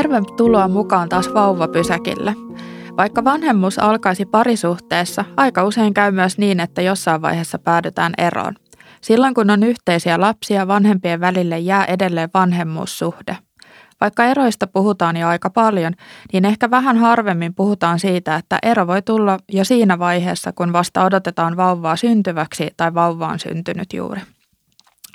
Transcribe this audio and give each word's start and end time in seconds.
Tervetuloa 0.00 0.68
mukaan 0.68 1.08
taas 1.08 1.34
vauvapysäkille. 1.34 2.34
Vaikka 2.96 3.24
vanhemmuus 3.24 3.78
alkaisi 3.78 4.26
parisuhteessa, 4.26 5.24
aika 5.36 5.64
usein 5.64 5.94
käy 5.94 6.12
myös 6.12 6.38
niin, 6.38 6.60
että 6.60 6.82
jossain 6.82 7.22
vaiheessa 7.22 7.58
päädytään 7.58 8.12
eroon. 8.18 8.54
Silloin 9.00 9.34
kun 9.34 9.50
on 9.50 9.62
yhteisiä 9.62 10.20
lapsia, 10.20 10.68
vanhempien 10.68 11.20
välille 11.20 11.58
jää 11.58 11.84
edelleen 11.84 12.30
vanhemmuussuhde. 12.34 13.36
Vaikka 14.00 14.24
eroista 14.24 14.66
puhutaan 14.66 15.16
jo 15.16 15.28
aika 15.28 15.50
paljon, 15.50 15.92
niin 16.32 16.44
ehkä 16.44 16.70
vähän 16.70 16.96
harvemmin 16.96 17.54
puhutaan 17.54 17.98
siitä, 17.98 18.36
että 18.36 18.58
ero 18.62 18.86
voi 18.86 19.02
tulla 19.02 19.38
jo 19.52 19.64
siinä 19.64 19.98
vaiheessa, 19.98 20.52
kun 20.52 20.72
vasta 20.72 21.04
odotetaan 21.04 21.56
vauvaa 21.56 21.96
syntyväksi 21.96 22.68
tai 22.76 22.94
vauva 22.94 23.28
on 23.28 23.38
syntynyt 23.38 23.92
juuri. 23.92 24.20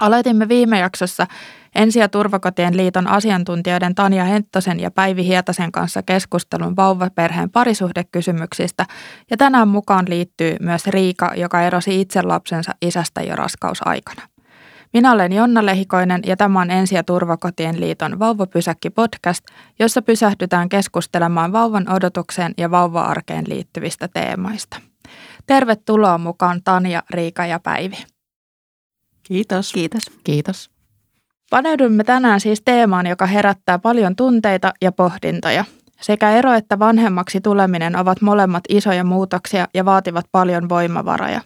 Aloitimme 0.01 0.47
viime 0.49 0.79
jaksossa 0.79 1.27
Ensi- 1.75 1.99
ja 1.99 2.09
turvakotien 2.09 2.77
liiton 2.77 3.07
asiantuntijoiden 3.07 3.95
Tanja 3.95 4.23
Henttosen 4.23 4.79
ja 4.79 4.91
Päivi 4.91 5.25
Hietasen 5.25 5.71
kanssa 5.71 6.03
keskustelun 6.03 6.75
vauvaperheen 6.75 7.49
parisuhdekysymyksistä 7.49 8.85
ja 9.31 9.37
tänään 9.37 9.67
mukaan 9.67 10.05
liittyy 10.09 10.55
myös 10.61 10.87
Riika, 10.87 11.31
joka 11.35 11.61
erosi 11.61 12.01
itse 12.01 12.21
lapsensa 12.21 12.71
isästä 12.81 13.21
jo 13.21 13.35
raskausaikana. 13.35 14.21
Minä 14.93 15.11
olen 15.11 15.33
Jonna 15.33 15.65
Lehikoinen 15.65 16.21
ja 16.25 16.37
tämä 16.37 16.61
on 16.61 16.71
Ensi- 16.71 16.95
ja 16.95 17.03
turvakotien 17.03 17.79
liiton 17.79 18.19
Vauvapysäkki 18.19 18.89
podcast, 18.89 19.45
jossa 19.79 20.01
pysähdytään 20.01 20.69
keskustelemaan 20.69 21.51
vauvan 21.51 21.91
odotukseen 21.91 22.53
ja 22.57 22.71
vauva-arkeen 22.71 23.45
liittyvistä 23.47 24.07
teemoista. 24.07 24.77
Tervetuloa 25.45 26.17
mukaan 26.17 26.61
Tanja, 26.63 27.03
Riika 27.09 27.45
ja 27.45 27.59
Päivi. 27.59 28.14
Kiitos. 29.27 29.73
Kiitos. 29.73 30.01
Kiitos. 30.23 30.69
Paneudumme 31.49 32.03
tänään 32.03 32.39
siis 32.39 32.61
teemaan, 32.65 33.07
joka 33.07 33.25
herättää 33.25 33.79
paljon 33.79 34.15
tunteita 34.15 34.73
ja 34.81 34.91
pohdintoja. 34.91 35.65
Sekä 36.01 36.31
ero 36.31 36.53
että 36.53 36.79
vanhemmaksi 36.79 37.41
tuleminen 37.41 37.95
ovat 37.95 38.21
molemmat 38.21 38.63
isoja 38.69 39.03
muutoksia 39.03 39.67
ja 39.73 39.85
vaativat 39.85 40.25
paljon 40.31 40.69
voimavaroja. 40.69 41.41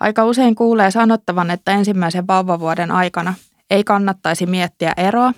Aika 0.00 0.24
usein 0.24 0.54
kuulee 0.54 0.90
sanottavan, 0.90 1.50
että 1.50 1.72
ensimmäisen 1.72 2.26
vauvavuoden 2.26 2.90
aikana 2.90 3.34
ei 3.70 3.84
kannattaisi 3.84 4.46
miettiä 4.46 4.92
eroa, 4.96 5.32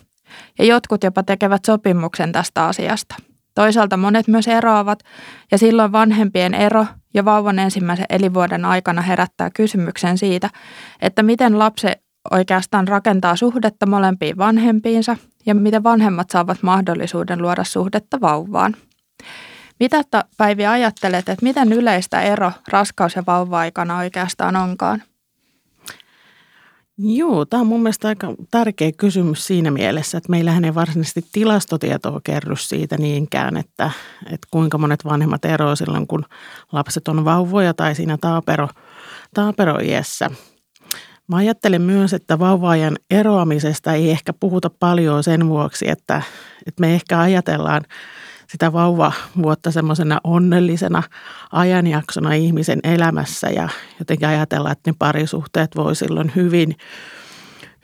ja 0.59 0.65
jotkut 0.65 1.05
jopa 1.05 1.23
tekevät 1.23 1.65
sopimuksen 1.65 2.33
tästä 2.33 2.67
asiasta. 2.67 3.15
Toisaalta 3.55 3.97
monet 3.97 4.29
myös 4.29 4.49
eroavat, 4.49 4.99
ja 5.53 5.59
silloin 5.59 5.93
vanhempien 5.93 6.55
ero 6.55 6.87
ja 7.15 7.25
vauvan 7.25 7.59
ensimmäisen 7.59 8.07
elinvuoden 8.09 8.65
aikana 8.65 9.03
herättää 9.03 9.51
kysymyksen 9.51 10.19
siitä, 10.19 10.51
että 11.01 11.23
miten 11.23 11.59
lapsi 11.59 11.87
oikeastaan 12.31 12.89
rakentaa 12.89 13.37
suhdetta 13.37 13.87
molempiin 13.87 14.39
vanhempiinsa 14.39 15.17
ja 15.47 15.55
miten 15.55 15.83
vanhemmat 15.83 16.31
saavat 16.31 16.63
mahdollisuuden 16.63 17.43
luoda 17.43 17.65
suhdetta 17.65 18.21
vauvaan. 18.21 18.77
Mitä 19.81 20.03
Päivi 20.37 20.67
ajattelet, 20.67 21.29
että 21.29 21.45
miten 21.45 21.73
yleistä 21.73 22.21
ero 22.21 22.53
raskaus- 22.69 23.17
ja 23.17 23.23
vauva-aikana 23.27 23.99
oikeastaan 23.99 24.57
onkaan? 24.57 25.03
Joo, 27.03 27.45
tämä 27.45 27.61
on 27.61 27.67
mun 27.67 27.83
mielestä 27.83 28.09
aika 28.09 28.35
tärkeä 28.51 28.93
kysymys 28.93 29.47
siinä 29.47 29.71
mielessä, 29.71 30.19
että 30.19 30.31
meillähän 30.31 30.65
ei 30.65 30.75
varsinaisesti 30.75 31.25
tilastotietoa 31.33 32.21
kerry 32.25 32.57
siitä 32.57 32.97
niinkään, 32.97 33.57
että, 33.57 33.91
että 34.27 34.49
kuinka 34.51 34.79
monet 34.79 35.05
vanhemmat 35.05 35.45
eroavat 35.45 35.79
silloin, 35.79 36.07
kun 36.07 36.25
lapset 36.73 37.09
on 37.09 37.25
vauvoja 37.25 37.75
tai 37.75 37.95
siinä 37.95 38.19
taapero, 38.21 38.69
taaperoiässä. 39.35 40.31
Mä 41.29 41.37
ajattelen 41.37 41.83
myös, 41.83 42.13
että 42.13 42.39
vauvaajan 42.39 42.97
eroamisesta 43.11 43.93
ei 43.95 44.11
ehkä 44.11 44.33
puhuta 44.33 44.71
paljon 44.71 45.23
sen 45.23 45.49
vuoksi, 45.49 45.91
että, 45.91 46.23
että 46.67 46.81
me 46.81 46.95
ehkä 46.95 47.21
ajatellaan 47.21 47.83
sitä 48.51 48.73
vauvavuotta 48.73 49.71
semmoisena 49.71 50.21
onnellisena 50.25 51.03
ajanjaksona 51.53 52.33
ihmisen 52.33 52.81
elämässä 52.85 53.51
ja 53.51 53.69
jotenkin 53.99 54.29
ajatellaan, 54.29 54.73
että 54.73 54.91
ne 54.91 54.95
parisuhteet 54.99 55.77
voi 55.77 55.97
silloin 55.97 56.33
hyvin, 56.37 56.77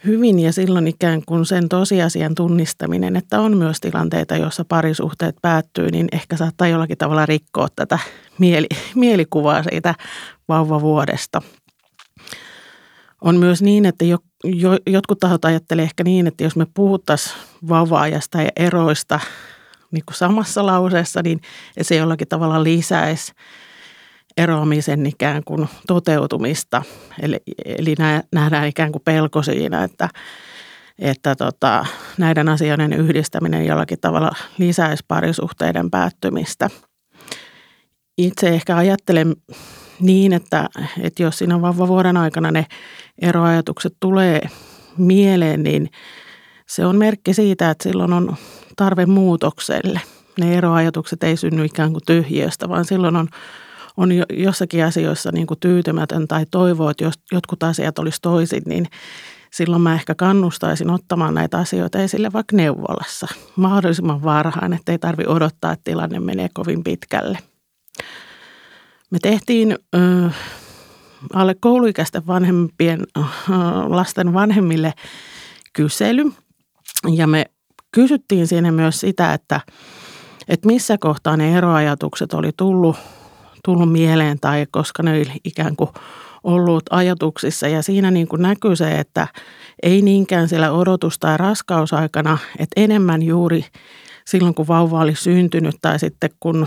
hyvin 0.05 0.39
ja 0.39 0.53
silloin 0.53 0.89
ikään 0.89 1.23
kuin 1.27 1.47
sen 1.47 1.69
tosiasian 1.69 2.35
tunnistaminen, 2.35 3.17
että 3.17 3.41
on 3.41 3.57
myös 3.57 3.81
tilanteita, 3.81 4.37
joissa 4.37 4.65
parisuhteet 4.65 5.37
päättyy, 5.43 5.91
niin 5.91 6.09
ehkä 6.13 6.37
saattaa 6.37 6.69
jollakin 6.69 6.99
tavalla 6.99 7.27
rikkoa 7.27 7.69
tätä 7.77 7.99
mieli, 8.39 8.67
mielikuvaa 8.95 9.63
siitä 9.63 9.95
vauvavuodesta– 10.49 11.43
on 13.21 13.37
myös 13.37 13.63
niin, 13.63 13.87
että 13.87 14.05
jo, 14.05 14.19
jo, 14.45 14.71
jotkut 14.87 15.19
tahot 15.19 15.45
ajattelee 15.45 15.83
ehkä 15.83 16.05
niin, 16.05 16.27
että 16.27 16.45
jos 16.45 16.57
me 16.57 16.67
puhuttaisiin 16.75 17.37
vauva-ajasta 17.69 18.43
ja 18.43 18.51
eroista 18.57 19.21
niin 19.91 20.05
kuin 20.07 20.17
samassa 20.17 20.67
lauseessa, 20.67 21.23
niin 21.23 21.41
se 21.83 21.97
jollakin 21.97 22.29
tavalla 22.29 22.65
lisäisi 22.65 23.33
eroamisen 24.37 25.07
ikään 25.07 25.45
kuin 25.45 25.69
toteutumista. 25.87 26.83
Eli, 27.23 27.37
eli 27.65 27.95
nähdään 28.33 28.69
ikään 28.69 28.93
kuin 28.93 29.03
pelko 29.05 29.43
siinä, 29.43 29.85
että, 29.85 30.09
että 30.99 31.35
tota, 31.37 31.87
näiden 32.19 32.49
asioiden 32.49 32.93
yhdistäminen 32.93 33.67
jollakin 33.67 34.01
tavalla 34.01 34.31
lisäisi 34.59 35.05
parisuhteiden 35.09 35.91
päättymistä. 35.91 36.71
Itse 38.19 38.49
ehkä 38.49 38.77
ajattelen 38.77 39.37
niin, 40.01 40.33
että, 40.33 40.69
että 41.01 41.23
jos 41.23 41.39
siinä 41.39 41.63
vauvavuoden 41.63 42.17
aikana 42.17 42.51
ne 42.51 42.67
eroajatukset 43.23 43.97
tulee 44.01 44.41
mieleen, 44.99 45.63
niin 45.63 45.91
se 46.67 46.87
on 46.87 46.97
merkki 46.97 47.35
siitä, 47.35 47.71
että 47.71 47.83
silloin 47.83 48.13
on 48.13 48.37
tarve 48.77 49.07
muutokselle. 49.07 50.01
Ne 50.41 50.55
eroajatukset 50.55 51.23
ei 51.23 51.37
synny 51.37 51.65
ikään 51.65 51.93
kuin 51.93 52.05
tyhjiöstä, 52.07 52.69
vaan 52.69 52.85
silloin 52.85 53.17
on, 53.17 53.29
on 53.97 54.11
jossakin 54.31 54.85
asioissa 54.85 55.33
niin 55.33 55.47
kuin 55.47 55.61
tyytymätön 55.61 56.29
tai 56.29 56.47
toivoo, 56.51 56.91
että 56.91 57.05
jos 57.05 57.15
jotkut 57.33 57.63
asiat 57.63 57.99
olisi 57.99 58.19
toisin, 58.23 58.63
niin 58.67 58.87
silloin 59.53 59.83
mä 59.83 59.95
ehkä 59.95 60.15
kannustaisin 60.15 60.91
ottamaan 60.91 61.35
näitä 61.35 61.59
asioita 61.59 61.99
esille 61.99 62.33
vaikka 62.33 62.57
neuvolassa 62.57 63.27
mahdollisimman 63.57 64.23
varhain, 64.23 64.73
että 64.73 64.93
ei 64.93 64.99
tarvi 64.99 65.25
odottaa, 65.27 65.73
että 65.73 65.85
tilanne 65.85 66.21
menee 66.21 66.49
kovin 66.55 66.85
pitkälle. 66.85 67.39
Me 69.11 69.19
tehtiin 69.23 69.79
ö, 69.95 70.31
alle 71.33 71.55
kouluikäisten 71.61 72.27
vanhempien 72.27 73.01
ö, 73.17 73.21
lasten 73.89 74.33
vanhemmille 74.33 74.93
kysely 75.73 76.33
ja 77.15 77.27
me 77.27 77.45
kysyttiin 77.93 78.47
siinä 78.47 78.73
myös 78.73 79.01
sitä, 79.01 79.35
että, 79.35 79.61
että 80.49 80.67
missä 80.67 80.99
kohtaa 80.99 81.37
ne 81.37 81.57
eroajatukset 81.57 82.35
oli 82.35 82.51
tullut, 82.57 82.97
tullut 83.65 83.93
mieleen 83.93 84.41
tai 84.41 84.67
koska 84.71 85.03
ne 85.03 85.11
oli 85.11 85.41
ikään 85.45 85.77
kuin 85.77 85.91
ollut 86.45 86.83
ajatuksissa. 86.91 87.69
Ja 87.69 87.83
siinä 87.83 88.11
niin 88.11 88.29
kuin 88.29 88.43
näkyy 88.43 88.77
se, 88.77 88.99
että 88.99 89.29
ei 89.83 90.03
niinkään 90.03 90.49
siellä 90.49 90.71
odotus- 90.71 91.19
tai 91.19 91.37
raskausaikana, 91.37 92.39
että 92.59 92.81
enemmän 92.81 93.23
juuri 93.23 93.65
silloin, 94.27 94.55
kun 94.55 94.69
vauva 94.69 95.01
oli 95.01 95.15
syntynyt 95.15 95.77
tai 95.83 95.99
sitten 95.99 96.31
kun 96.41 96.67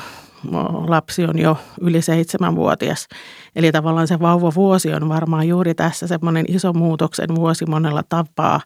lapsi 0.88 1.25
on 1.25 1.39
jo 1.39 1.57
yli 1.81 2.01
seitsemänvuotias. 2.01 3.07
Eli 3.56 3.71
tavallaan 3.71 4.07
se 4.07 4.19
vauvavuosi 4.19 4.94
on 4.94 5.09
varmaan 5.09 5.47
juuri 5.47 5.75
tässä 5.75 6.07
semmoinen 6.07 6.45
iso 6.47 6.73
muutoksen 6.73 7.35
vuosi 7.35 7.66
monella 7.66 8.03
tapaa 8.09 8.61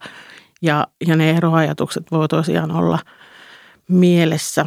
ja, 0.63 0.87
ja 1.07 1.15
ne 1.15 1.31
eroajatukset 1.31 2.11
voi 2.11 2.27
tosiaan 2.27 2.71
olla 2.71 2.99
mielessä. 3.89 4.65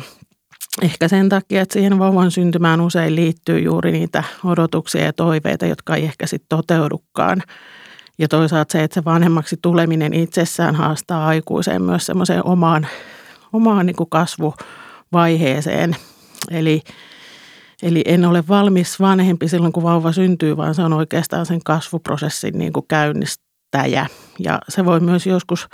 Ehkä 0.82 1.08
sen 1.08 1.28
takia, 1.28 1.62
että 1.62 1.72
siihen 1.72 1.98
vauvan 1.98 2.30
syntymään 2.30 2.80
usein 2.80 3.16
liittyy 3.16 3.58
juuri 3.58 3.92
niitä 3.92 4.24
odotuksia 4.44 5.04
ja 5.04 5.12
toiveita, 5.12 5.66
jotka 5.66 5.97
ei 5.97 6.04
ehkä 6.04 6.26
sitten 6.26 6.48
toteudukaan. 6.48 7.42
Ja 8.18 8.28
toisaalta 8.28 8.72
se, 8.72 8.82
että 8.82 8.94
se 8.94 9.04
vanhemmaksi 9.04 9.56
tuleminen 9.62 10.15
itsessään 10.15 10.74
haastaa 10.74 11.26
aikuiseen 11.26 11.82
myös 11.82 12.06
semmoiseen 12.06 12.47
omaan, 12.47 12.86
omaan 13.53 13.86
niin 13.86 13.97
kuin 13.97 14.10
kasvuvaiheeseen– 14.10 15.97
Eli, 16.50 16.82
eli 17.82 18.03
en 18.06 18.24
ole 18.24 18.44
valmis 18.48 19.00
vanhempi 19.00 19.48
silloin, 19.48 19.72
kun 19.72 19.82
vauva 19.82 20.12
syntyy, 20.12 20.56
vaan 20.56 20.74
se 20.74 20.82
on 20.82 20.92
oikeastaan 20.92 21.47
sen 21.47 21.60
kasvuprosessin 21.65 22.59
niin 22.59 22.72
kuin 22.72 22.86
käynnistäjä. 23.76 24.06
Ja 24.38 24.58
se 24.68 24.84
voi 24.84 25.00
myös 25.00 25.26
joskus 25.26 25.68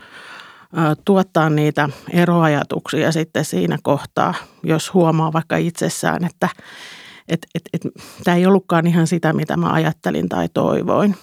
tuottaa 1.04 1.50
niitä 1.50 1.88
eroajatuksia 2.10 3.12
sitten 3.12 3.44
siinä 3.44 3.78
kohtaa, 3.82 4.34
jos 4.62 4.94
huomaa 4.94 5.32
vaikka 5.32 5.56
itsessään, 5.56 6.24
että 6.24 6.48
et, 7.28 7.46
et, 7.54 7.62
et, 7.72 7.82
tämä 8.24 8.36
ei 8.36 8.46
ollutkaan 8.46 8.86
ihan 8.86 9.06
sitä, 9.06 9.32
mitä 9.32 9.56
mä 9.56 9.72
ajattelin 9.72 10.28
tai 10.28 10.48
toivoin. 10.54 11.16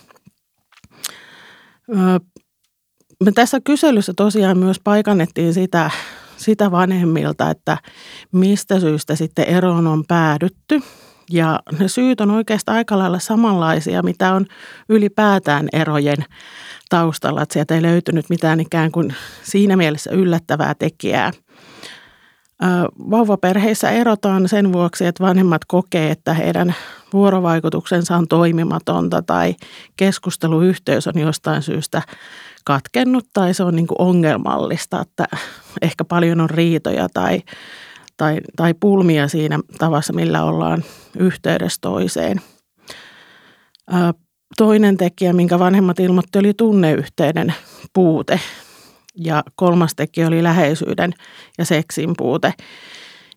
Me 3.23 3.31
tässä 3.35 3.59
kyselyssä 3.63 4.13
tosiaan 4.15 4.57
myös 4.57 4.79
paikannettiin 4.83 5.53
sitä 5.53 5.91
sitä 6.37 6.71
vanhemmilta, 6.71 7.49
että 7.49 7.77
mistä 8.31 8.79
syystä 8.79 9.15
sitten 9.15 9.45
eroon 9.45 9.87
on 9.87 10.03
päädytty. 10.07 10.81
Ja 11.31 11.59
ne 11.79 11.87
syyt 11.87 12.21
on 12.21 12.31
oikeastaan 12.31 12.77
aika 12.77 12.97
lailla 12.97 13.19
samanlaisia, 13.19 14.03
mitä 14.03 14.33
on 14.33 14.45
ylipäätään 14.89 15.67
erojen 15.73 16.25
taustalla. 16.89 17.41
Että 17.41 17.53
sieltä 17.53 17.75
ei 17.75 17.81
löytynyt 17.81 18.29
mitään 18.29 18.59
ikään 18.59 18.91
kuin 18.91 19.15
siinä 19.43 19.77
mielessä 19.77 20.11
yllättävää 20.11 20.75
tekijää. 20.75 21.31
Vauvaperheissä 23.11 23.89
erotaan 23.89 24.47
sen 24.49 24.73
vuoksi, 24.73 25.05
että 25.05 25.23
vanhemmat 25.23 25.65
kokee, 25.67 26.11
että 26.11 26.33
heidän 26.33 26.75
vuorovaikutuksensa 27.13 28.17
on 28.17 28.27
toimimatonta 28.27 29.21
tai 29.21 29.55
keskusteluyhteys 29.97 31.07
on 31.07 31.19
jostain 31.19 31.61
syystä 31.61 32.01
katkennut 32.65 33.27
tai 33.33 33.53
se 33.53 33.63
on 33.63 33.75
niin 33.75 33.87
kuin 33.87 34.01
ongelmallista, 34.01 35.01
että 35.01 35.27
ehkä 35.81 36.05
paljon 36.05 36.41
on 36.41 36.49
riitoja 36.49 37.07
tai, 37.13 37.41
tai, 38.17 38.37
tai 38.55 38.73
pulmia 38.73 39.27
siinä 39.27 39.59
tavassa, 39.77 40.13
millä 40.13 40.43
ollaan 40.43 40.83
yhteydessä 41.19 41.77
toiseen. 41.81 42.41
Toinen 44.57 44.97
tekijä, 44.97 45.33
minkä 45.33 45.59
vanhemmat 45.59 45.99
ilmoitti, 45.99 46.39
oli 46.39 46.53
tunneyhteyden 46.53 47.53
puute 47.93 48.39
ja 49.15 49.43
kolmas 49.55 49.95
tekijä 49.95 50.27
oli 50.27 50.43
läheisyyden 50.43 51.13
ja 51.57 51.65
seksin 51.65 52.13
puute. 52.17 52.53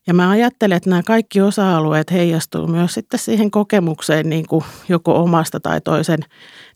Ja 0.06 0.14
mä 0.14 0.30
ajattelen, 0.30 0.76
että 0.76 0.90
nämä 0.90 1.02
kaikki 1.02 1.40
osa-alueet 1.40 2.10
heijastuu 2.10 2.66
myös 2.66 2.94
sitten 2.94 3.20
siihen 3.20 3.50
kokemukseen 3.50 4.30
niin 4.30 4.46
kuin 4.46 4.64
joko 4.88 5.22
omasta 5.22 5.60
tai 5.60 5.80
toisen 5.80 6.18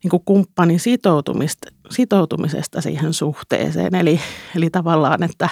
niin 0.02 0.10
kuin 0.10 0.22
kumppanin 0.24 0.80
sitoutumista, 0.80 1.68
sitoutumisesta 1.90 2.80
siihen 2.80 3.12
suhteeseen. 3.12 3.94
Eli, 3.94 4.20
eli 4.56 4.70
tavallaan, 4.70 5.22
että, 5.22 5.48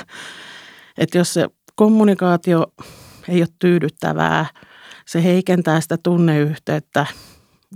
että 0.99 1.19
jos 1.19 1.35
se 1.35 1.49
kommunikaatio 1.75 2.67
ei 3.29 3.41
ole 3.41 3.49
tyydyttävää, 3.59 4.47
se 5.07 5.25
heikentää 5.25 5.81
sitä 5.81 5.97
tunneyhteyttä 6.03 7.07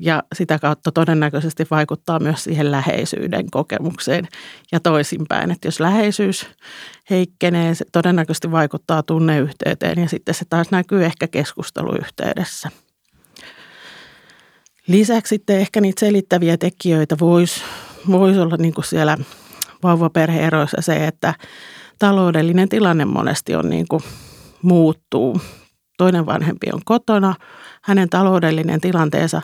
ja 0.00 0.23
sitä 0.35 0.59
kautta 0.59 0.93
todennäköisesti 0.93 1.67
vaikuttaa 1.71 2.19
myös 2.19 2.45
siihen 2.45 2.71
läheisyyden 2.71 3.50
kokemukseen 3.50 4.29
ja 4.73 4.81
toisinpäin. 4.81 5.50
Että 5.50 5.69
jos 5.69 5.81
läheisyys 5.81 6.47
heikkenee, 7.11 7.75
se 7.75 7.85
todennäköisesti 7.93 8.50
vaikuttaa 8.50 9.03
tunneyhteyteen 9.03 9.99
ja 9.99 10.09
sitten 10.09 10.35
se 10.35 10.45
taas 10.49 10.71
näkyy 10.71 11.05
ehkä 11.05 11.29
keskusteluyhteydessä. 11.29 12.69
Lisäksi 14.87 15.29
sitten 15.29 15.61
ehkä 15.61 15.81
niitä 15.81 16.00
selittäviä 16.00 16.56
tekijöitä 16.56 17.17
voisi 17.21 17.62
vois 18.11 18.39
olla 18.39 18.56
niin 18.56 18.75
kuin 18.75 18.85
siellä 18.85 19.19
vauvaperheeroissa 19.83 20.83
se, 20.83 21.06
että 21.06 21.35
taloudellinen 21.99 22.69
tilanne 22.69 23.05
monesti 23.05 23.55
on 23.55 23.71
niin 23.71 23.89
kuin 23.89 24.03
muuttuu. 24.62 25.41
Toinen 25.99 26.27
vanhempi 26.27 26.67
on 26.73 26.81
kotona, 26.85 27.35
hänen 27.83 28.09
taloudellinen 28.09 28.81
tilanteensa 28.81 29.43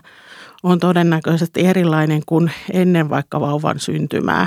on 0.64 0.78
todennäköisesti 0.78 1.66
erilainen 1.66 2.22
kuin 2.26 2.50
ennen 2.72 3.10
vaikka 3.10 3.40
vauvan 3.40 3.80
syntymää. 3.80 4.46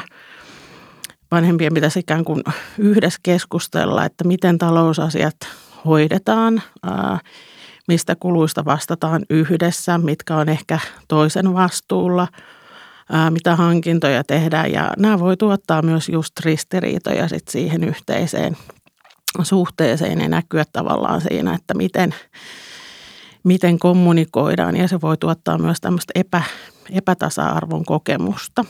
Vanhempien 1.32 1.74
pitäisi 1.74 2.00
ikään 2.00 2.26
kuin 2.26 2.44
yhdessä 2.78 3.20
keskustella, 3.24 4.06
että 4.06 4.24
miten 4.24 4.58
talousasiat 4.58 5.36
hoidetaan, 5.86 6.62
mistä 7.88 8.16
kuluista 8.20 8.66
vastataan 8.66 9.26
yhdessä, 9.30 9.98
mitkä 9.98 10.36
on 10.36 10.50
ehkä 10.50 10.80
toisen 11.08 11.54
vastuulla, 11.54 12.28
mitä 13.30 13.56
hankintoja 13.56 14.24
tehdään. 14.24 14.72
Ja 14.72 14.92
nämä 14.98 15.20
voi 15.20 15.38
tuottaa 15.38 15.82
myös 15.82 16.10
just 16.10 16.40
ristiriitoja 16.40 17.28
sit 17.28 17.48
siihen 17.48 17.84
yhteiseen 17.84 18.58
suhteeseen 19.42 20.22
ja 20.22 20.30
näkyä 20.30 20.64
tavallaan 20.74 21.22
siinä, 21.22 21.54
että 21.54 21.74
miten– 21.74 22.16
miten 23.48 23.80
kommunikoidaan 23.80 24.78
ja 24.78 24.88
se 24.88 25.02
voi 25.02 25.18
tuottaa 25.18 25.58
myös 25.58 25.82
tämmöistä 25.82 26.12
epä, 26.16 26.42
epätasa-arvon 26.92 27.86
kokemusta. 27.86 28.66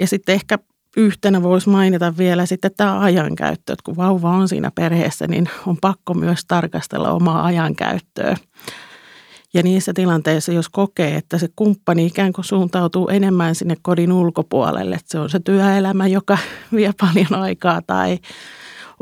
Ja 0.00 0.06
sitten 0.06 0.34
ehkä 0.34 0.58
yhtenä 0.96 1.42
voisi 1.42 1.68
mainita 1.68 2.16
vielä 2.16 2.46
sitten 2.46 2.70
tämä 2.76 3.00
ajankäyttö, 3.00 3.72
että 3.72 3.82
kun 3.84 3.96
vauva 3.96 4.30
on 4.30 4.48
siinä 4.48 4.70
perheessä, 4.74 5.26
niin 5.28 5.48
on 5.66 5.76
pakko 5.80 6.14
myös 6.14 6.44
tarkastella 6.48 7.10
omaa 7.10 7.44
ajankäyttöä. 7.44 8.36
Ja 9.54 9.62
niissä 9.62 9.92
tilanteissa, 9.94 10.52
jos 10.52 10.68
kokee, 10.68 11.16
että 11.16 11.38
se 11.38 11.48
kumppani 11.56 12.06
ikään 12.06 12.32
kuin 12.32 12.44
suuntautuu 12.44 13.08
enemmän 13.08 13.54
sinne 13.54 13.76
kodin 13.82 14.12
ulkopuolelle, 14.12 14.94
että 14.94 15.08
se 15.08 15.18
on 15.18 15.30
se 15.30 15.40
työelämä, 15.40 16.06
joka 16.06 16.38
vie 16.74 16.92
paljon 17.00 17.42
aikaa 17.42 17.82
tai 17.86 18.18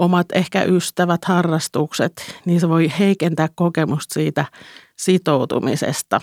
omat 0.01 0.27
ehkä 0.33 0.63
ystävät, 0.63 1.25
harrastukset, 1.25 2.41
niin 2.45 2.61
se 2.61 2.69
voi 2.69 2.93
heikentää 2.99 3.49
kokemusta 3.55 4.15
siitä 4.15 4.45
sitoutumisesta. 4.97 6.21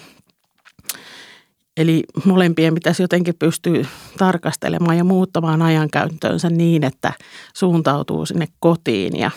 Eli 1.77 2.03
molempien 2.25 2.73
pitäisi 2.73 3.03
jotenkin 3.03 3.35
pystyä 3.39 3.85
tarkastelemaan 4.17 4.97
ja 4.97 5.03
muuttamaan 5.03 5.61
ajankäyttöönsä 5.61 6.49
niin, 6.49 6.83
että 6.83 7.13
suuntautuu 7.53 8.25
sinne 8.25 8.47
kotiin 8.59 9.19
ja 9.19 9.31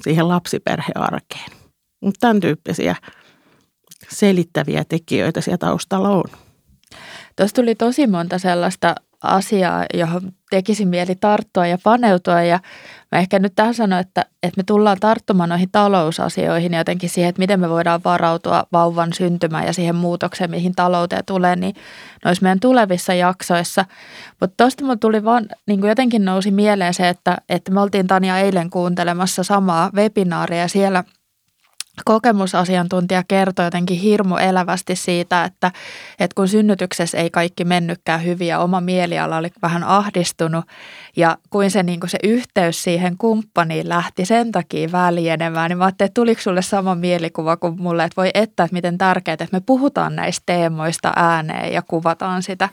siihen 0.00 0.28
lapsiperhearkeen. 0.28 1.50
Mutta 2.00 2.20
tämän 2.20 2.40
tyyppisiä 2.40 2.96
selittäviä 4.08 4.84
tekijöitä 4.88 5.40
siellä 5.40 5.58
taustalla 5.58 6.08
on. 6.08 6.24
Tuossa 7.36 7.54
tuli 7.54 7.74
tosi 7.74 8.06
monta 8.06 8.38
sellaista 8.38 8.94
asiaa, 9.22 9.84
johon 9.94 10.32
tekisi 10.50 10.84
mieli 10.84 11.14
tarttua 11.14 11.66
ja 11.66 11.78
paneutua. 11.82 12.42
Ja 12.42 12.60
mä 13.12 13.18
ehkä 13.18 13.38
nyt 13.38 13.52
tähän 13.56 13.74
sanon, 13.74 13.98
että, 13.98 14.24
että 14.42 14.58
me 14.60 14.62
tullaan 14.62 14.96
tarttumaan 15.00 15.48
noihin 15.48 15.70
talousasioihin 15.72 16.72
ja 16.72 16.78
jotenkin 16.78 17.10
siihen, 17.10 17.28
että 17.28 17.38
miten 17.38 17.60
me 17.60 17.70
voidaan 17.70 18.00
varautua 18.04 18.64
vauvan 18.72 19.12
syntymään 19.12 19.66
ja 19.66 19.72
siihen 19.72 19.94
muutokseen, 19.94 20.50
mihin 20.50 20.74
talouteen 20.74 21.24
tulee, 21.26 21.56
niin 21.56 21.74
noissa 22.24 22.42
meidän 22.42 22.60
tulevissa 22.60 23.14
jaksoissa. 23.14 23.84
Mutta 24.40 24.54
tuosta 24.56 24.84
mulla 24.84 24.96
tuli 24.96 25.24
vaan, 25.24 25.48
niin 25.66 25.80
kuin 25.80 25.88
jotenkin 25.88 26.24
nousi 26.24 26.50
mieleen 26.50 26.94
se, 26.94 27.08
että, 27.08 27.36
että 27.48 27.72
me 27.72 27.80
oltiin 27.80 28.06
Tania 28.06 28.38
eilen 28.38 28.70
kuuntelemassa 28.70 29.42
samaa 29.42 29.90
webinaaria 29.94 30.60
ja 30.60 30.68
siellä– 30.68 31.04
kokemusasiantuntija 32.04 33.22
kertoi 33.28 33.64
jotenkin 33.64 33.98
hirmu 33.98 34.36
elävästi 34.36 34.96
siitä, 34.96 35.44
että, 35.44 35.72
että 36.18 36.34
kun 36.34 36.48
synnytyksessä 36.48 37.18
ei 37.18 37.30
kaikki 37.30 37.64
mennytkään 37.64 38.24
hyvin 38.24 38.48
ja 38.48 38.58
oma 38.58 38.80
mieliala 38.80 39.36
oli 39.36 39.48
vähän 39.62 39.84
ahdistunut 39.84 40.64
ja 41.16 41.38
kuin 41.50 41.70
se, 41.70 41.82
niin 41.82 42.00
kuin 42.00 42.10
se 42.10 42.18
yhteys 42.22 42.82
siihen 42.82 43.18
kumppaniin 43.18 43.88
lähti 43.88 44.24
sen 44.24 44.52
takia 44.52 44.92
väljenemään, 44.92 45.70
niin 45.70 45.78
mä 45.78 45.84
ajattelin, 45.84 46.08
että 46.08 46.14
tuliko 46.14 46.40
sulle 46.40 46.62
sama 46.62 46.94
mielikuva 46.94 47.56
kuin 47.56 47.82
mulle, 47.82 48.04
että 48.04 48.16
voi 48.16 48.30
että, 48.34 48.64
että 48.64 48.74
miten 48.74 48.98
tärkeää, 48.98 49.32
että 49.32 49.48
me 49.52 49.60
puhutaan 49.66 50.16
näistä 50.16 50.42
teemoista 50.46 51.12
ääneen 51.16 51.72
ja 51.72 51.82
kuvataan 51.82 52.42
sitä. 52.42 52.68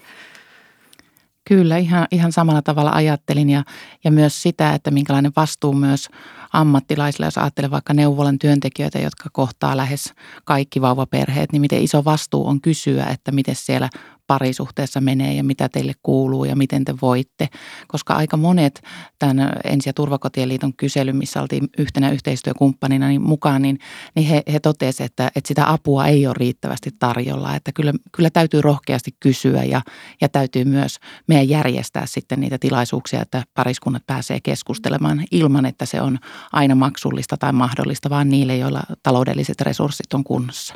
Kyllä, 1.48 1.78
ihan, 1.78 2.08
ihan 2.12 2.32
samalla 2.32 2.62
tavalla 2.62 2.92
ajattelin 2.92 3.50
ja, 3.50 3.64
ja 4.04 4.12
myös 4.12 4.42
sitä, 4.42 4.74
että 4.74 4.92
minkälainen 4.92 5.32
vastuu 5.36 5.74
myös 5.74 6.10
ammattilaisilla, 6.54 7.26
jos 7.26 7.38
ajattelee 7.38 7.72
vaikka 7.72 7.94
neuvolan 7.94 8.40
työntekijöitä, 8.40 9.00
jotka 9.00 9.30
kohtaa 9.32 9.78
lähes 9.78 10.14
kaikki 10.46 10.82
vauvaperheet, 10.82 11.52
niin 11.52 11.62
miten 11.62 11.82
iso 11.82 12.06
vastuu 12.06 12.48
on 12.48 12.62
kysyä, 12.62 13.06
että 13.06 13.32
miten 13.32 13.56
siellä 13.56 13.90
parisuhteessa 14.28 15.02
menee 15.02 15.34
ja 15.34 15.44
mitä 15.44 15.70
teille 15.70 15.94
kuuluu 16.04 16.46
ja 16.46 16.56
miten 16.56 16.86
te 16.86 16.96
voitte. 17.02 17.50
Koska 17.88 18.14
aika 18.14 18.38
monet 18.38 18.82
tämän 19.20 19.54
Ensi- 19.64 19.90
ja 19.90 19.94
turvakotien 19.94 20.50
liiton 20.50 20.74
kyselyn, 20.74 21.16
missä 21.16 21.42
oltiin 21.42 21.70
yhtenä 21.78 22.12
yhteistyökumppanina 22.12 23.08
niin 23.08 23.22
mukaan, 23.22 23.62
niin, 23.62 23.80
niin 24.16 24.28
he, 24.28 24.44
he 24.54 24.60
totesivat, 24.60 25.12
että, 25.12 25.32
että 25.36 25.48
sitä 25.48 25.72
apua 25.72 26.06
ei 26.08 26.28
ole 26.28 26.36
riittävästi 26.38 26.90
tarjolla. 27.00 27.56
Että 27.56 27.72
kyllä, 27.72 27.94
kyllä 28.12 28.30
täytyy 28.30 28.62
rohkeasti 28.62 29.12
kysyä 29.20 29.64
ja, 29.64 29.82
ja 30.22 30.30
täytyy 30.30 30.66
myös 30.66 31.00
meidän 31.28 31.50
järjestää 31.50 32.06
sitten 32.06 32.40
niitä 32.40 32.58
tilaisuuksia, 32.58 33.22
että 33.22 33.44
pariskunnat 33.54 34.04
pääsee 34.08 34.40
keskustelemaan 34.44 35.26
ilman, 35.32 35.66
että 35.66 35.86
se 35.86 36.02
on 36.02 36.20
aina 36.52 36.76
maksullista 36.76 37.38
tai 37.38 37.54
mahdollista, 37.54 38.10
vaan 38.10 38.30
niille, 38.30 38.58
joilla 38.58 38.84
taloudelliset 39.04 39.62
resurssit 39.62 40.14
on 40.14 40.24
kunnossa. 40.24 40.76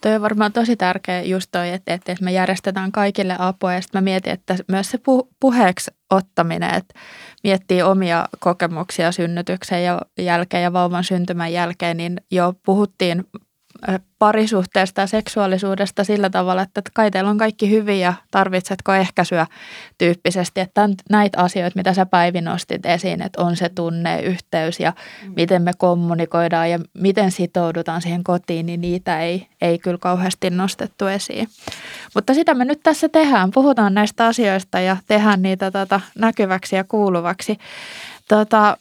Toi 0.00 0.14
on 0.14 0.22
varmaan 0.22 0.52
tosi 0.52 0.76
tärkeä 0.76 1.22
just 1.22 1.48
toi, 1.52 1.70
että, 1.70 1.94
että 1.94 2.16
me 2.20 2.32
järjestetään 2.32 2.92
kaikille 2.92 3.36
apua 3.38 3.72
ja 3.74 3.80
sitten 3.80 4.02
mä 4.02 4.04
mietin, 4.04 4.32
että 4.32 4.56
myös 4.68 4.90
se 4.90 4.98
puheeksi 5.40 5.90
ottaminen, 6.10 6.74
että 6.74 6.94
miettii 7.44 7.82
omia 7.82 8.28
kokemuksia 8.38 9.12
synnytyksen 9.12 9.84
ja 9.84 10.00
jälkeen 10.18 10.62
ja 10.62 10.72
vauvan 10.72 11.04
syntymän 11.04 11.52
jälkeen, 11.52 11.96
niin 11.96 12.20
jo 12.30 12.54
puhuttiin 12.64 13.24
parisuhteesta 14.18 15.00
ja 15.00 15.06
seksuaalisuudesta 15.06 16.04
sillä 16.04 16.30
tavalla, 16.30 16.62
että 16.62 16.82
kai 16.94 17.10
teillä 17.10 17.30
on 17.30 17.38
kaikki 17.38 17.70
hyvin 17.70 18.00
ja 18.00 18.14
tarvitsetko 18.30 18.94
ehkäisyä 18.94 19.46
tyyppisesti. 19.98 20.60
Että 20.60 20.88
näitä 21.10 21.38
asioita, 21.38 21.76
mitä 21.76 21.94
sä 21.94 22.06
Päivi 22.06 22.40
nostit 22.40 22.86
esiin, 22.86 23.22
että 23.22 23.42
on 23.42 23.56
se 23.56 23.68
tunne, 23.68 24.20
yhteys 24.20 24.80
ja 24.80 24.92
mm. 25.22 25.32
miten 25.36 25.62
me 25.62 25.72
kommunikoidaan 25.78 26.70
ja 26.70 26.78
miten 26.94 27.30
sitoudutaan 27.30 28.02
siihen 28.02 28.24
kotiin, 28.24 28.66
niin 28.66 28.80
niitä 28.80 29.20
ei, 29.20 29.46
ei 29.60 29.78
kyllä 29.78 29.98
kauheasti 29.98 30.50
nostettu 30.50 31.06
esiin. 31.06 31.48
Mutta 32.14 32.34
sitä 32.34 32.54
me 32.54 32.64
nyt 32.64 32.80
tässä 32.82 33.08
tehdään. 33.08 33.50
Puhutaan 33.50 33.94
näistä 33.94 34.26
asioista 34.26 34.80
ja 34.80 34.96
tehdään 35.06 35.42
niitä 35.42 35.70
tota, 35.70 36.00
näkyväksi 36.18 36.76
ja 36.76 36.84
kuuluvaksi. 36.84 37.58
Tota, 38.28 38.76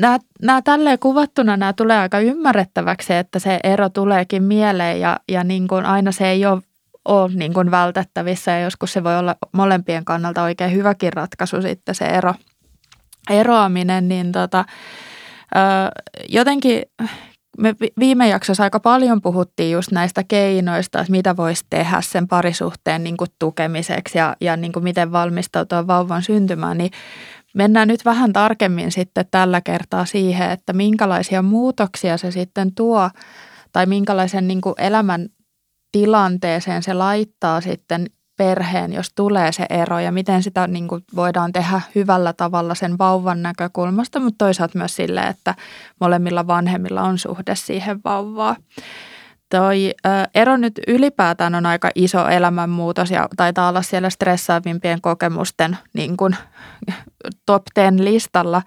nämä, 0.00 0.18
nämä 0.42 0.62
tälleen 0.62 0.98
kuvattuna 0.98 1.56
nämä 1.56 1.72
tulee 1.72 1.98
aika 1.98 2.18
ymmärrettäväksi, 2.20 3.14
että 3.14 3.38
se 3.38 3.60
ero 3.64 3.88
tuleekin 3.88 4.42
mieleen 4.42 5.00
ja, 5.00 5.20
ja 5.28 5.44
niin 5.44 5.68
kuin 5.68 5.86
aina 5.86 6.12
se 6.12 6.30
ei 6.30 6.46
ole, 6.46 6.62
ole 7.04 7.32
niin 7.34 7.54
kuin 7.54 7.70
vältettävissä 7.70 8.50
ja 8.50 8.60
joskus 8.60 8.92
se 8.92 9.04
voi 9.04 9.18
olla 9.18 9.36
molempien 9.52 10.04
kannalta 10.04 10.42
oikein 10.42 10.72
hyväkin 10.72 11.12
ratkaisu 11.12 11.62
sitten 11.62 11.94
se 11.94 12.04
ero, 12.04 12.34
eroaminen, 13.30 14.08
niin 14.08 14.32
tota, 14.32 14.64
jotenkin 16.28 16.82
me 17.58 17.74
viime 17.98 18.28
jaksossa 18.28 18.62
aika 18.62 18.80
paljon 18.80 19.22
puhuttiin 19.22 19.72
just 19.72 19.92
näistä 19.92 20.24
keinoista, 20.28 21.00
että 21.00 21.10
mitä 21.10 21.36
voisi 21.36 21.64
tehdä 21.70 22.00
sen 22.00 22.28
parisuhteen 22.28 23.04
niin 23.04 23.16
kuin 23.16 23.30
tukemiseksi 23.38 24.18
ja, 24.18 24.36
ja 24.40 24.56
niin 24.56 24.72
kuin 24.72 24.82
miten 24.84 25.12
valmistautua 25.12 25.86
vauvan 25.86 26.22
syntymään, 26.22 26.78
niin 26.78 26.90
mennään 27.56 27.88
nyt 27.88 28.04
vähän 28.04 28.32
tarkemmin 28.32 28.92
sitten 28.92 29.24
tällä 29.30 29.60
kertaa 29.60 30.04
siihen, 30.04 30.50
että 30.50 30.72
minkälaisia 30.72 31.42
muutoksia 31.42 32.16
se 32.16 32.30
sitten 32.30 32.74
tuo 32.74 33.10
tai 33.72 33.86
minkälaisen 33.86 34.48
niin 34.48 34.60
kuin 34.60 34.74
elämän 34.78 35.28
tilanteeseen 35.92 36.82
se 36.82 36.94
laittaa 36.94 37.60
sitten 37.60 38.06
perheen, 38.36 38.92
jos 38.92 39.12
tulee 39.14 39.52
se 39.52 39.66
ero 39.70 39.98
ja 40.00 40.12
miten 40.12 40.42
sitä 40.42 40.66
niin 40.66 40.88
kuin 40.88 41.04
voidaan 41.16 41.52
tehdä 41.52 41.80
hyvällä 41.94 42.32
tavalla 42.32 42.74
sen 42.74 42.98
vauvan 42.98 43.42
näkökulmasta, 43.42 44.20
mutta 44.20 44.44
toisaalta 44.44 44.78
myös 44.78 44.96
sille, 44.96 45.20
että 45.20 45.54
molemmilla 46.00 46.46
vanhemmilla 46.46 47.02
on 47.02 47.18
suhde 47.18 47.54
siihen 47.54 48.00
vauvaan. 48.04 48.56
Toi 49.48 49.94
ero 50.34 50.56
nyt 50.56 50.80
ylipäätään 50.86 51.54
on 51.54 51.66
aika 51.66 51.90
iso 51.94 52.28
elämänmuutos 52.28 53.10
ja 53.10 53.28
taitaa 53.36 53.68
olla 53.68 53.82
siellä 53.82 54.10
stressaavimpien 54.10 55.00
kokemusten 55.00 55.78
niin 55.92 56.16
kuin 56.16 56.36
top 57.46 57.62
10 57.74 58.04
listalla. 58.04 58.62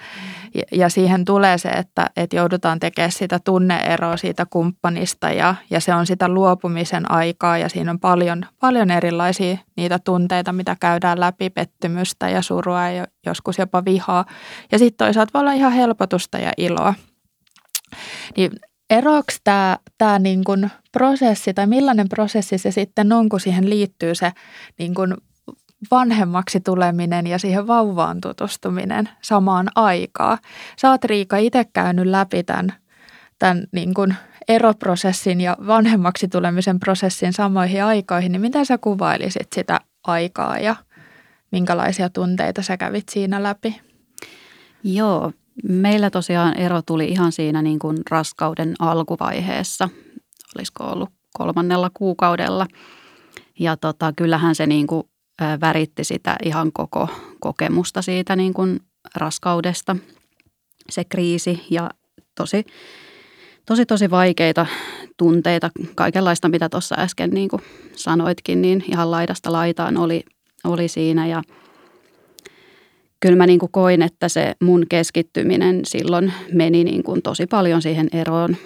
Ja 0.71 0.89
siihen 0.89 1.25
tulee 1.25 1.57
se, 1.57 1.69
että, 1.69 2.09
että 2.17 2.35
joudutaan 2.35 2.79
tekemään 2.79 3.11
sitä 3.11 3.39
tunneeroa 3.39 4.17
siitä 4.17 4.45
kumppanista 4.49 5.29
ja, 5.31 5.55
ja 5.69 5.79
se 5.79 5.93
on 5.93 6.05
sitä 6.05 6.29
luopumisen 6.29 7.11
aikaa 7.11 7.57
ja 7.57 7.69
siinä 7.69 7.91
on 7.91 7.99
paljon, 7.99 8.45
paljon 8.59 8.91
erilaisia 8.91 9.57
niitä 9.77 9.99
tunteita, 9.99 10.53
mitä 10.53 10.75
käydään 10.79 11.19
läpi, 11.19 11.49
pettymystä 11.49 12.29
ja 12.29 12.41
surua 12.41 12.89
ja 12.89 13.07
joskus 13.25 13.57
jopa 13.57 13.85
vihaa. 13.85 14.25
Ja 14.71 14.79
sitten 14.79 15.05
toisaalta 15.05 15.31
voi 15.33 15.39
olla 15.39 15.53
ihan 15.53 15.71
helpotusta 15.71 16.37
ja 16.37 16.51
iloa. 16.57 16.93
Niin 18.37 18.51
eroako 18.89 19.33
tämä, 19.43 19.77
tämä 19.97 20.19
niin 20.19 20.43
kuin 20.43 20.71
prosessi 20.91 21.53
tai 21.53 21.67
millainen 21.67 22.09
prosessi 22.09 22.57
se 22.57 22.71
sitten 22.71 23.13
on, 23.13 23.29
kun 23.29 23.39
siihen 23.39 23.69
liittyy 23.69 24.15
se 24.15 24.31
niin 24.79 24.95
kuin 24.95 25.13
vanhemmaksi 25.91 26.59
tuleminen 26.59 27.27
ja 27.27 27.39
siihen 27.39 27.67
vauvaan 27.67 28.21
tutustuminen 28.21 29.09
samaan 29.21 29.67
aikaan. 29.75 30.37
Sä 30.81 30.89
oot 30.89 31.03
Riika 31.03 31.37
itse 31.37 31.65
käynyt 31.73 32.05
läpi 32.05 32.43
tämän, 32.43 32.73
tämän 33.39 33.67
niin 33.71 33.93
kuin 33.93 34.15
eroprosessin 34.47 35.41
ja 35.41 35.57
vanhemmaksi 35.67 36.27
tulemisen 36.27 36.79
prosessin 36.79 37.33
samoihin 37.33 37.83
aikoihin, 37.83 38.31
niin 38.31 38.41
miten 38.41 38.65
sä 38.65 38.77
kuvailisit 38.77 39.47
sitä 39.55 39.79
aikaa 40.03 40.59
ja 40.59 40.75
minkälaisia 41.51 42.09
tunteita 42.09 42.61
sä 42.61 42.77
kävit 42.77 43.09
siinä 43.09 43.43
läpi? 43.43 43.81
Joo, 44.83 45.31
Meillä 45.63 46.09
tosiaan 46.09 46.57
ero 46.57 46.81
tuli 46.81 47.05
ihan 47.05 47.31
siinä 47.31 47.61
niin 47.61 47.79
kuin 47.79 47.97
raskauden 48.09 48.73
alkuvaiheessa, 48.79 49.89
olisiko 50.55 50.83
ollut 50.83 51.09
kolmannella 51.33 51.91
kuukaudella. 51.93 52.67
Ja 53.59 53.77
tota, 53.77 54.13
kyllähän 54.15 54.55
se 54.55 54.67
niin 54.67 54.87
kuin 54.87 55.03
väritti 55.61 56.03
sitä 56.03 56.35
ihan 56.43 56.71
koko 56.71 57.07
kokemusta 57.39 58.01
siitä 58.01 58.35
niin 58.35 58.53
kuin 58.53 58.79
raskaudesta, 59.15 59.95
se 60.89 61.03
kriisi 61.03 61.65
ja 61.69 61.89
tosi, 62.35 62.65
tosi, 63.65 63.85
tosi 63.85 64.11
vaikeita 64.11 64.65
tunteita, 65.17 65.69
kaikenlaista 65.95 66.49
mitä 66.49 66.69
tuossa 66.69 66.95
äsken 66.99 67.29
niin 67.29 67.49
kuin 67.49 67.61
sanoitkin, 67.95 68.61
niin 68.61 68.83
ihan 68.91 69.11
laidasta 69.11 69.51
laitaan 69.51 69.97
oli, 69.97 70.23
oli 70.63 70.87
siinä. 70.87 71.27
Ja– 71.27 71.41
kyllä 73.19 73.35
mä 73.35 73.47
niin 73.47 73.59
kuin 73.59 73.71
koin, 73.71 74.01
että 74.01 74.29
se 74.29 74.55
mun 74.61 74.85
keskittyminen 74.89 75.85
silloin 75.85 76.33
meni 76.53 76.83
niin 76.83 77.03
kuin 77.03 77.21
tosi 77.21 77.47
paljon 77.47 77.81
siihen 77.81 78.07
eroon, 78.13 78.57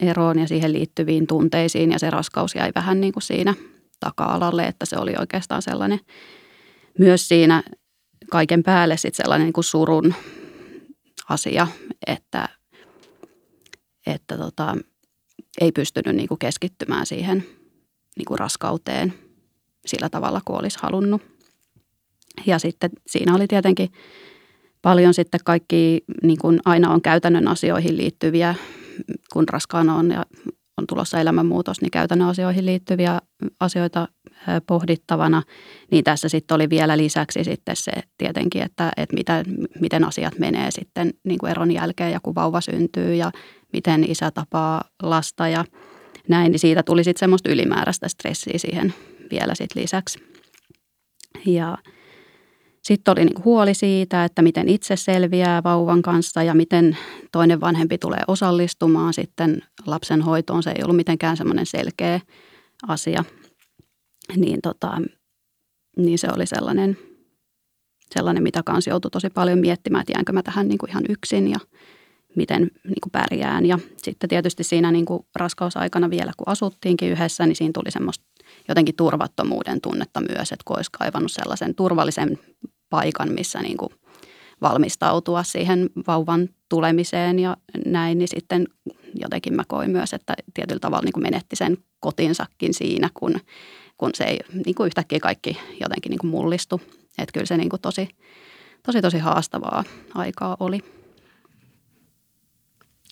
eroon 0.00 0.38
ja 0.38 0.48
siihen 0.48 0.72
liittyviin 0.72 1.26
tunteisiin 1.26 1.92
ja 1.92 1.98
se 1.98 2.10
raskaus 2.10 2.54
jäi 2.54 2.72
vähän 2.74 3.00
niin 3.00 3.12
kuin 3.12 3.22
siinä 3.22 3.54
taka-alalle, 4.00 4.64
että 4.64 4.86
se 4.86 4.96
oli 4.98 5.14
oikeastaan 5.18 5.62
sellainen 5.62 6.00
myös 6.98 7.28
siinä 7.28 7.62
kaiken 8.30 8.62
päälle 8.62 8.96
sitten 8.96 9.24
sellainen 9.24 9.44
niin 9.44 9.52
kuin 9.52 9.64
surun 9.64 10.14
asia, 11.28 11.66
että, 12.06 12.48
että 14.06 14.38
tota, 14.38 14.76
ei 15.60 15.72
pystynyt 15.72 16.16
niin 16.16 16.28
kuin 16.28 16.38
keskittymään 16.38 17.06
siihen 17.06 17.44
niin 18.16 18.24
kuin 18.26 18.38
raskauteen 18.38 19.14
sillä 19.86 20.08
tavalla 20.08 20.40
kuin 20.44 20.58
olisi 20.58 20.78
halunnut. 20.82 21.35
Ja 22.46 22.58
sitten 22.58 22.90
siinä 23.06 23.34
oli 23.34 23.46
tietenkin 23.46 23.88
paljon 24.82 25.14
sitten 25.14 25.40
kaikki, 25.44 26.04
niin 26.22 26.38
kuin 26.38 26.60
aina 26.64 26.90
on 26.90 27.02
käytännön 27.02 27.48
asioihin 27.48 27.96
liittyviä, 27.96 28.54
kun 29.32 29.48
raskaana 29.48 29.94
on 29.94 30.10
ja 30.10 30.26
on 30.76 30.86
tulossa 30.86 31.20
elämänmuutos, 31.20 31.80
niin 31.80 31.90
käytännön 31.90 32.28
asioihin 32.28 32.66
liittyviä 32.66 33.20
asioita 33.60 34.08
pohdittavana. 34.66 35.42
Niin 35.90 36.04
tässä 36.04 36.28
sitten 36.28 36.54
oli 36.54 36.70
vielä 36.70 36.96
lisäksi 36.96 37.44
sitten 37.44 37.76
se 37.76 37.92
tietenkin, 38.18 38.62
että, 38.62 38.92
että 38.96 39.14
mitä, 39.14 39.44
miten 39.80 40.04
asiat 40.04 40.38
menee 40.38 40.70
sitten 40.70 41.10
niin 41.24 41.38
kuin 41.38 41.50
eron 41.50 41.72
jälkeen 41.72 42.12
ja 42.12 42.20
kun 42.22 42.34
vauva 42.34 42.60
syntyy 42.60 43.14
ja 43.14 43.30
miten 43.72 44.10
isä 44.10 44.30
tapaa 44.30 44.84
lasta 45.02 45.48
ja 45.48 45.64
näin. 46.28 46.52
Niin 46.52 46.60
siitä 46.60 46.82
tuli 46.82 47.04
sitten 47.04 47.20
semmoista 47.20 47.50
ylimääräistä 47.50 48.08
stressiä 48.08 48.58
siihen 48.58 48.94
vielä 49.30 49.54
sitten 49.54 49.82
lisäksi. 49.82 50.18
Ja 51.46 51.78
sitten 52.86 53.12
oli 53.12 53.24
niin 53.24 53.44
huoli 53.44 53.74
siitä, 53.74 54.24
että 54.24 54.42
miten 54.42 54.68
itse 54.68 54.96
selviää 54.96 55.62
vauvan 55.62 56.02
kanssa 56.02 56.42
ja 56.42 56.54
miten 56.54 56.96
toinen 57.32 57.60
vanhempi 57.60 57.98
tulee 57.98 58.20
osallistumaan 58.28 59.14
sitten 59.14 59.62
lapsen 59.86 60.22
hoitoon. 60.22 60.62
Se 60.62 60.70
ei 60.70 60.82
ollut 60.82 60.96
mitenkään 60.96 61.36
semmoinen 61.36 61.66
selkeä 61.66 62.20
asia. 62.88 63.24
Niin, 64.36 64.60
tota, 64.62 65.02
niin 65.96 66.18
se 66.18 66.28
oli 66.34 66.46
sellainen, 66.46 66.98
sellainen, 68.14 68.42
mitä 68.42 68.62
kanssa 68.62 68.90
joutui 68.90 69.10
tosi 69.10 69.30
paljon 69.30 69.58
miettimään, 69.58 70.00
että 70.00 70.12
jäänkö 70.12 70.32
mä 70.32 70.42
tähän 70.42 70.68
niin 70.68 70.78
kuin 70.78 70.90
ihan 70.90 71.04
yksin 71.08 71.50
ja 71.50 71.58
miten 72.36 72.62
niin 72.62 73.00
kuin 73.02 73.12
pärjään. 73.12 73.66
Ja 73.66 73.78
sitten 73.96 74.28
tietysti 74.28 74.64
siinä 74.64 74.92
niin 74.92 75.06
kuin 75.06 75.26
raskausaikana 75.36 76.10
vielä, 76.10 76.32
kun 76.36 76.48
asuttiinkin 76.48 77.10
yhdessä, 77.10 77.46
niin 77.46 77.56
siinä 77.56 77.72
tuli 77.74 77.90
semmoista 77.90 78.24
jotenkin 78.68 78.96
turvattomuuden 78.96 79.80
tunnetta 79.80 80.20
myös, 80.20 80.52
että 80.52 80.62
kun 80.64 80.76
olisi 80.76 80.90
kaivannut 80.98 81.32
sellaisen 81.32 81.74
turvallisen 81.74 82.38
paikan, 82.90 83.32
missä 83.32 83.62
niin 83.62 83.76
kuin 83.76 83.90
valmistautua 84.62 85.42
siihen 85.42 85.90
vauvan 86.06 86.48
tulemiseen 86.68 87.38
ja 87.38 87.56
näin, 87.86 88.18
niin 88.18 88.28
sitten 88.28 88.66
jotenkin 89.14 89.54
mä 89.54 89.62
koin 89.68 89.90
myös, 89.90 90.12
että 90.12 90.34
tietyllä 90.54 90.80
tavalla 90.80 91.04
niin 91.04 91.12
kuin 91.12 91.22
menetti 91.22 91.56
sen 91.56 91.78
kotinsakin 92.00 92.74
siinä, 92.74 93.10
kun, 93.14 93.40
kun 93.98 94.10
se 94.14 94.24
ei 94.24 94.38
niin 94.64 94.74
kuin 94.74 94.86
yhtäkkiä 94.86 95.20
kaikki 95.20 95.58
jotenkin 95.80 96.10
niin 96.10 96.18
kuin 96.18 96.30
mullistu. 96.30 96.80
Että 97.18 97.32
kyllä 97.32 97.46
se 97.46 97.56
niin 97.56 97.68
kuin 97.68 97.82
tosi, 97.82 98.08
tosi, 98.82 99.02
tosi 99.02 99.18
haastavaa 99.18 99.84
aikaa 100.14 100.56
oli. 100.60 100.80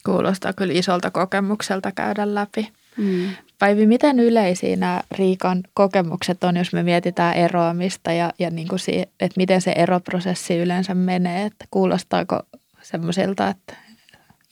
Kuulostaa 0.05 0.53
kyllä 0.53 0.73
isolta 0.73 1.11
kokemukselta 1.11 1.91
käydä 1.91 2.35
läpi. 2.35 2.73
Mm. 2.97 3.29
Päivi, 3.59 3.87
miten 3.87 4.19
yleisiä 4.19 4.75
nämä 4.75 5.01
Riikan 5.11 5.63
kokemukset 5.73 6.43
on, 6.43 6.57
jos 6.57 6.73
me 6.73 6.83
mietitään 6.83 7.35
eroamista 7.35 8.11
ja, 8.11 8.33
ja 8.39 8.49
niin 8.49 8.67
kuin 8.67 8.79
siihen, 8.79 9.07
että 9.19 9.37
miten 9.37 9.61
se 9.61 9.71
eroprosessi 9.71 10.57
yleensä 10.57 10.93
menee? 10.93 11.45
Että 11.45 11.65
kuulostaako 11.71 12.39
semmoisilta, 12.81 13.47
että 13.47 13.73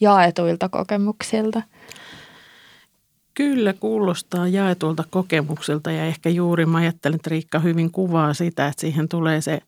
jaetuilta 0.00 0.68
kokemuksilta? 0.68 1.62
Kyllä 3.34 3.72
kuulostaa 3.72 4.48
jaetulta 4.48 5.04
kokemuksilta 5.10 5.90
ja 5.90 6.04
ehkä 6.04 6.28
juuri 6.28 6.66
mä 6.66 6.78
ajattelen, 6.78 7.16
että 7.16 7.30
Riikka 7.30 7.58
hyvin 7.58 7.90
kuvaa 7.90 8.34
sitä, 8.34 8.66
että 8.66 8.80
siihen 8.80 9.08
tulee 9.08 9.40
se, 9.40 9.60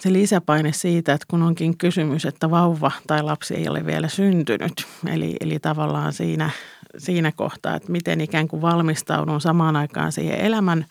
se 0.00 0.12
lisäpaine 0.12 0.72
siitä, 0.72 1.12
että 1.12 1.26
kun 1.30 1.42
onkin 1.42 1.78
kysymys, 1.78 2.24
että 2.24 2.50
vauva 2.50 2.90
tai 3.06 3.22
lapsi 3.22 3.54
ei 3.54 3.68
ole 3.68 3.86
vielä 3.86 4.08
syntynyt. 4.08 4.86
Eli, 5.06 5.36
eli 5.40 5.58
tavallaan 5.58 6.12
siinä 6.12 6.50
siinä 6.98 7.32
kohtaa, 7.32 7.74
että 7.74 7.92
miten 7.92 8.20
ikään 8.20 8.48
kuin 8.48 8.62
valmistaudun 8.62 9.40
samaan 9.40 9.76
aikaan 9.76 10.12
siihen 10.12 10.40
elämän 10.40 10.86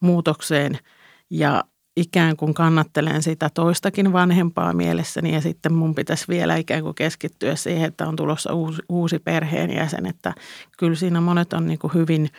muutokseen 0.00 0.78
ja 1.30 1.64
ikään 1.96 2.36
kuin 2.36 2.54
kannattelen 2.54 3.22
sitä 3.22 3.50
toistakin 3.54 4.12
vanhempaa 4.12 4.72
mielessäni 4.72 5.34
ja 5.34 5.40
sitten 5.40 5.72
mun 5.72 5.94
pitäisi 5.94 6.24
vielä 6.28 6.56
ikään 6.56 6.82
kuin 6.82 6.94
keskittyä 6.94 7.56
siihen, 7.56 7.84
että 7.84 8.06
on 8.06 8.16
tulossa 8.16 8.52
uusi, 8.52 8.82
uusi 8.88 9.18
perheenjäsen, 9.18 10.06
että 10.06 10.34
kyllä 10.78 10.94
siinä 10.94 11.20
monet 11.20 11.52
on 11.52 11.66
niin 11.66 11.78
kuin 11.78 11.94
hyvin, 11.94 12.30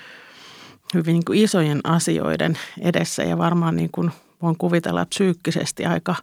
hyvin 0.94 1.14
niin 1.14 1.26
kuin 1.26 1.40
isojen 1.40 1.80
asioiden 1.84 2.58
edessä 2.82 3.24
ja 3.24 3.38
varmaan 3.38 3.76
niin 3.76 3.90
kuin 3.92 4.12
voin 4.42 4.58
kuvitella 4.58 5.06
psyykkisesti 5.06 5.86
aika 5.86 6.16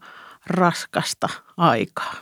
raskasta 0.47 1.29
aikaa. 1.57 2.15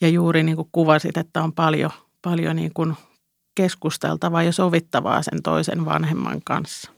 Ja 0.00 0.08
juuri 0.08 0.42
niin 0.42 0.56
kuin 0.56 0.68
kuvasit, 0.72 1.16
että 1.16 1.42
on 1.42 1.52
paljon, 1.52 1.90
paljon 2.22 2.56
niin 2.56 2.70
kuin 2.74 2.96
keskusteltavaa 3.54 4.42
ja 4.42 4.52
sovittavaa 4.52 5.22
sen 5.22 5.42
toisen 5.42 5.84
vanhemman 5.84 6.40
kanssa. 6.44 6.90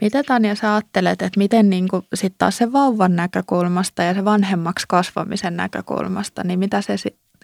Mitä 0.00 0.22
Tanja 0.22 0.54
sä 0.54 0.74
ajattelet, 0.74 1.22
että 1.22 1.38
miten 1.38 1.70
niin 1.70 1.88
sitten 2.14 2.38
taas 2.38 2.56
se 2.56 2.72
vauvan 2.72 3.16
näkökulmasta 3.16 4.02
ja 4.02 4.14
se 4.14 4.24
vanhemmaksi 4.24 4.86
kasvamisen 4.88 5.56
näkökulmasta, 5.56 6.44
niin 6.44 6.58
mitä 6.58 6.82
se 6.82 6.96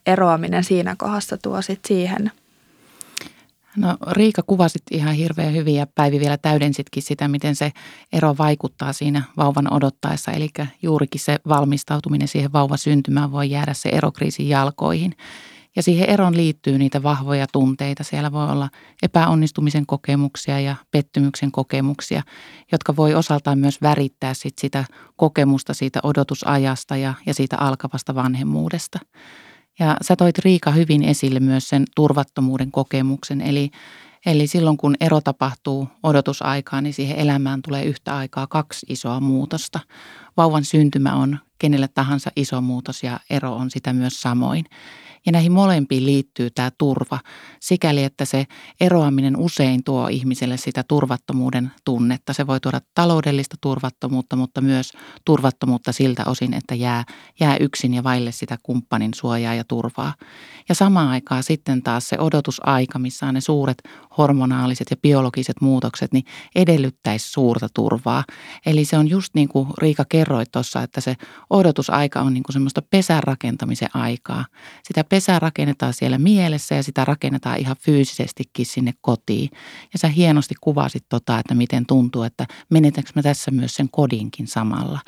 eroaminen 0.06 0.64
siinä 0.64 0.96
kohdassa 0.98 1.38
tuo 1.38 1.62
sitten 1.62 1.88
siihen? 1.88 2.30
No 3.76 3.96
Riika 4.10 4.42
kuvasit 4.46 4.82
ihan 4.90 5.14
hirveän 5.14 5.54
hyvin 5.54 5.74
ja 5.74 5.86
Päivi 5.86 6.20
vielä 6.20 6.36
täydensitkin 6.36 7.02
sitä, 7.02 7.28
miten 7.28 7.56
se 7.56 7.72
ero 8.12 8.34
vaikuttaa 8.38 8.92
siinä 8.92 9.22
vauvan 9.36 9.72
odottaessa. 9.72 10.32
Eli 10.32 10.48
juurikin 10.82 11.20
se 11.20 11.38
valmistautuminen 11.48 12.28
siihen 12.28 12.52
vauvan 12.52 12.78
syntymään 12.78 13.32
voi 13.32 13.50
jäädä 13.50 13.74
se 13.74 13.88
erokriisin 13.88 14.48
jalkoihin. 14.48 15.14
Ja 15.76 15.82
siihen 15.82 16.10
eron 16.10 16.36
liittyy 16.36 16.78
niitä 16.78 17.02
vahvoja 17.02 17.46
tunteita. 17.52 18.04
Siellä 18.04 18.32
voi 18.32 18.50
olla 18.50 18.68
epäonnistumisen 19.02 19.86
kokemuksia 19.86 20.60
ja 20.60 20.76
pettymyksen 20.90 21.52
kokemuksia, 21.52 22.22
jotka 22.72 22.96
voi 22.96 23.14
osaltaan 23.14 23.58
myös 23.58 23.82
värittää 23.82 24.34
sit 24.34 24.58
sitä 24.58 24.84
kokemusta 25.16 25.74
siitä 25.74 26.00
odotusajasta 26.02 26.96
ja, 26.96 27.14
ja 27.26 27.34
siitä 27.34 27.56
alkavasta 27.58 28.14
vanhemmuudesta. 28.14 28.98
Ja 29.78 29.96
sä 30.02 30.16
toit 30.16 30.38
Riika 30.38 30.70
hyvin 30.70 31.04
esille 31.04 31.40
myös 31.40 31.68
sen 31.68 31.84
turvattomuuden 31.96 32.72
kokemuksen, 32.72 33.40
eli, 33.40 33.70
eli 34.26 34.46
silloin 34.46 34.76
kun 34.76 34.94
ero 35.00 35.20
tapahtuu 35.20 35.88
odotusaikaan, 36.02 36.84
niin 36.84 36.94
siihen 36.94 37.18
elämään 37.18 37.62
tulee 37.62 37.84
yhtä 37.84 38.16
aikaa 38.16 38.46
kaksi 38.46 38.86
isoa 38.88 39.20
muutosta. 39.20 39.80
Vauvan 40.36 40.64
syntymä 40.64 41.14
on 41.14 41.38
kenelle 41.58 41.88
tahansa 41.88 42.30
iso 42.36 42.60
muutos 42.60 43.02
ja 43.02 43.20
ero 43.30 43.54
on 43.54 43.70
sitä 43.70 43.92
myös 43.92 44.20
samoin. 44.20 44.64
Ja 45.26 45.32
näihin 45.32 45.52
molempiin 45.52 46.06
liittyy 46.06 46.50
tämä 46.50 46.70
turva, 46.78 47.18
sikäli 47.60 48.04
että 48.04 48.24
se 48.24 48.46
eroaminen 48.80 49.36
usein 49.36 49.84
tuo 49.84 50.08
ihmiselle 50.08 50.56
sitä 50.56 50.84
turvattomuuden 50.88 51.70
tunnetta. 51.84 52.32
Se 52.32 52.46
voi 52.46 52.60
tuoda 52.60 52.80
taloudellista 52.94 53.56
turvattomuutta, 53.60 54.36
mutta 54.36 54.60
myös 54.60 54.92
turvattomuutta 55.24 55.92
siltä 55.92 56.24
osin, 56.26 56.54
että 56.54 56.74
jää, 56.74 57.04
jää 57.40 57.56
yksin 57.56 57.94
ja 57.94 58.04
vaille 58.04 58.32
sitä 58.32 58.58
kumppanin 58.62 59.14
suojaa 59.14 59.54
ja 59.54 59.64
turvaa. 59.64 60.14
Ja 60.68 60.74
samaan 60.74 61.08
aikaan 61.08 61.42
sitten 61.42 61.82
taas 61.82 62.08
se 62.08 62.18
odotusaika, 62.18 62.98
missä 62.98 63.26
on 63.26 63.34
ne 63.34 63.40
suuret 63.40 63.82
hormonaaliset 64.18 64.86
ja 64.90 64.96
biologiset 64.96 65.56
muutokset, 65.60 66.12
niin 66.12 66.24
edellyttäisi 66.54 67.30
suurta 67.30 67.68
turvaa. 67.74 68.24
Eli 68.66 68.84
se 68.84 68.98
on 68.98 69.08
just 69.08 69.34
niin 69.34 69.48
kuin 69.48 69.68
Riika 69.78 70.04
kerroi 70.08 70.44
tuossa, 70.52 70.82
että 70.82 71.00
se 71.00 71.16
odotusaika 71.50 72.20
on 72.20 72.34
niin 72.34 72.42
kuin 72.42 72.52
semmoista 72.52 72.82
pesän 72.82 73.22
rakentamisen 73.22 73.88
aikaa. 73.94 74.44
Sitä 74.84 75.04
pesää 75.12 75.38
rakennetaan 75.38 75.92
siellä 75.94 76.18
mielessä 76.18 76.74
ja 76.74 76.82
sitä 76.82 77.04
rakennetaan 77.04 77.58
ihan 77.58 77.76
fyysisestikin 77.80 78.66
sinne 78.66 78.92
kotiin. 79.00 79.50
Ja 79.92 79.98
sä 79.98 80.08
hienosti 80.08 80.54
kuvasit 80.60 81.04
tota, 81.08 81.38
että 81.38 81.54
miten 81.54 81.86
tuntuu, 81.86 82.22
että 82.22 82.46
menetänkö 82.70 83.10
mä 83.14 83.22
tässä 83.22 83.50
myös 83.50 83.74
sen 83.74 83.88
kodinkin 83.90 84.46
samalla. 84.46 85.00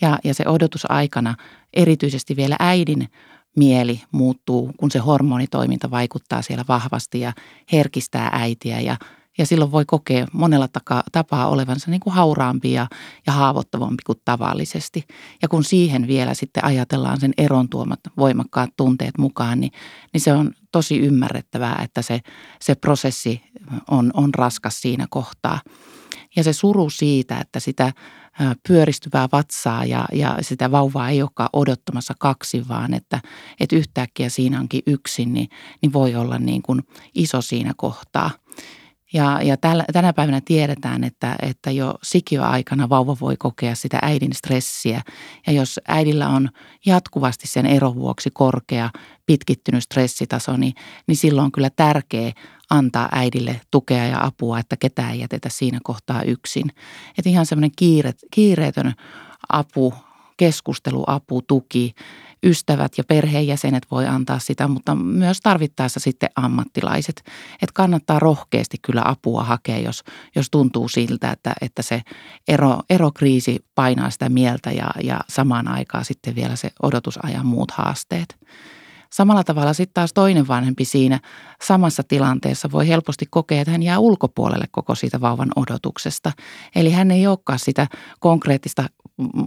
Ja, 0.00 0.18
ja 0.24 0.34
se 0.34 0.48
odotusaikana 0.48 1.34
erityisesti 1.74 2.36
vielä 2.36 2.56
äidin 2.58 3.08
mieli 3.56 4.02
muuttuu, 4.12 4.72
kun 4.76 4.90
se 4.90 4.98
hormonitoiminta 4.98 5.90
vaikuttaa 5.90 6.42
siellä 6.42 6.64
vahvasti 6.68 7.20
ja 7.20 7.32
herkistää 7.72 8.30
äitiä 8.32 8.80
ja 8.80 8.96
ja 9.38 9.46
silloin 9.46 9.72
voi 9.72 9.84
kokea 9.84 10.26
monella 10.32 10.68
tapaa 11.12 11.48
olevansa 11.48 11.90
niin 11.90 12.00
kuin 12.00 12.14
hauraampi 12.14 12.72
ja, 12.72 12.86
ja 13.26 13.32
haavoittavampi 13.32 14.02
kuin 14.06 14.18
tavallisesti. 14.24 15.04
Ja 15.42 15.48
kun 15.48 15.64
siihen 15.64 16.06
vielä 16.06 16.34
sitten 16.34 16.64
ajatellaan 16.64 17.20
sen 17.20 17.32
eron 17.38 17.68
tuomat 17.68 18.00
voimakkaat 18.16 18.70
tunteet 18.76 19.18
mukaan, 19.18 19.60
niin, 19.60 19.72
niin 20.12 20.20
se 20.20 20.32
on 20.32 20.50
tosi 20.72 20.98
ymmärrettävää, 20.98 21.80
että 21.84 22.02
se, 22.02 22.20
se 22.60 22.74
prosessi 22.74 23.42
on, 23.90 24.10
on 24.14 24.34
raskas 24.34 24.80
siinä 24.80 25.06
kohtaa. 25.10 25.60
Ja 26.36 26.44
se 26.44 26.52
suru 26.52 26.90
siitä, 26.90 27.38
että 27.38 27.60
sitä 27.60 27.92
pyöristyvää 28.68 29.28
vatsaa 29.32 29.84
ja, 29.84 30.04
ja 30.12 30.38
sitä 30.40 30.70
vauvaa 30.70 31.08
ei 31.08 31.22
olekaan 31.22 31.48
odottamassa 31.52 32.14
kaksi, 32.18 32.68
vaan 32.68 32.94
että, 32.94 33.20
että 33.60 33.76
yhtäkkiä 33.76 34.28
siinä 34.28 34.60
onkin 34.60 34.82
yksin, 34.86 35.32
niin, 35.32 35.48
niin 35.82 35.92
voi 35.92 36.14
olla 36.14 36.38
niin 36.38 36.62
kuin 36.62 36.82
iso 37.14 37.42
siinä 37.42 37.72
kohtaa. 37.76 38.30
Ja, 39.12 39.42
ja 39.42 39.56
täl, 39.56 39.82
tänä 39.92 40.12
päivänä 40.12 40.40
tiedetään, 40.44 41.04
että, 41.04 41.36
että 41.42 41.70
jo 41.70 41.94
sikiöaikana 42.02 42.88
vauva 42.88 43.16
voi 43.20 43.36
kokea 43.36 43.74
sitä 43.74 43.98
äidin 44.02 44.34
stressiä. 44.34 45.02
Ja 45.46 45.52
jos 45.52 45.80
äidillä 45.88 46.28
on 46.28 46.48
jatkuvasti 46.86 47.46
sen 47.46 47.66
eron 47.66 47.94
vuoksi 47.94 48.30
korkea, 48.32 48.90
pitkittynyt 49.26 49.82
stressitaso, 49.82 50.56
niin, 50.56 50.74
niin 51.06 51.16
silloin 51.16 51.44
on 51.44 51.52
kyllä 51.52 51.70
tärkeää 51.70 52.32
antaa 52.70 53.08
äidille 53.12 53.60
tukea 53.70 54.06
ja 54.06 54.24
apua, 54.24 54.58
että 54.58 54.76
ketään 54.76 55.12
ei 55.12 55.20
jätetä 55.20 55.48
siinä 55.48 55.78
kohtaa 55.82 56.22
yksin. 56.22 56.72
Että 57.18 57.30
ihan 57.30 57.46
semmoinen 57.46 57.72
kiire, 57.76 58.12
kiireetön 58.30 58.92
apu, 59.48 59.94
keskusteluapu, 60.36 61.42
tuki 61.42 61.94
ystävät 62.42 62.92
ja 62.98 63.04
perheenjäsenet 63.04 63.86
voi 63.90 64.06
antaa 64.06 64.38
sitä, 64.38 64.68
mutta 64.68 64.94
myös 64.94 65.40
tarvittaessa 65.40 66.00
sitten 66.00 66.30
ammattilaiset. 66.36 67.22
Että 67.54 67.74
kannattaa 67.74 68.18
rohkeasti 68.18 68.76
kyllä 68.82 69.02
apua 69.04 69.44
hakea, 69.44 69.78
jos, 69.78 70.04
jos 70.36 70.50
tuntuu 70.50 70.88
siltä, 70.88 71.30
että, 71.30 71.52
että 71.60 71.82
se 71.82 72.02
ero, 72.48 72.80
erokriisi 72.90 73.64
painaa 73.74 74.10
sitä 74.10 74.28
mieltä 74.28 74.70
ja, 74.72 74.90
ja 75.02 75.20
samaan 75.28 75.68
aikaan 75.68 76.04
sitten 76.04 76.34
vielä 76.34 76.56
se 76.56 76.70
odotusajan 76.82 77.46
muut 77.46 77.70
haasteet. 77.70 78.36
Samalla 79.12 79.44
tavalla 79.44 79.72
sitten 79.72 79.94
taas 79.94 80.12
toinen 80.12 80.48
vanhempi 80.48 80.84
siinä 80.84 81.20
samassa 81.62 82.02
tilanteessa 82.02 82.70
voi 82.72 82.88
helposti 82.88 83.26
kokea, 83.30 83.60
että 83.60 83.70
hän 83.70 83.82
jää 83.82 83.98
ulkopuolelle 83.98 84.64
koko 84.70 84.94
siitä 84.94 85.20
vauvan 85.20 85.50
odotuksesta. 85.56 86.32
Eli 86.74 86.90
hän 86.90 87.10
ei 87.10 87.26
olekaan 87.26 87.58
sitä 87.58 87.86
konkreettista 88.20 88.84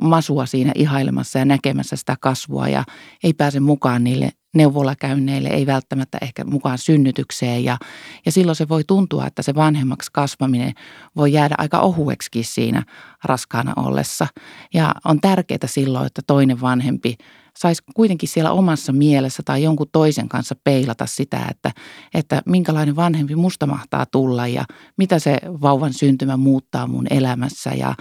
masua 0.02 0.46
siinä 0.46 0.72
ihailemassa 0.76 1.40
ja 1.40 1.46
näkemässä 1.46 1.96
sitä 1.96 2.16
kasvua 2.22 2.68
ja 2.68 2.84
ei 3.24 3.34
pääse 3.34 3.60
mukaan 3.60 4.04
niille 4.04 4.30
neuvolakäynneille, 4.56 5.50
ei 5.50 5.66
välttämättä 5.66 6.18
ehkä 6.22 6.44
mukaan 6.44 6.78
synnytykseen 6.78 7.64
ja, 7.64 7.78
ja 8.26 8.32
silloin 8.32 8.56
se 8.56 8.70
voi 8.70 8.84
tuntua, 8.84 9.28
että 9.28 9.42
se 9.42 9.56
vanhemmaksi 9.56 10.10
kasvaminen 10.14 10.74
voi 11.16 11.34
jäädä 11.34 11.56
aika 11.58 11.80
ohueksi 11.80 12.44
siinä 12.44 12.84
raskaana 13.24 13.74
ollessa. 13.76 14.28
Ja 14.74 14.96
on 15.06 15.22
tärkeää 15.22 15.60
silloin, 15.66 16.06
että 16.06 16.22
toinen 16.28 16.62
vanhempi 16.62 17.16
saisi 17.58 17.84
kuitenkin 17.96 18.30
siellä 18.30 18.52
omassa 18.52 18.94
mielessä 18.94 19.44
tai 19.46 19.64
jonkun 19.64 19.88
toisen 19.92 20.30
kanssa 20.30 20.56
peilata 20.64 21.06
sitä, 21.06 21.48
että, 21.52 21.72
että 22.14 22.42
minkälainen 22.46 22.96
vanhempi 22.96 23.36
musta 23.36 23.68
mahtaa 23.68 24.06
tulla 24.06 24.48
ja 24.48 24.66
mitä 24.98 25.20
se 25.20 25.38
vauvan 25.46 25.94
syntymä 25.94 26.38
muuttaa 26.38 26.88
mun 26.88 27.08
elämässä 27.10 27.70
ja 27.70 27.96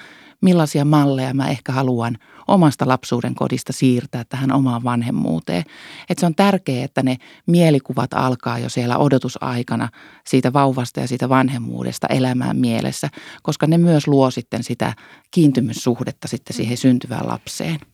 millaisia 0.44 0.84
malleja 0.84 1.34
mä 1.34 1.48
ehkä 1.48 1.72
haluan 1.72 2.18
omasta 2.48 2.88
lapsuuden 2.88 3.34
kodista 3.34 3.72
siirtää 3.72 4.24
tähän 4.28 4.52
omaan 4.52 4.84
vanhemmuuteen. 4.84 5.64
Että 6.10 6.20
se 6.20 6.26
on 6.26 6.34
tärkeää, 6.34 6.84
että 6.84 7.02
ne 7.02 7.16
mielikuvat 7.46 8.14
alkaa 8.14 8.58
jo 8.58 8.68
siellä 8.68 8.98
odotusaikana 8.98 9.88
siitä 10.26 10.52
vauvasta 10.52 11.00
ja 11.00 11.08
siitä 11.08 11.28
vanhemmuudesta 11.28 12.06
elämään 12.06 12.56
mielessä, 12.56 13.08
koska 13.42 13.66
ne 13.66 13.78
myös 13.78 14.08
luo 14.08 14.30
sitten 14.30 14.62
sitä 14.62 14.92
kiintymyssuhdetta 15.30 16.28
sitten 16.28 16.56
siihen 16.56 16.76
syntyvään 16.76 17.28
lapseen. 17.28 17.93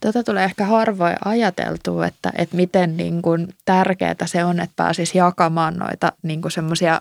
Tätä 0.00 0.22
tulee 0.22 0.44
ehkä 0.44 0.64
harvoin 0.64 1.16
ajateltua, 1.24 2.06
että, 2.06 2.32
että 2.38 2.56
miten 2.56 2.96
niin 2.96 3.22
kuin 3.22 3.48
tärkeää 3.64 4.14
se 4.24 4.44
on, 4.44 4.60
että 4.60 4.76
pääsisi 4.76 5.18
jakamaan 5.18 5.76
noita 5.76 6.12
niin 6.22 6.42
kuin 6.42 6.52
semmoisia 6.52 7.00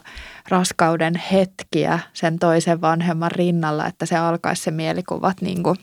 raskauden 0.49 1.15
hetkiä 1.15 1.99
sen 2.13 2.39
toisen 2.39 2.81
vanhemman 2.81 3.31
rinnalla, 3.31 3.87
että 3.87 4.05
se 4.05 4.15
alkaisi 4.15 4.63
se 4.63 4.71
mielikuvat 4.71 5.41
niin 5.41 5.63
kuin 5.63 5.77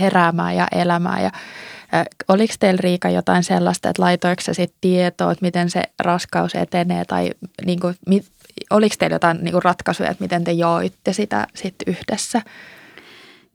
heräämään 0.00 0.56
ja 0.56 0.68
elämään. 0.72 1.22
Ja, 1.22 1.30
oliko 2.28 2.54
teillä 2.60 2.80
Riika 2.82 3.10
jotain 3.10 3.44
sellaista, 3.44 3.88
että 3.88 4.02
laitoiko 4.02 4.42
se 4.42 4.54
sitten 4.54 4.78
tietoa, 4.80 5.32
että 5.32 5.44
miten 5.44 5.70
se 5.70 5.82
raskaus 5.98 6.54
etenee 6.54 7.04
tai 7.04 7.30
niin 7.66 7.80
kuin, 7.80 7.94
oliko 8.70 8.94
teillä 8.98 9.14
jotain 9.14 9.38
niin 9.42 9.52
kuin 9.52 9.62
ratkaisuja, 9.62 10.10
että 10.10 10.24
miten 10.24 10.44
te 10.44 10.52
joitte 10.52 11.12
sitä 11.12 11.46
sitten 11.54 11.94
yhdessä? 11.94 12.42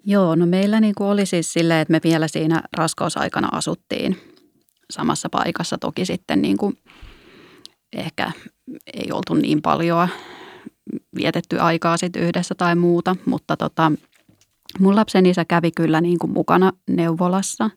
Joo, 0.08 0.36
no 0.36 0.46
meillä 0.46 0.80
niin 0.80 0.96
kuin 0.96 1.08
oli 1.08 1.26
siis 1.26 1.54
silleen, 1.54 1.80
että 1.80 1.92
me 1.92 2.00
vielä 2.04 2.28
siinä 2.28 2.62
raskausaikana 2.78 3.50
asuttiin 3.52 4.18
samassa 4.90 5.30
paikassa. 5.30 5.78
Toki 5.78 6.06
sitten 6.06 6.42
niin 6.42 6.58
kuin 6.58 6.78
ehkä 7.94 8.32
ei 8.94 9.12
oltu 9.12 9.34
niin 9.34 9.62
paljon 9.62 10.08
vietetty 11.16 11.60
aikaa 11.60 11.98
sitten 11.98 12.24
yhdessä 12.24 12.56
tai 12.56 12.76
muuta, 12.76 13.16
mutta 13.26 13.58
tota, 13.58 13.92
mun 14.80 14.96
lapsen 14.96 15.26
isä 15.26 15.46
kävi 15.46 15.72
kyllä 15.72 16.02
niin 16.02 16.20
kuin 16.20 16.32
mukana 16.32 16.72
neuvolassa 16.90 17.70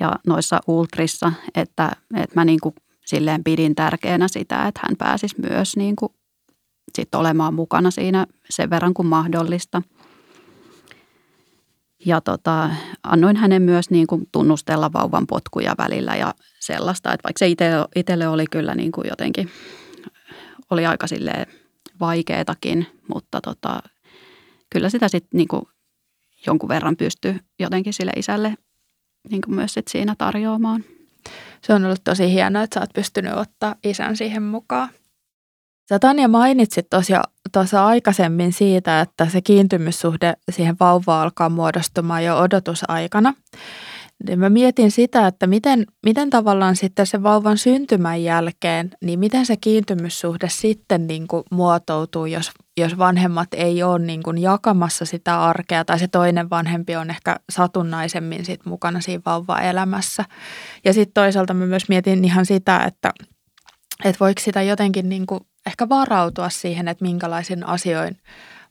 ja 0.00 0.12
noissa 0.26 0.60
ultrissa, 0.66 1.32
että, 1.54 1.92
että 2.16 2.34
mä 2.34 2.44
niin 2.44 2.60
kuin 2.60 2.74
silleen 3.06 3.44
pidin 3.44 3.74
tärkeänä 3.74 4.28
sitä, 4.28 4.66
että 4.66 4.80
hän 4.82 4.96
pääsisi 4.98 5.34
myös 5.48 5.76
niin 5.76 5.96
kuin 5.96 6.12
sit 6.94 7.14
olemaan 7.14 7.54
mukana 7.54 7.90
siinä 7.90 8.26
sen 8.50 8.70
verran 8.70 8.94
kuin 8.94 9.06
mahdollista– 9.06 9.82
ja 12.04 12.20
tota, 12.20 12.70
annoin 13.02 13.36
hänen 13.36 13.62
myös 13.62 13.90
niin 13.90 14.06
kuin 14.06 14.28
tunnustella 14.32 14.92
vauvan 14.92 15.26
potkuja 15.26 15.74
välillä 15.78 16.16
ja 16.16 16.34
sellaista, 16.60 17.12
että 17.12 17.24
vaikka 17.24 17.38
se 17.38 17.48
itselle 17.96 18.28
oli 18.28 18.44
kyllä 18.50 18.74
niin 18.74 18.92
kuin 18.92 19.08
jotenkin, 19.08 19.50
oli 20.70 20.86
aika 20.86 21.06
vaikeatakin, 22.00 22.86
mutta 23.08 23.40
tota, 23.40 23.82
kyllä 24.70 24.88
sitä 24.88 25.08
sitten 25.08 25.38
niin 25.38 25.48
jonkun 26.46 26.68
verran 26.68 26.96
pystyy 26.96 27.38
jotenkin 27.58 27.92
sille 27.92 28.12
isälle 28.16 28.54
niin 29.30 29.42
myös 29.48 29.74
sit 29.74 29.88
siinä 29.88 30.14
tarjoamaan. 30.18 30.84
Se 31.62 31.74
on 31.74 31.84
ollut 31.84 32.04
tosi 32.04 32.32
hienoa, 32.32 32.62
että 32.62 32.74
sä 32.74 32.80
oot 32.80 32.92
pystynyt 32.94 33.32
ottaa 33.32 33.74
isän 33.84 34.16
siihen 34.16 34.42
mukaan. 34.42 34.88
Sä 35.88 35.98
Tanja 35.98 36.28
mainitsit 36.28 36.86
tosiaan 36.90 37.30
tuossa 37.52 37.86
aikaisemmin 37.86 38.52
siitä, 38.52 39.00
että 39.00 39.28
se 39.28 39.40
kiintymyssuhde 39.40 40.34
siihen 40.50 40.76
vauvaan 40.80 41.22
alkaa 41.22 41.48
muodostumaan 41.48 42.24
jo 42.24 42.38
odotusaikana. 42.38 43.34
Niin 44.26 44.38
mä 44.38 44.50
mietin 44.50 44.90
sitä, 44.90 45.26
että 45.26 45.46
miten, 45.46 45.86
miten 46.06 46.30
tavallaan 46.30 46.76
sitten 46.76 47.06
se 47.06 47.22
vauvan 47.22 47.58
syntymän 47.58 48.22
jälkeen, 48.22 48.90
niin 49.04 49.18
miten 49.18 49.46
se 49.46 49.56
kiintymyssuhde 49.56 50.48
sitten 50.48 51.06
niin 51.06 51.28
kuin 51.28 51.42
muotoutuu, 51.50 52.26
jos, 52.26 52.50
jos 52.76 52.98
vanhemmat 52.98 53.48
ei 53.52 53.82
ole 53.82 53.98
niin 53.98 54.22
kuin 54.22 54.38
jakamassa 54.38 55.04
sitä 55.04 55.42
arkea 55.42 55.84
tai 55.84 55.98
se 55.98 56.08
toinen 56.08 56.50
vanhempi 56.50 56.96
on 56.96 57.10
ehkä 57.10 57.36
satunnaisemmin 57.50 58.44
sit 58.44 58.66
mukana 58.66 59.00
siinä 59.00 59.22
vauvan 59.26 59.64
elämässä. 59.64 60.24
Ja 60.84 60.92
sitten 60.92 61.14
toisaalta 61.14 61.54
mä 61.54 61.66
myös 61.66 61.88
mietin 61.88 62.24
ihan 62.24 62.46
sitä, 62.46 62.78
että, 62.78 63.12
että 64.04 64.20
voiko 64.20 64.40
sitä 64.40 64.62
jotenkin 64.62 65.08
niin 65.08 65.26
kuin 65.26 65.40
ehkä 65.66 65.88
varautua 65.88 66.48
siihen, 66.48 66.88
että 66.88 67.04
minkälaisin 67.04 67.66
asioin 67.66 68.16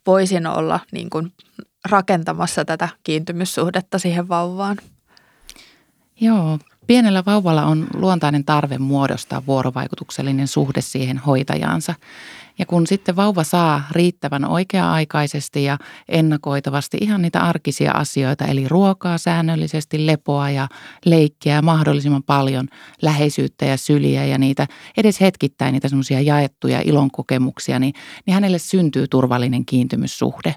voisin 0.07 0.47
olla 0.47 0.79
niin 0.91 1.09
kuin 1.09 1.33
rakentamassa 1.89 2.65
tätä 2.65 2.89
kiintymyssuhdetta 3.03 3.99
siihen 3.99 4.29
vauvaan. 4.29 4.77
Joo, 6.21 6.59
pienellä 6.87 7.23
vauvalla 7.25 7.65
on 7.65 7.87
luontainen 7.93 8.45
tarve 8.45 8.77
muodostaa 8.77 9.45
vuorovaikutuksellinen 9.45 10.47
suhde 10.47 10.81
siihen 10.81 11.17
hoitajaansa. 11.17 11.93
Ja 12.59 12.65
kun 12.65 12.87
sitten 12.87 13.15
vauva 13.15 13.43
saa 13.43 13.81
riittävän 13.91 14.45
oikea-aikaisesti 14.45 15.63
ja 15.63 15.77
ennakoitavasti 16.09 16.97
ihan 17.01 17.21
niitä 17.21 17.41
arkisia 17.41 17.91
asioita, 17.91 18.45
eli 18.45 18.67
ruokaa 18.67 19.17
säännöllisesti, 19.17 20.05
lepoa 20.05 20.49
ja 20.49 20.67
leikkiä 21.05 21.61
mahdollisimman 21.61 22.23
paljon, 22.23 22.67
läheisyyttä 23.01 23.65
ja 23.65 23.77
syliä 23.77 24.25
ja 24.25 24.37
niitä 24.37 24.67
edes 24.97 25.21
hetkittäin 25.21 25.73
niitä 25.73 25.87
semmoisia 25.89 26.21
jaettuja 26.21 26.81
ilonkokemuksia, 26.85 27.79
niin, 27.79 27.93
niin 28.25 28.33
hänelle 28.33 28.59
syntyy 28.59 29.07
turvallinen 29.07 29.65
kiintymyssuhde. 29.65 30.53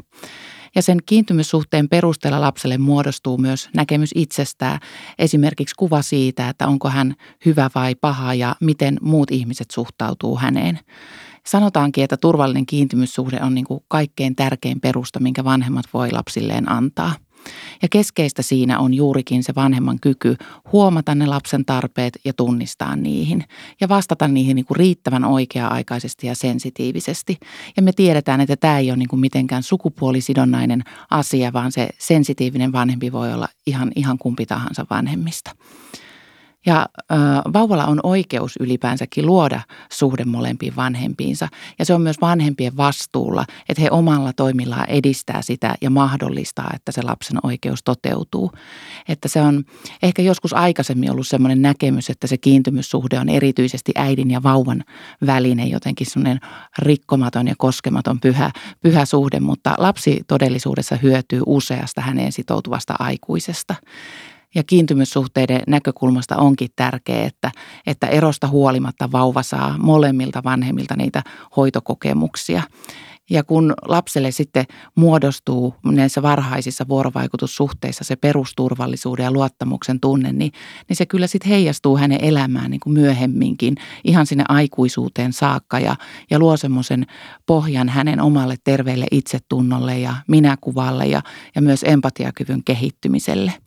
Ja 0.75 0.83
sen 0.83 0.99
kiintymyssuhteen 1.07 1.89
perusteella 1.89 2.41
lapselle 2.41 2.79
muodostuu 2.79 3.39
myös 3.39 3.69
näkemys 3.75 4.11
itsestään, 4.15 4.81
esimerkiksi 5.19 5.75
kuva 5.79 6.03
siitä, 6.03 6.49
että 6.49 6.67
onko 6.67 6.89
hän 6.89 7.15
hyvä 7.47 7.71
vai 7.75 7.95
paha 7.95 8.35
ja 8.35 8.57
miten 8.61 8.99
muut 9.01 9.31
ihmiset 9.31 9.71
suhtautuu 9.71 10.37
häneen. 10.37 10.79
Sanotaankin, 11.47 12.05
että 12.05 12.17
turvallinen 12.17 12.67
kiintymyssuhde 12.67 13.39
on 13.43 13.55
niin 13.55 13.65
kuin 13.65 13.85
kaikkein 13.89 14.37
tärkein 14.37 14.81
perusta, 14.81 15.21
minkä 15.21 15.45
vanhemmat 15.45 15.87
voi 15.95 16.11
lapsilleen 16.13 16.71
antaa– 16.71 17.15
ja 17.83 17.89
keskeistä 17.89 18.43
siinä 18.43 18.79
on 18.79 18.95
juurikin 18.95 19.43
se 19.43 19.55
vanhemman 19.55 19.99
kyky 20.01 20.37
huomata 20.73 21.15
ne 21.15 21.27
lapsen 21.27 21.65
tarpeet 21.65 22.19
ja 22.25 22.33
tunnistaa 22.33 22.97
niihin 22.97 23.45
ja 23.81 23.89
vastata 23.89 24.29
niihin 24.29 24.55
niin 24.57 24.67
kuin 24.67 24.77
riittävän 24.77 25.25
oikea-aikaisesti 25.25 26.27
ja 26.27 26.35
sensitiivisesti. 26.35 27.39
Ja 27.77 27.83
me 27.83 27.93
tiedetään, 27.93 28.41
että 28.41 28.57
tämä 28.57 28.79
ei 28.79 28.91
ole 28.91 28.97
niin 28.97 29.09
kuin 29.09 29.21
mitenkään 29.21 29.63
sukupuolisidonnainen 29.63 30.83
asia, 31.11 31.53
vaan 31.53 31.73
se 31.73 31.89
sensitiivinen 31.99 32.73
vanhempi 32.73 33.13
voi 33.13 33.33
olla 33.33 33.49
ihan, 33.67 33.93
ihan 33.97 34.19
kumpi 34.19 34.47
tahansa 34.47 34.87
vanhemmista. 34.91 35.51
Ja 36.67 36.87
äh, 37.13 37.19
vauvalla 37.53 37.85
on 37.85 38.01
oikeus 38.03 38.57
ylipäänsäkin 38.61 39.27
luoda 39.27 39.61
suhde 39.93 40.25
molempiin 40.25 40.77
vanhempiinsa. 40.77 41.49
Ja 41.79 41.85
se 41.85 41.95
on 41.95 42.01
myös 42.01 42.21
vanhempien 42.21 42.77
vastuulla, 42.77 43.45
että 43.69 43.83
he 43.83 43.89
omalla 43.91 44.33
toimillaan 44.33 44.91
edistää 44.91 45.43
sitä 45.43 45.75
ja 45.81 45.91
mahdollistaa, 45.91 46.71
että 46.75 46.93
se 46.93 47.03
lapsen 47.03 47.39
oikeus 47.43 47.83
toteutuu. 47.85 48.53
Että 49.09 49.29
se 49.29 49.41
on 49.41 49.65
ehkä 50.03 50.23
joskus 50.23 50.53
aikaisemmin 50.53 51.11
ollut 51.11 51.27
sellainen 51.27 51.63
näkemys, 51.63 52.11
että 52.11 52.27
se 52.27 52.39
kiintymyssuhde 52.39 53.19
on 53.19 53.29
erityisesti 53.29 53.93
äidin 53.95 54.31
ja 54.31 54.43
vauvan 54.43 54.85
välinen 55.27 55.71
jotenkin 55.71 56.07
sellainen 56.07 56.41
rikkomaton 56.79 57.49
ja 57.49 57.55
koskematon 57.59 58.21
pyhä, 58.21 58.51
pyhä 58.81 59.05
suhde, 59.05 59.41
mutta 59.41 59.75
lapsi 59.79 60.21
todellisuudessa 60.27 60.97
hyötyy 60.97 61.43
useasta 61.47 62.01
häneen 62.01 62.33
sitoutuvasta 62.33 62.95
aikuisesta. 62.99 63.75
Ja 64.57 64.63
kiintymyssuhteiden 64.65 65.63
näkökulmasta 65.67 66.37
onkin 66.37 66.69
tärkeää, 66.77 67.27
että, 67.27 67.51
että 67.87 68.07
erosta 68.07 68.49
huolimatta 68.49 69.13
vauva 69.13 69.43
saa 69.43 69.79
molemmilta 69.79 70.43
vanhemmilta 70.45 70.97
niitä 70.97 71.23
hoitokokemuksia. 71.57 72.63
Ja 73.31 73.45
kun 73.45 73.75
lapselle 73.89 74.31
sitten 74.31 74.65
muodostuu 74.95 75.75
näissä 75.85 76.23
varhaisissa 76.23 76.89
vuorovaikutussuhteissa 76.89 78.05
se 78.05 78.17
perusturvallisuuden 78.17 79.25
ja 79.25 79.33
luottamuksen 79.33 80.01
tunne, 80.01 80.33
niin, 80.33 80.53
niin 80.89 80.97
se 80.97 81.07
kyllä 81.07 81.27
sitten 81.27 81.51
heijastuu 81.51 81.97
hänen 81.97 82.25
elämään 82.25 82.71
niin 82.71 82.81
kuin 82.81 82.95
myöhemminkin 82.95 83.75
ihan 84.05 84.27
sinne 84.27 84.45
aikuisuuteen 84.49 85.33
saakka 85.33 85.81
ja, 85.81 85.97
ja 86.31 86.39
luo 86.39 86.57
semmoisen 86.57 87.07
pohjan 87.47 87.89
hänen 87.89 88.21
omalle 88.21 88.57
terveelle 88.65 89.07
itsetunnolle 89.11 89.99
ja 89.99 90.15
minäkuvalle 90.29 91.07
ja, 91.07 91.23
ja 91.55 91.63
myös 91.63 91.83
empatiakyvyn 91.83 92.65
kehittymiselle– 92.65 93.55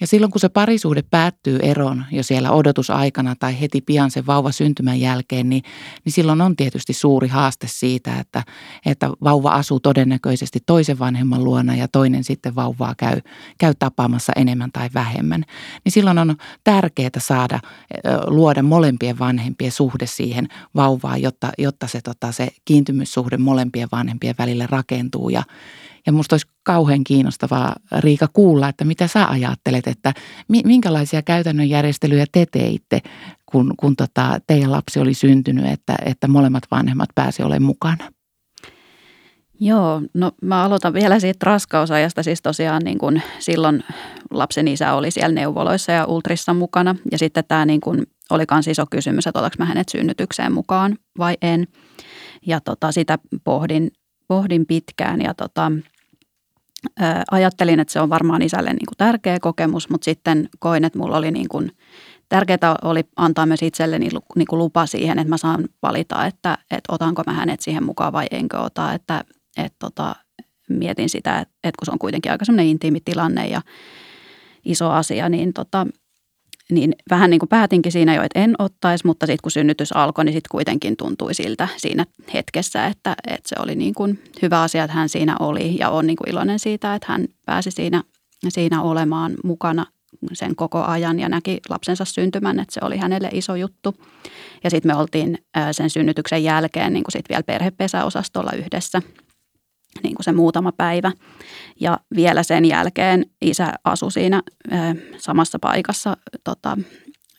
ja 0.00 0.06
silloin 0.06 0.32
kun 0.32 0.40
se 0.40 0.48
parisuhde 0.48 1.02
päättyy 1.10 1.58
eroon 1.62 2.04
jo 2.10 2.22
siellä 2.22 2.50
odotusaikana 2.50 3.34
tai 3.38 3.60
heti 3.60 3.80
pian 3.80 4.10
sen 4.10 4.26
vauva 4.26 4.52
syntymän 4.52 5.00
jälkeen, 5.00 5.48
niin, 5.48 5.62
niin 6.04 6.12
silloin 6.12 6.40
on 6.40 6.56
tietysti 6.56 6.92
suuri 6.92 7.28
haaste 7.28 7.66
siitä, 7.70 8.18
että, 8.18 8.42
että 8.86 9.10
vauva 9.24 9.50
asuu 9.50 9.80
todennäköisesti 9.80 10.58
toisen 10.66 10.98
vanhemman 10.98 11.44
luona 11.44 11.76
ja 11.76 11.88
toinen 11.88 12.24
sitten 12.24 12.54
vauvaa 12.54 12.94
käy, 12.94 13.20
käy 13.58 13.74
tapaamassa 13.78 14.32
enemmän 14.36 14.72
tai 14.72 14.88
vähemmän. 14.94 15.44
Niin 15.84 15.92
silloin 15.92 16.18
on 16.18 16.36
tärkeää 16.64 17.10
saada 17.18 17.60
luoda 18.26 18.62
molempien 18.62 19.18
vanhempien 19.18 19.72
suhde 19.72 20.06
siihen 20.06 20.48
vauvaan, 20.74 21.22
jotta, 21.22 21.52
jotta 21.58 21.86
se, 21.86 22.00
tota, 22.00 22.32
se 22.32 22.48
kiintymyssuhde 22.64 23.36
molempien 23.36 23.88
vanhempien 23.92 24.34
välille 24.38 24.66
rakentuu 24.70 25.28
ja, 25.28 25.42
ja 26.06 26.12
musta 26.12 26.34
olisi 26.34 26.46
kauhean 26.62 27.04
kiinnostavaa, 27.04 27.76
Riika, 27.98 28.28
kuulla, 28.32 28.68
että 28.68 28.84
mitä 28.84 29.06
sä 29.06 29.28
ajattelet, 29.28 29.86
että 29.86 30.14
minkälaisia 30.48 31.22
käytännön 31.22 31.68
järjestelyjä 31.68 32.26
te 32.32 32.46
teitte, 32.52 33.00
kun, 33.46 33.74
kun 33.76 33.96
tota, 33.96 34.38
teidän 34.46 34.72
lapsi 34.72 35.00
oli 35.00 35.14
syntynyt, 35.14 35.66
että, 35.66 35.96
että 36.04 36.28
molemmat 36.28 36.64
vanhemmat 36.70 37.08
pääsi 37.14 37.42
olemaan 37.42 37.62
mukana? 37.62 38.08
Joo, 39.60 40.02
no 40.14 40.32
mä 40.42 40.64
aloitan 40.64 40.92
vielä 40.94 41.20
siitä 41.20 41.46
raskausajasta. 41.46 42.22
Siis 42.22 42.42
tosiaan 42.42 42.82
niin 42.84 42.98
kun 42.98 43.20
silloin 43.38 43.84
lapsen 44.30 44.68
isä 44.68 44.92
oli 44.92 45.10
siellä 45.10 45.34
neuvoloissa 45.34 45.92
ja 45.92 46.06
ultrissa 46.06 46.54
mukana. 46.54 46.96
Ja 47.12 47.18
sitten 47.18 47.44
tämä 47.48 47.66
niin 47.66 47.80
kun 47.80 48.06
oli 48.30 48.44
myös 48.50 48.68
iso 48.68 48.86
kysymys, 48.90 49.26
että 49.26 49.38
otanko 49.38 49.56
mä 49.58 49.64
hänet 49.64 49.88
synnytykseen 49.88 50.52
mukaan 50.52 50.98
vai 51.18 51.36
en. 51.42 51.66
Ja 52.46 52.60
tota, 52.60 52.92
sitä 52.92 53.18
pohdin, 53.44 53.90
pohdin 54.28 54.66
pitkään 54.66 55.20
ja 55.20 55.34
tota, 55.34 55.72
ajattelin, 57.30 57.80
että 57.80 57.92
se 57.92 58.00
on 58.00 58.10
varmaan 58.10 58.42
isälle 58.42 58.70
niin 58.70 58.86
kuin 58.86 58.96
tärkeä 58.96 59.38
kokemus, 59.40 59.88
mutta 59.88 60.04
sitten 60.04 60.48
koin, 60.58 60.84
että 60.84 60.98
mulla 60.98 61.16
oli 61.16 61.30
niin 61.30 61.48
kuin, 61.48 61.72
tärkeää 62.28 62.76
oli 62.82 63.04
antaa 63.16 63.46
myös 63.46 63.62
itselleni 63.62 64.08
niin 64.36 64.46
kuin 64.46 64.58
lupa 64.58 64.86
siihen, 64.86 65.18
että 65.18 65.28
mä 65.28 65.36
saan 65.36 65.68
valita, 65.82 66.26
että, 66.26 66.58
että 66.70 66.92
otanko 66.92 67.22
mä 67.26 67.32
hänet 67.32 67.60
siihen 67.60 67.84
mukaan 67.84 68.12
vai 68.12 68.26
enkö 68.30 68.60
ota. 68.60 68.92
Että, 68.92 69.24
että 69.56 69.76
tota, 69.78 70.16
mietin 70.68 71.08
sitä, 71.08 71.38
että, 71.38 71.54
että 71.64 71.78
kun 71.78 71.86
se 71.86 71.92
on 71.92 71.98
kuitenkin 71.98 72.32
aika 72.32 72.44
semmoinen 72.44 72.66
intiimi 72.66 73.00
tilanne 73.04 73.46
ja 73.46 73.62
iso 74.64 74.90
asia, 74.90 75.28
niin 75.28 75.52
tota, 75.52 75.86
niin 76.74 76.94
vähän 77.10 77.30
niin 77.30 77.38
kuin 77.38 77.48
päätinkin 77.48 77.92
siinä 77.92 78.14
jo, 78.14 78.22
että 78.22 78.40
en 78.40 78.54
ottaisi, 78.58 79.06
mutta 79.06 79.26
sitten 79.26 79.42
kun 79.42 79.50
synnytys 79.50 79.92
alkoi, 79.92 80.24
niin 80.24 80.32
sitten 80.32 80.50
kuitenkin 80.50 80.96
tuntui 80.96 81.34
siltä 81.34 81.68
siinä 81.76 82.06
hetkessä, 82.34 82.86
että, 82.86 83.16
että 83.26 83.48
se 83.48 83.56
oli 83.58 83.74
niin 83.74 83.94
kuin 83.94 84.22
hyvä 84.42 84.62
asia, 84.62 84.84
että 84.84 84.96
hän 84.96 85.08
siinä 85.08 85.36
oli 85.40 85.78
ja 85.78 85.90
on 85.90 86.06
niin 86.06 86.16
kuin 86.16 86.30
iloinen 86.30 86.58
siitä, 86.58 86.94
että 86.94 87.06
hän 87.12 87.26
pääsi 87.46 87.70
siinä, 87.70 88.02
siinä 88.48 88.82
olemaan 88.82 89.34
mukana 89.44 89.86
sen 90.32 90.56
koko 90.56 90.82
ajan 90.82 91.20
ja 91.20 91.28
näki 91.28 91.60
lapsensa 91.68 92.04
syntymän, 92.04 92.60
että 92.60 92.74
se 92.74 92.80
oli 92.82 92.96
hänelle 92.96 93.28
iso 93.32 93.54
juttu. 93.54 93.94
Ja 94.64 94.70
sitten 94.70 94.92
me 94.92 94.96
oltiin 94.96 95.38
sen 95.72 95.90
synnytyksen 95.90 96.44
jälkeen 96.44 96.92
niin 96.92 97.04
kuin 97.04 97.12
sit 97.12 97.28
vielä 97.28 97.42
perhepesäosastolla 97.42 98.52
yhdessä– 98.52 99.02
niin 100.02 100.14
kuin 100.14 100.24
se 100.24 100.32
muutama 100.32 100.72
päivä. 100.72 101.12
Ja 101.80 101.98
vielä 102.16 102.42
sen 102.42 102.64
jälkeen 102.64 103.26
isä 103.40 103.72
asui 103.84 104.12
siinä 104.12 104.42
samassa 105.18 105.58
paikassa 105.58 106.16
tota, 106.44 106.78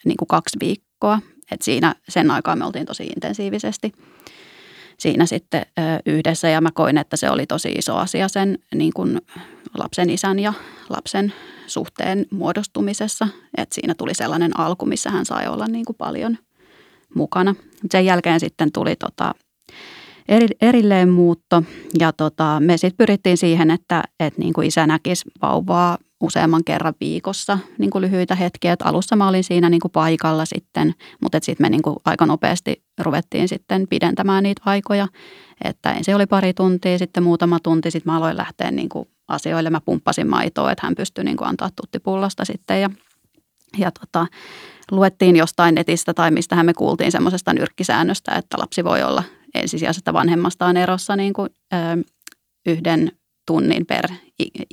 niin 0.05 0.17
kuin 0.17 0.27
kaksi 0.27 0.57
viikkoa. 0.59 1.19
Et 1.51 1.61
siinä 1.61 1.95
sen 2.09 2.31
aikaa 2.31 2.55
me 2.55 2.65
oltiin 2.65 2.85
tosi 2.85 3.03
intensiivisesti 3.03 3.91
siinä 4.99 5.25
sitten 5.25 5.65
yhdessä 6.05 6.49
ja 6.49 6.61
mä 6.61 6.69
koin, 6.71 6.97
että 6.97 7.17
se 7.17 7.29
oli 7.29 7.45
tosi 7.45 7.71
iso 7.71 7.95
asia 7.95 8.27
sen 8.27 8.59
niin 8.75 8.93
kuin 8.95 9.21
lapsen 9.77 10.09
isän 10.09 10.39
ja 10.39 10.53
lapsen 10.89 11.33
suhteen 11.67 12.25
muodostumisessa. 12.31 13.27
Että 13.57 13.75
siinä 13.75 13.95
tuli 13.97 14.13
sellainen 14.13 14.59
alku, 14.59 14.85
missä 14.85 15.09
hän 15.09 15.25
sai 15.25 15.47
olla 15.47 15.67
niin 15.67 15.85
kuin 15.85 15.95
paljon 15.95 16.37
mukana. 17.15 17.55
Sen 17.91 18.05
jälkeen 18.05 18.39
sitten 18.39 18.71
tuli 18.71 18.95
tota, 18.95 19.35
eri, 20.29 20.47
erilleen 20.61 21.09
muutto. 21.09 21.63
Ja 21.99 22.13
tota, 22.13 22.59
me 22.59 22.77
sitten 22.77 22.97
pyrittiin 22.97 23.37
siihen, 23.37 23.71
että, 23.71 24.03
että 24.19 24.41
niin 24.41 24.53
kuin 24.53 24.67
isä 24.67 24.87
näkisi 24.87 25.25
vauvaa 25.41 25.97
useamman 26.21 26.63
kerran 26.63 26.93
viikossa 26.99 27.59
niin 27.77 27.89
kuin 27.89 28.01
lyhyitä 28.01 28.35
hetkiä. 28.35 28.73
Et 28.73 28.81
alussa 28.81 29.15
mä 29.15 29.27
olin 29.27 29.43
siinä 29.43 29.69
niin 29.69 29.81
kuin 29.81 29.91
paikalla 29.91 30.45
sitten, 30.45 30.93
mutta 31.21 31.39
sitten 31.41 31.65
me 31.65 31.69
niin 31.69 31.81
kuin 31.81 31.95
aika 32.05 32.25
nopeasti 32.25 32.83
ruvettiin 33.01 33.47
sitten 33.47 33.87
pidentämään 33.89 34.43
niitä 34.43 34.61
aikoja. 34.65 35.07
Että 35.63 35.91
ensin 35.91 36.15
oli 36.15 36.25
pari 36.25 36.53
tuntia, 36.53 36.97
sitten 36.97 37.23
muutama 37.23 37.59
tunti, 37.63 37.91
sitten 37.91 38.13
mä 38.13 38.17
aloin 38.17 38.37
lähteä 38.37 38.71
niin 38.71 38.89
kuin 38.89 39.09
asioille. 39.27 39.69
Mä 39.69 39.81
pumppasin 39.81 40.29
maitoa, 40.29 40.71
että 40.71 40.87
hän 40.87 40.95
pystyi 40.95 41.23
niin 41.23 41.37
kuin 41.37 41.47
antaa 41.47 41.69
tuttipullosta 41.75 42.45
sitten 42.45 42.81
ja, 42.81 42.89
ja 43.77 43.91
tota, 43.91 44.27
luettiin 44.91 45.35
jostain 45.35 45.75
netistä 45.75 46.13
tai 46.13 46.31
mistähän 46.31 46.65
me 46.65 46.73
kuultiin 46.73 47.11
semmoisesta 47.11 47.53
nyrkkisäännöstä, 47.53 48.31
että 48.31 48.57
lapsi 48.59 48.83
voi 48.83 49.03
olla 49.03 49.23
ensisijaisesta 49.55 50.13
vanhemmastaan 50.13 50.77
erossa 50.77 51.15
niin 51.15 51.33
kuin, 51.33 51.49
ö, 51.73 51.77
yhden 52.65 53.11
tunnin 53.47 53.85
per 53.85 54.05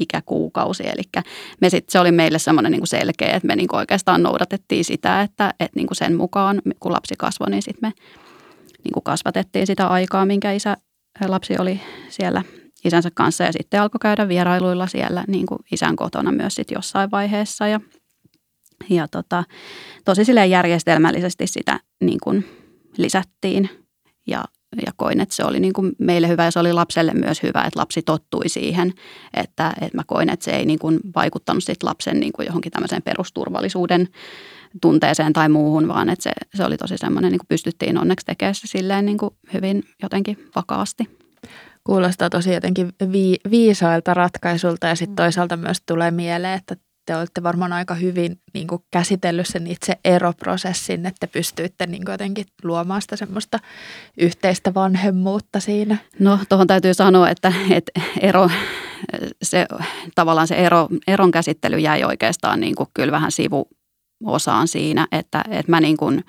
ikäkuukausi. 0.00 0.82
Eli 0.86 1.24
me 1.60 1.70
sit, 1.70 1.88
se 1.88 1.98
oli 1.98 2.12
meille 2.12 2.38
semmoinen 2.38 2.72
niin 2.72 2.86
selkeä, 2.86 3.32
että 3.36 3.46
me 3.46 3.56
niin 3.56 3.74
oikeastaan 3.74 4.22
noudatettiin 4.22 4.84
sitä, 4.84 5.22
että, 5.22 5.54
että 5.60 5.76
niin 5.76 5.86
kuin 5.86 5.96
sen 5.96 6.16
mukaan, 6.16 6.62
kun 6.80 6.92
lapsi 6.92 7.14
kasvoi, 7.18 7.50
niin 7.50 7.62
sitten 7.62 7.88
me 7.88 7.92
niin 8.84 8.92
kuin 8.92 9.04
kasvatettiin 9.04 9.66
sitä 9.66 9.86
aikaa, 9.86 10.26
minkä 10.26 10.52
isä, 10.52 10.76
lapsi 11.28 11.54
oli 11.58 11.80
siellä 12.08 12.42
isänsä 12.84 13.10
kanssa. 13.14 13.44
Ja 13.44 13.52
sitten 13.52 13.82
alkoi 13.82 13.98
käydä 14.02 14.28
vierailuilla 14.28 14.86
siellä 14.86 15.24
niin 15.28 15.46
kuin 15.46 15.58
isän 15.72 15.96
kotona 15.96 16.32
myös 16.32 16.54
sitten 16.54 16.74
jossain 16.74 17.10
vaiheessa. 17.10 17.68
Ja, 17.68 17.80
ja 18.90 19.08
tota, 19.08 19.44
tosi 20.04 20.24
silleen 20.24 20.50
järjestelmällisesti 20.50 21.46
sitä 21.46 21.80
niin 22.00 22.18
kuin 22.22 22.44
lisättiin. 22.96 23.68
Ja 24.26 24.44
ja 24.86 24.92
koin, 24.96 25.20
että 25.20 25.34
se 25.34 25.44
oli 25.44 25.60
niin 25.60 25.72
kuin 25.72 25.92
meille 25.98 26.28
hyvä 26.28 26.44
ja 26.44 26.50
se 26.50 26.58
oli 26.58 26.72
lapselle 26.72 27.14
myös 27.14 27.42
hyvä, 27.42 27.64
että 27.64 27.80
lapsi 27.80 28.02
tottui 28.02 28.48
siihen, 28.48 28.92
että, 29.34 29.72
että 29.80 29.96
mä 29.96 30.02
koin, 30.06 30.28
että 30.28 30.44
se 30.44 30.50
ei 30.50 30.66
niin 30.66 30.78
kuin 30.78 31.00
vaikuttanut 31.16 31.64
sit 31.64 31.82
lapsen 31.82 32.20
niin 32.20 32.32
kuin 32.32 32.46
johonkin 32.46 32.72
tämmöiseen 32.72 33.02
perusturvallisuuden 33.02 34.08
tunteeseen 34.80 35.32
tai 35.32 35.48
muuhun, 35.48 35.88
vaan 35.88 36.08
että 36.08 36.22
se, 36.22 36.32
se 36.54 36.64
oli 36.64 36.76
tosi 36.76 36.98
semmoinen, 36.98 37.32
niin 37.32 37.38
kuin 37.38 37.48
pystyttiin 37.48 37.98
onneksi 37.98 38.26
tekemään 38.26 38.54
se 38.54 38.66
silleen 38.66 39.06
niin 39.06 39.18
kuin 39.18 39.34
hyvin 39.52 39.82
jotenkin 40.02 40.48
vakaasti. 40.56 41.08
Kuulostaa 41.84 42.30
tosi 42.30 42.52
jotenkin 42.52 42.92
vi- 43.12 43.40
viisailta 43.50 44.14
ratkaisuilta 44.14 44.86
ja 44.86 44.94
sitten 44.94 45.16
toisaalta 45.16 45.56
myös 45.56 45.82
tulee 45.86 46.10
mieleen, 46.10 46.54
että 46.58 46.76
te 47.06 47.16
olette 47.16 47.42
varmaan 47.42 47.72
aika 47.72 47.94
hyvin 47.94 48.40
niin 48.54 48.66
kuin 48.66 48.82
käsitellyt 48.90 49.46
sen 49.46 49.66
itse 49.66 49.98
eroprosessin, 50.04 51.06
että 51.06 51.26
pystyitte 51.26 51.86
niin 51.86 52.04
kuin 52.04 52.12
jotenkin 52.12 52.46
luomaan 52.62 53.02
sitä 53.02 53.16
semmoista 53.16 53.58
yhteistä 54.18 54.74
vanhemmuutta 54.74 55.60
siinä. 55.60 55.96
No 56.18 56.38
tuohon 56.48 56.66
täytyy 56.66 56.94
sanoa, 56.94 57.30
että, 57.30 57.52
että 57.70 58.00
ero, 58.20 58.50
se, 59.42 59.66
tavallaan 60.14 60.48
se 60.48 60.54
ero, 60.54 60.88
eron 61.06 61.30
käsittely 61.30 61.78
jäi 61.78 62.04
oikeastaan 62.04 62.60
niin 62.60 62.74
kuin 62.74 62.88
kyllä 62.94 63.12
vähän 63.12 63.32
sivuosaan 63.32 64.68
siinä, 64.68 65.06
että, 65.12 65.44
että 65.50 65.72
mä 65.72 65.80
niin 65.80 65.96
kuin 65.96 66.24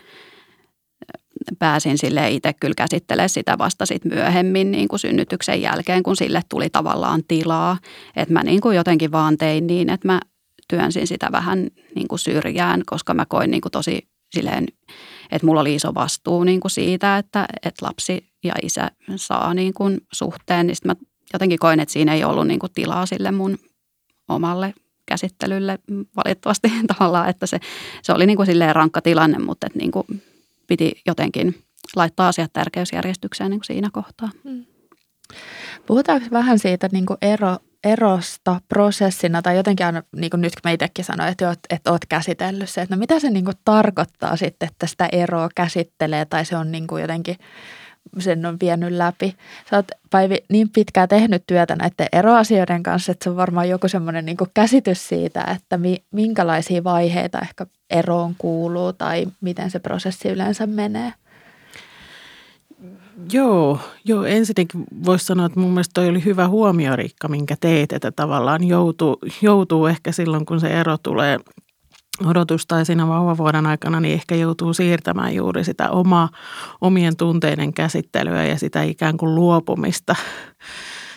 pääsin 1.60 1.98
sille 1.98 2.30
itse 2.30 2.54
kyllä 2.54 2.74
käsittelemään 2.78 3.30
sitä 3.30 3.58
vasta 3.58 3.86
sit 3.86 4.06
myöhemmin 4.06 4.72
niin 4.72 4.88
kuin 4.88 5.00
synnytyksen 5.00 5.62
jälkeen, 5.62 6.04
kun 6.04 6.16
sille 6.16 6.42
tuli 6.50 6.70
tavallaan 6.70 7.24
tilaa. 7.28 7.78
Että 8.16 8.34
mä 8.34 8.44
niin 8.44 8.62
kuin 8.62 8.76
jotenkin 8.76 9.12
vaan 9.12 9.38
tein 9.38 9.68
niin, 9.68 9.90
että 9.90 10.08
mä 10.08 10.20
työnsin 10.68 11.08
sitä 11.08 11.30
vähän 11.32 11.68
niin 11.96 12.08
kuin 12.08 12.20
syrjään, 12.20 12.84
koska 12.86 13.14
mä 13.14 13.26
koin 13.26 13.52
niin 13.52 13.62
kuin 13.62 13.72
tosi 13.72 14.08
silleen, 14.36 14.68
että 15.32 15.46
mulla 15.46 15.62
oli 15.62 15.76
iso 15.76 15.94
vastuu 15.94 16.44
niin 16.44 16.60
kuin 16.60 16.72
siitä, 16.72 17.18
että, 17.18 17.46
että 17.66 17.86
lapsi 17.86 18.28
ja 18.44 18.54
isä 18.64 18.92
saa 19.16 19.54
niin 19.54 19.74
kuin 19.74 20.02
suhteen. 20.14 20.68
Niin 20.68 20.76
mä 20.86 20.96
jotenkin 21.34 21.60
koin, 21.60 21.80
että 21.80 21.94
siinä 21.94 22.14
ei 22.14 22.24
ollut 22.24 22.48
niin 22.48 22.60
kuin 22.60 22.72
tilaa 22.74 23.06
sille 23.06 23.32
mun 23.32 23.58
omalle 24.30 24.74
käsittelylle 25.06 25.80
valitettavasti 26.16 26.72
tavallaan, 26.98 27.30
että 27.30 27.46
se, 27.46 27.60
se 28.04 28.14
oli 28.14 28.26
niin 28.26 28.38
kuin 28.38 28.46
silleen 28.46 28.76
rankka 28.76 29.02
tilanne, 29.02 29.40
mutta 29.40 29.68
että 29.68 29.80
niin 29.80 29.92
kuin 29.92 30.06
piti 30.68 31.02
jotenkin 31.06 31.64
laittaa 31.96 32.28
asiat 32.28 32.54
tärkeysjärjestykseen 32.54 33.50
niin 33.50 33.60
kuin 33.60 33.66
siinä 33.66 33.90
kohtaa. 33.94 34.30
Mm. 34.44 34.66
Puhutaanko 35.86 36.28
vähän 36.32 36.60
siitä 36.60 36.90
niin 36.92 37.06
kuin 37.06 37.18
ero, 37.22 37.58
erosta 37.84 38.62
prosessina 38.70 39.42
tai 39.42 39.58
jotenkin 39.58 39.86
aina, 39.86 40.04
niin 40.16 40.30
kuin 40.30 40.42
nyt 40.42 40.56
kun 40.56 40.62
mä 40.64 40.72
itsekin 40.72 41.06
sanoin, 41.06 41.30
että, 41.30 41.48
oot, 41.48 41.60
että 41.70 41.92
oot 41.92 42.06
käsitellyt 42.10 42.70
se, 42.70 42.82
että 42.82 42.96
no 42.96 43.00
mitä 43.00 43.20
se 43.20 43.30
niin 43.30 43.46
kuin 43.46 43.58
tarkoittaa 43.66 44.36
sitten, 44.36 44.70
että 44.70 44.88
sitä 44.88 45.10
eroa 45.12 45.50
käsittelee 45.56 46.26
tai 46.26 46.46
se 46.46 46.58
on 46.58 46.72
niin 46.72 46.88
kuin 46.88 47.02
jotenkin, 47.02 47.36
sen 48.20 48.46
on 48.46 48.58
vienyt 48.62 48.92
läpi. 48.92 49.36
Sä 49.70 49.76
oot 49.76 49.88
Päivi 50.10 50.38
niin 50.50 50.70
pitkään 50.70 51.10
tehnyt 51.10 51.44
työtä 51.48 51.76
näiden 51.76 52.08
eroasioiden 52.12 52.84
kanssa, 52.84 53.12
että 53.12 53.24
se 53.24 53.30
on 53.30 53.36
varmaan 53.36 53.70
joku 53.70 53.88
semmoinen 53.88 54.26
niin 54.26 54.38
käsitys 54.54 55.08
siitä, 55.08 55.44
että 55.56 55.78
mi, 55.78 56.04
minkälaisia 56.12 56.84
vaiheita 56.84 57.40
ehkä 57.40 57.66
eroon 57.90 58.36
kuuluu 58.38 58.94
tai 58.94 59.26
miten 59.42 59.72
se 59.72 59.80
prosessi 59.80 60.30
yleensä 60.30 60.68
menee. 60.68 61.14
Joo, 63.34 63.80
joo, 64.06 64.24
ensinnäkin 64.24 64.84
voisi 65.06 65.26
sanoa, 65.26 65.46
että 65.46 65.60
mun 65.60 65.72
mielestä 65.72 65.92
toi 65.94 66.10
oli 66.10 66.26
hyvä 66.26 66.48
huomio, 66.48 66.96
Riikka, 66.96 67.28
minkä 67.28 67.56
teet, 67.60 67.94
että 67.94 68.12
tavallaan 68.12 68.64
joutuu, 68.64 69.18
joutuu 69.42 69.86
ehkä 69.86 70.12
silloin, 70.12 70.46
kun 70.46 70.60
se 70.60 70.68
ero 70.68 70.98
tulee 70.98 71.40
odotus 72.26 72.66
tai 72.66 72.86
siinä 72.86 73.08
vauvavuoden 73.08 73.66
aikana, 73.66 74.00
niin 74.00 74.14
ehkä 74.14 74.36
joutuu 74.36 74.74
siirtämään 74.74 75.36
juuri 75.36 75.64
sitä 75.64 75.90
omaa, 75.90 76.30
omien 76.82 77.18
tunteiden 77.18 77.74
käsittelyä 77.74 78.46
ja 78.46 78.58
sitä 78.58 78.84
ikään 78.84 79.18
kuin 79.18 79.36
luopumista 79.36 80.16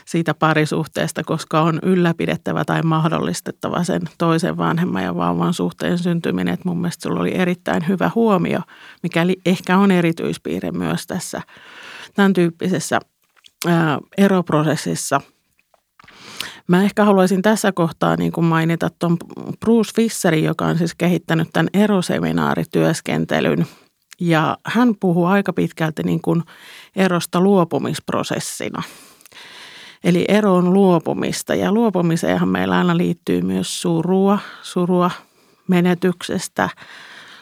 siitä 0.06 0.34
parisuhteesta, 0.34 1.24
koska 1.24 1.60
on 1.60 1.78
ylläpidettävä 1.82 2.64
tai 2.64 2.82
mahdollistettava 2.82 3.84
sen 3.84 4.02
toisen 4.18 4.56
vanhemman 4.56 5.04
ja 5.04 5.16
vauvan 5.16 5.54
suhteen 5.54 5.98
syntyminen. 5.98 6.54
Että 6.54 6.68
mun 6.68 6.80
mielestä 6.80 7.02
sulla 7.02 7.20
oli 7.20 7.34
erittäin 7.34 7.88
hyvä 7.88 8.10
huomio, 8.14 8.60
mikäli 9.02 9.36
ehkä 9.46 9.78
on 9.78 9.90
erityispiirre 9.90 10.70
myös 10.70 11.06
tässä 11.06 11.42
tämän 12.16 12.32
tyyppisessä 12.32 13.00
eroprosessissa. 14.18 15.20
Mä 16.68 16.82
ehkä 16.82 17.04
haluaisin 17.04 17.42
tässä 17.42 17.72
kohtaa 17.72 18.16
niin 18.16 18.32
kuin 18.32 18.44
mainita 18.44 18.90
tuon 18.98 19.16
Bruce 19.60 19.90
Fisserin, 19.96 20.44
joka 20.44 20.66
on 20.66 20.78
siis 20.78 20.94
kehittänyt 20.94 21.48
tämän 21.52 21.68
eroseminaarityöskentelyn. 21.74 23.66
Ja 24.20 24.58
hän 24.64 24.94
puhuu 25.00 25.24
aika 25.24 25.52
pitkälti 25.52 26.02
niin 26.02 26.22
kuin 26.22 26.42
erosta 26.96 27.40
luopumisprosessina. 27.40 28.82
Eli 30.04 30.24
eroon 30.28 30.72
luopumista. 30.72 31.54
Ja 31.54 31.72
luopumiseenhan 31.72 32.48
meillä 32.48 32.78
aina 32.78 32.96
liittyy 32.96 33.42
myös 33.42 33.80
surua, 33.80 34.38
surua 34.62 35.10
menetyksestä, 35.68 36.70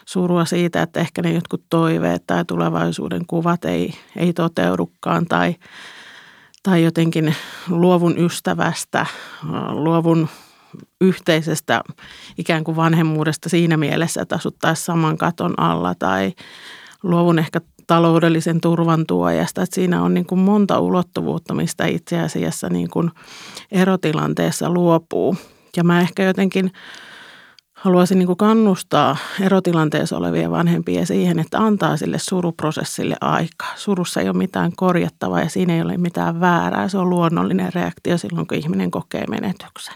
surua 0.05 0.45
siitä, 0.45 0.81
että 0.81 0.99
ehkä 0.99 1.21
ne 1.21 1.33
jotkut 1.33 1.63
toiveet 1.69 2.23
tai 2.27 2.45
tulevaisuuden 2.45 3.25
kuvat 3.27 3.65
ei, 3.65 3.93
ei 4.15 4.33
toteudukaan 4.33 5.25
tai, 5.25 5.55
tai 6.63 6.83
jotenkin 6.83 7.35
luovun 7.69 8.17
ystävästä, 8.17 9.05
luovun 9.69 10.29
yhteisestä 11.01 11.81
ikään 12.37 12.63
kuin 12.63 12.75
vanhemmuudesta 12.75 13.49
siinä 13.49 13.77
mielessä, 13.77 14.21
että 14.21 14.35
asuttaisiin 14.35 14.85
saman 14.85 15.17
katon 15.17 15.59
alla 15.59 15.95
tai 15.95 16.33
luovun 17.03 17.39
ehkä 17.39 17.61
taloudellisen 17.87 18.61
turvan 18.61 19.05
tuojasta. 19.05 19.61
Että 19.61 19.75
siinä 19.75 20.01
on 20.01 20.13
niin 20.13 20.25
kuin 20.25 20.39
monta 20.39 20.79
ulottuvuutta, 20.79 21.53
mistä 21.53 21.85
itse 21.85 22.19
asiassa 22.19 22.69
niin 22.69 22.89
kuin 22.89 23.11
erotilanteessa 23.71 24.69
luopuu. 24.69 25.37
Ja 25.77 25.83
mä 25.83 26.01
ehkä 26.01 26.23
jotenkin 26.23 26.71
haluaisin 27.85 28.19
niin 28.19 28.37
kannustaa 28.37 29.17
erotilanteessa 29.41 30.17
olevia 30.17 30.51
vanhempia 30.51 31.05
siihen, 31.05 31.39
että 31.39 31.59
antaa 31.59 31.97
sille 31.97 32.19
suruprosessille 32.19 33.15
aikaa. 33.21 33.73
Surussa 33.75 34.21
ei 34.21 34.29
ole 34.29 34.37
mitään 34.37 34.71
korjattavaa 34.75 35.39
ja 35.39 35.49
siinä 35.49 35.73
ei 35.73 35.81
ole 35.81 35.97
mitään 35.97 36.39
väärää. 36.39 36.87
Se 36.87 36.97
on 36.97 37.09
luonnollinen 37.09 37.73
reaktio 37.73 38.17
silloin, 38.17 38.47
kun 38.47 38.57
ihminen 38.57 38.91
kokee 38.91 39.23
menetyksen. 39.29 39.95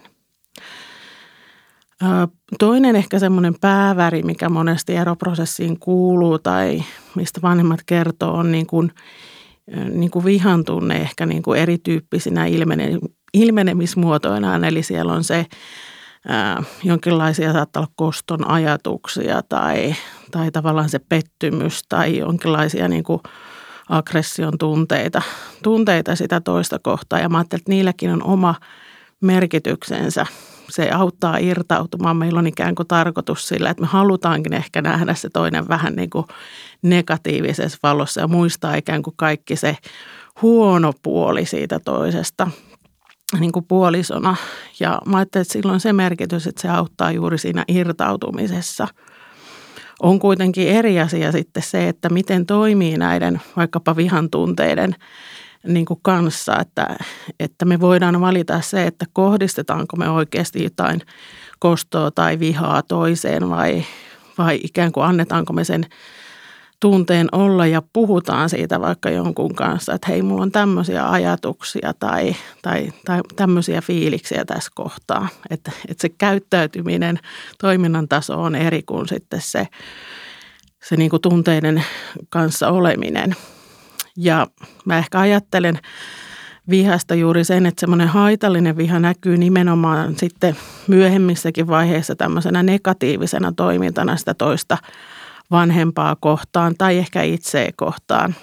Toinen 2.59 2.95
ehkä 2.95 3.19
semmoinen 3.19 3.55
pääväri, 3.61 4.23
mikä 4.23 4.49
monesti 4.49 4.95
eroprosessiin 4.95 5.79
kuuluu 5.79 6.39
tai 6.39 6.83
mistä 7.15 7.41
vanhemmat 7.41 7.79
kertoo, 7.85 8.33
on 8.33 8.51
niin 8.51 8.67
kuin, 8.67 8.91
niin 9.93 10.11
kuin 10.11 10.25
vihan 10.25 10.65
tunne 10.65 10.95
ehkä 10.95 11.25
niin 11.25 11.41
kuin 11.41 11.59
erityyppisinä 11.59 12.45
ilmene, 12.45 12.99
ilmenemismuotoinaan. 13.33 14.63
Eli 14.63 14.83
siellä 14.83 15.13
on 15.13 15.23
se 15.23 15.45
ää, 16.27 16.63
jonkinlaisia 16.83 17.53
saattaa 17.53 17.81
olla 17.81 17.91
koston 17.95 18.51
ajatuksia 18.51 19.41
tai, 19.49 19.95
tai 20.31 20.51
tavallaan 20.51 20.89
se 20.89 20.99
pettymys 20.99 21.81
tai 21.89 22.17
jonkinlaisia 22.17 22.87
niin 22.87 23.03
kuin 23.03 23.21
aggression 23.89 24.57
tunteita, 24.57 25.21
tunteita 25.63 26.15
sitä 26.15 26.41
toista 26.41 26.79
kohtaa. 26.83 27.19
Ja 27.19 27.29
mä 27.29 27.37
ajattelin, 27.37 27.61
että 27.61 27.71
niilläkin 27.71 28.11
on 28.11 28.23
oma 28.23 28.55
merkityksensä 29.21 30.25
se 30.69 30.89
auttaa 30.91 31.37
irtautumaan. 31.37 32.17
Meillä 32.17 32.39
on 32.39 32.47
ikään 32.47 32.75
kuin 32.75 32.87
tarkoitus 32.87 33.47
sillä, 33.47 33.69
että 33.69 33.81
me 33.81 33.87
halutaankin 33.87 34.53
ehkä 34.53 34.81
nähdä 34.81 35.13
se 35.13 35.29
toinen 35.29 35.67
vähän 35.67 35.93
niin 35.95 36.09
kuin 36.09 36.25
negatiivisessa 36.81 37.77
valossa 37.83 38.21
ja 38.21 38.27
muistaa 38.27 38.75
ikään 38.75 39.03
kuin 39.03 39.13
kaikki 39.17 39.55
se 39.55 39.77
huono 40.41 40.93
puoli 41.03 41.45
siitä 41.45 41.79
toisesta 41.79 42.47
niin 43.39 43.51
kuin 43.51 43.65
puolisona. 43.65 44.35
Ja 44.79 45.01
mä 45.05 45.17
ajattelin, 45.17 45.41
että 45.41 45.53
silloin 45.53 45.79
se 45.79 45.93
merkitys, 45.93 46.47
että 46.47 46.61
se 46.61 46.69
auttaa 46.69 47.11
juuri 47.11 47.37
siinä 47.37 47.65
irtautumisessa. 47.67 48.87
On 50.01 50.19
kuitenkin 50.19 50.67
eri 50.67 50.99
asia 50.99 51.31
sitten 51.31 51.63
se, 51.63 51.87
että 51.87 52.09
miten 52.09 52.45
toimii 52.45 52.97
näiden 52.97 53.41
vaikkapa 53.55 53.95
vihan 53.95 54.29
tunteiden 54.29 54.95
niin 55.67 55.85
kuin 55.85 55.99
kanssa, 56.03 56.59
että, 56.59 56.97
että 57.39 57.65
me 57.65 57.79
voidaan 57.79 58.21
valita 58.21 58.61
se, 58.61 58.87
että 58.87 59.05
kohdistetaanko 59.13 59.97
me 59.97 60.09
oikeasti 60.09 60.63
jotain 60.63 61.01
kostoa 61.59 62.11
tai 62.11 62.39
vihaa 62.39 62.81
toiseen 62.81 63.49
vai, 63.49 63.83
vai 64.37 64.59
ikään 64.63 64.91
kuin 64.91 65.05
annetaanko 65.05 65.53
me 65.53 65.63
sen 65.63 65.85
tunteen 66.79 67.27
olla 67.31 67.65
ja 67.65 67.81
puhutaan 67.93 68.49
siitä 68.49 68.81
vaikka 68.81 69.09
jonkun 69.09 69.55
kanssa, 69.55 69.93
että 69.93 70.07
hei, 70.07 70.21
mulla 70.21 70.43
on 70.43 70.51
tämmöisiä 70.51 71.09
ajatuksia 71.09 71.93
tai, 71.99 72.35
tai, 72.61 72.91
tai 73.05 73.21
tämmöisiä 73.35 73.81
fiiliksiä 73.81 74.45
tässä 74.45 74.71
kohtaa. 74.75 75.27
Että, 75.49 75.71
että 75.87 76.01
se 76.01 76.09
käyttäytyminen, 76.09 77.19
toiminnan 77.61 78.07
taso 78.07 78.41
on 78.41 78.55
eri 78.55 78.83
kuin 78.83 79.07
sitten 79.07 79.41
se, 79.41 79.67
se 80.83 80.95
niin 80.95 81.09
kuin 81.09 81.21
tunteiden 81.21 81.83
kanssa 82.29 82.69
oleminen. 82.69 83.35
Ja 84.17 84.47
mä 84.85 84.97
ehkä 84.97 85.19
ajattelen 85.19 85.79
vihasta 86.69 87.15
juuri 87.15 87.43
sen, 87.43 87.65
että 87.65 87.79
semmoinen 87.79 88.07
haitallinen 88.07 88.77
viha 88.77 88.99
näkyy 88.99 89.37
nimenomaan 89.37 90.15
sitten 90.17 90.55
myöhemmissäkin 90.87 91.67
vaiheissa 91.67 92.15
tämmöisenä 92.15 92.63
negatiivisena 92.63 93.51
toimintana 93.51 94.17
sitä 94.17 94.33
toista 94.33 94.77
vanhempaa 95.51 96.15
kohtaan 96.19 96.75
tai 96.77 96.97
ehkä 96.97 97.21
itseä 97.21 97.69
kohtaan, 97.75 98.35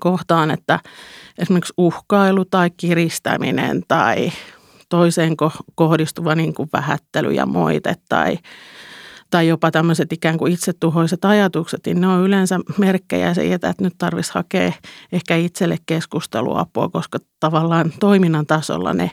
kohtaan 0.00 0.50
että 0.50 0.80
esimerkiksi 1.38 1.74
uhkailu 1.76 2.44
tai 2.44 2.70
kiristäminen 2.76 3.82
tai 3.88 4.32
toiseen 4.88 5.36
kohdistuva 5.74 6.34
niin 6.34 6.54
kuin 6.54 6.68
vähättely 6.72 7.32
ja 7.32 7.46
moite 7.46 7.94
tai, 8.08 8.38
tai 9.30 9.48
jopa 9.48 9.70
tämmöiset 9.70 10.12
ikään 10.12 10.38
kuin 10.38 10.52
itsetuhoiset 10.52 11.24
ajatukset, 11.24 11.80
niin 11.86 12.00
ne 12.00 12.08
on 12.08 12.22
yleensä 12.22 12.60
merkkejä 12.78 13.34
siitä, 13.34 13.68
että 13.68 13.84
nyt 13.84 13.94
tarvitsisi 13.98 14.34
hakea 14.34 14.72
ehkä 15.12 15.36
itselle 15.36 15.76
keskusteluapua, 15.86 16.88
koska 16.88 17.18
tavallaan 17.40 17.92
toiminnan 18.00 18.46
tasolla 18.46 18.92
ne, 18.92 19.10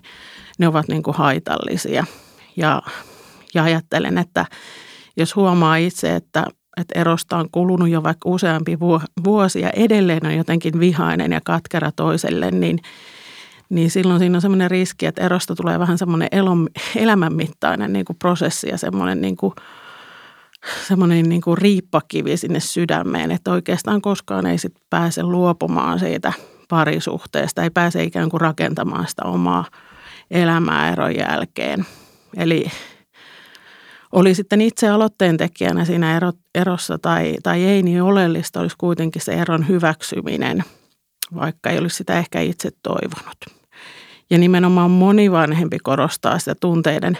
ne 0.59 0.67
ovat 0.67 0.87
niin 0.87 1.03
kuin 1.03 1.17
haitallisia. 1.17 2.05
Ja, 2.57 2.81
ja 3.53 3.63
ajattelen, 3.63 4.17
että 4.17 4.45
jos 5.17 5.35
huomaa 5.35 5.75
itse, 5.75 6.15
että 6.15 6.45
että 6.77 6.99
erosta 6.99 7.37
on 7.37 7.47
kulunut 7.51 7.89
jo 7.89 8.03
vaikka 8.03 8.29
useampi 8.29 8.77
vuosi 9.23 9.61
ja 9.61 9.69
edelleen 9.69 10.25
on 10.25 10.35
jotenkin 10.35 10.79
vihainen 10.79 11.31
ja 11.31 11.41
katkera 11.45 11.91
toiselle, 11.91 12.51
niin, 12.51 12.79
niin 13.69 13.91
silloin 13.91 14.19
siinä 14.19 14.37
on 14.37 14.41
semmoinen 14.41 14.71
riski, 14.71 15.05
että 15.05 15.25
erosta 15.25 15.55
tulee 15.55 15.79
vähän 15.79 15.97
semmoinen 15.97 16.27
elon, 16.31 16.69
elämänmittainen 16.95 17.93
niin 17.93 18.05
kuin 18.05 18.17
prosessi 18.19 18.69
ja 18.69 18.77
semmoinen, 18.77 19.21
niin 19.21 19.37
kuin, 19.37 19.53
semmoinen 20.87 21.29
niin 21.29 21.41
kuin 21.41 21.57
riippakivi 21.57 22.37
sinne 22.37 22.59
sydämeen, 22.59 23.31
että 23.31 23.51
oikeastaan 23.51 24.01
koskaan 24.01 24.45
ei 24.45 24.57
sit 24.57 24.75
pääse 24.89 25.23
luopumaan 25.23 25.99
siitä 25.99 26.33
parisuhteesta, 26.69 27.63
ei 27.63 27.69
pääse 27.69 28.03
ikään 28.03 28.29
kuin 28.29 28.41
rakentamaan 28.41 29.07
sitä 29.07 29.23
omaa 29.25 29.65
elämää 30.31 30.91
eron 30.91 31.15
jälkeen. 31.15 31.85
Eli 32.37 32.65
oli 34.11 34.35
sitten 34.35 34.61
itse 34.61 34.89
aloitteen 34.89 35.37
tekijänä 35.37 35.85
siinä 35.85 36.31
erossa 36.55 36.97
tai, 36.97 37.35
tai 37.43 37.63
ei, 37.63 37.83
niin 37.83 38.01
oleellista 38.01 38.59
olisi 38.59 38.75
kuitenkin 38.77 39.21
se 39.21 39.31
eron 39.31 39.67
hyväksyminen, 39.67 40.63
vaikka 41.35 41.69
ei 41.69 41.79
olisi 41.79 41.95
sitä 41.95 42.17
ehkä 42.17 42.41
itse 42.41 42.69
toivonut. 42.83 43.37
Ja 44.29 44.37
nimenomaan 44.37 44.91
moni 44.91 45.31
vanhempi 45.31 45.77
korostaa 45.79 46.39
sitä 46.39 46.55
tunteiden 46.61 47.17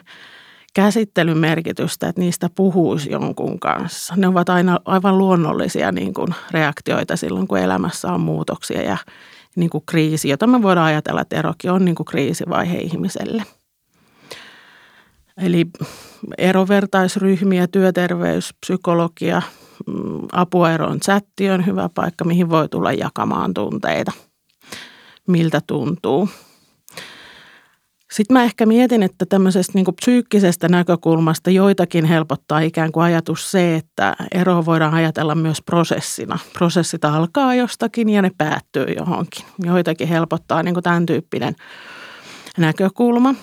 käsittelyn 0.73 1.38
merkitystä, 1.38 2.08
että 2.08 2.21
niistä 2.21 2.49
puhuisi 2.56 3.12
jonkun 3.12 3.60
kanssa. 3.60 4.13
Ne 4.17 4.27
ovat 4.27 4.49
aina 4.49 4.80
aivan 4.86 5.17
luonnollisia 5.17 5.91
niin 5.91 6.13
kuin 6.13 6.27
reaktioita 6.51 7.15
silloin, 7.17 7.47
kun 7.47 7.58
elämässä 7.58 8.12
on 8.13 8.21
muutoksia 8.21 8.82
ja 8.82 8.97
niin 9.56 9.69
kuin 9.69 9.84
kriisi, 9.86 10.30
jota 10.30 10.47
me 10.47 10.62
voidaan 10.62 10.88
ajatella, 10.88 11.21
että 11.21 11.36
erokin 11.36 11.71
on 11.71 11.86
niin 11.86 11.95
kuin 11.95 12.06
kriisivaihe 12.06 12.77
ihmiselle– 12.77 13.43
Eli 15.41 15.65
erovertaisryhmiä, 16.38 17.67
työterveys, 17.67 18.54
psykologia, 18.65 19.41
mm, 19.88 20.27
apua 20.32 20.71
eroon 20.71 20.99
chatti 20.99 21.49
on 21.49 21.65
hyvä 21.65 21.89
paikka, 21.95 22.25
mihin 22.25 22.49
voi 22.49 22.69
tulla 22.69 22.93
jakamaan 22.93 23.54
tunteita, 23.54 24.12
miltä 25.27 25.62
tuntuu. 25.67 26.30
Sitten 28.12 28.34
mä 28.34 28.43
ehkä 28.43 28.65
mietin, 28.65 29.04
että 29.04 29.25
tämmöisestä 29.25 29.71
niin 29.75 29.86
psyykkisestä 30.01 30.69
näkökulmasta 30.69 31.49
joitakin 31.49 32.06
helpottaa 32.06 32.60
ikään 32.60 32.91
kuin 32.91 33.04
ajatus 33.04 33.51
se, 33.51 33.75
että 33.75 34.15
ero 34.32 34.65
voidaan 34.65 34.93
ajatella 34.93 35.36
myös 35.36 35.62
prosessina. 35.62 36.39
Prosessit 36.54 37.06
alkaa 37.06 37.56
jostakin 37.56 38.10
ja 38.10 38.21
ne 38.21 38.32
päättyy 38.38 38.86
johonkin. 38.97 39.45
Joitakin 39.63 40.08
helpottaa 40.08 40.63
niin 40.63 40.73
kuin 40.73 40.84
tämän 40.84 41.06
tyyppinen 41.06 41.56
näkökulma. 42.58 43.36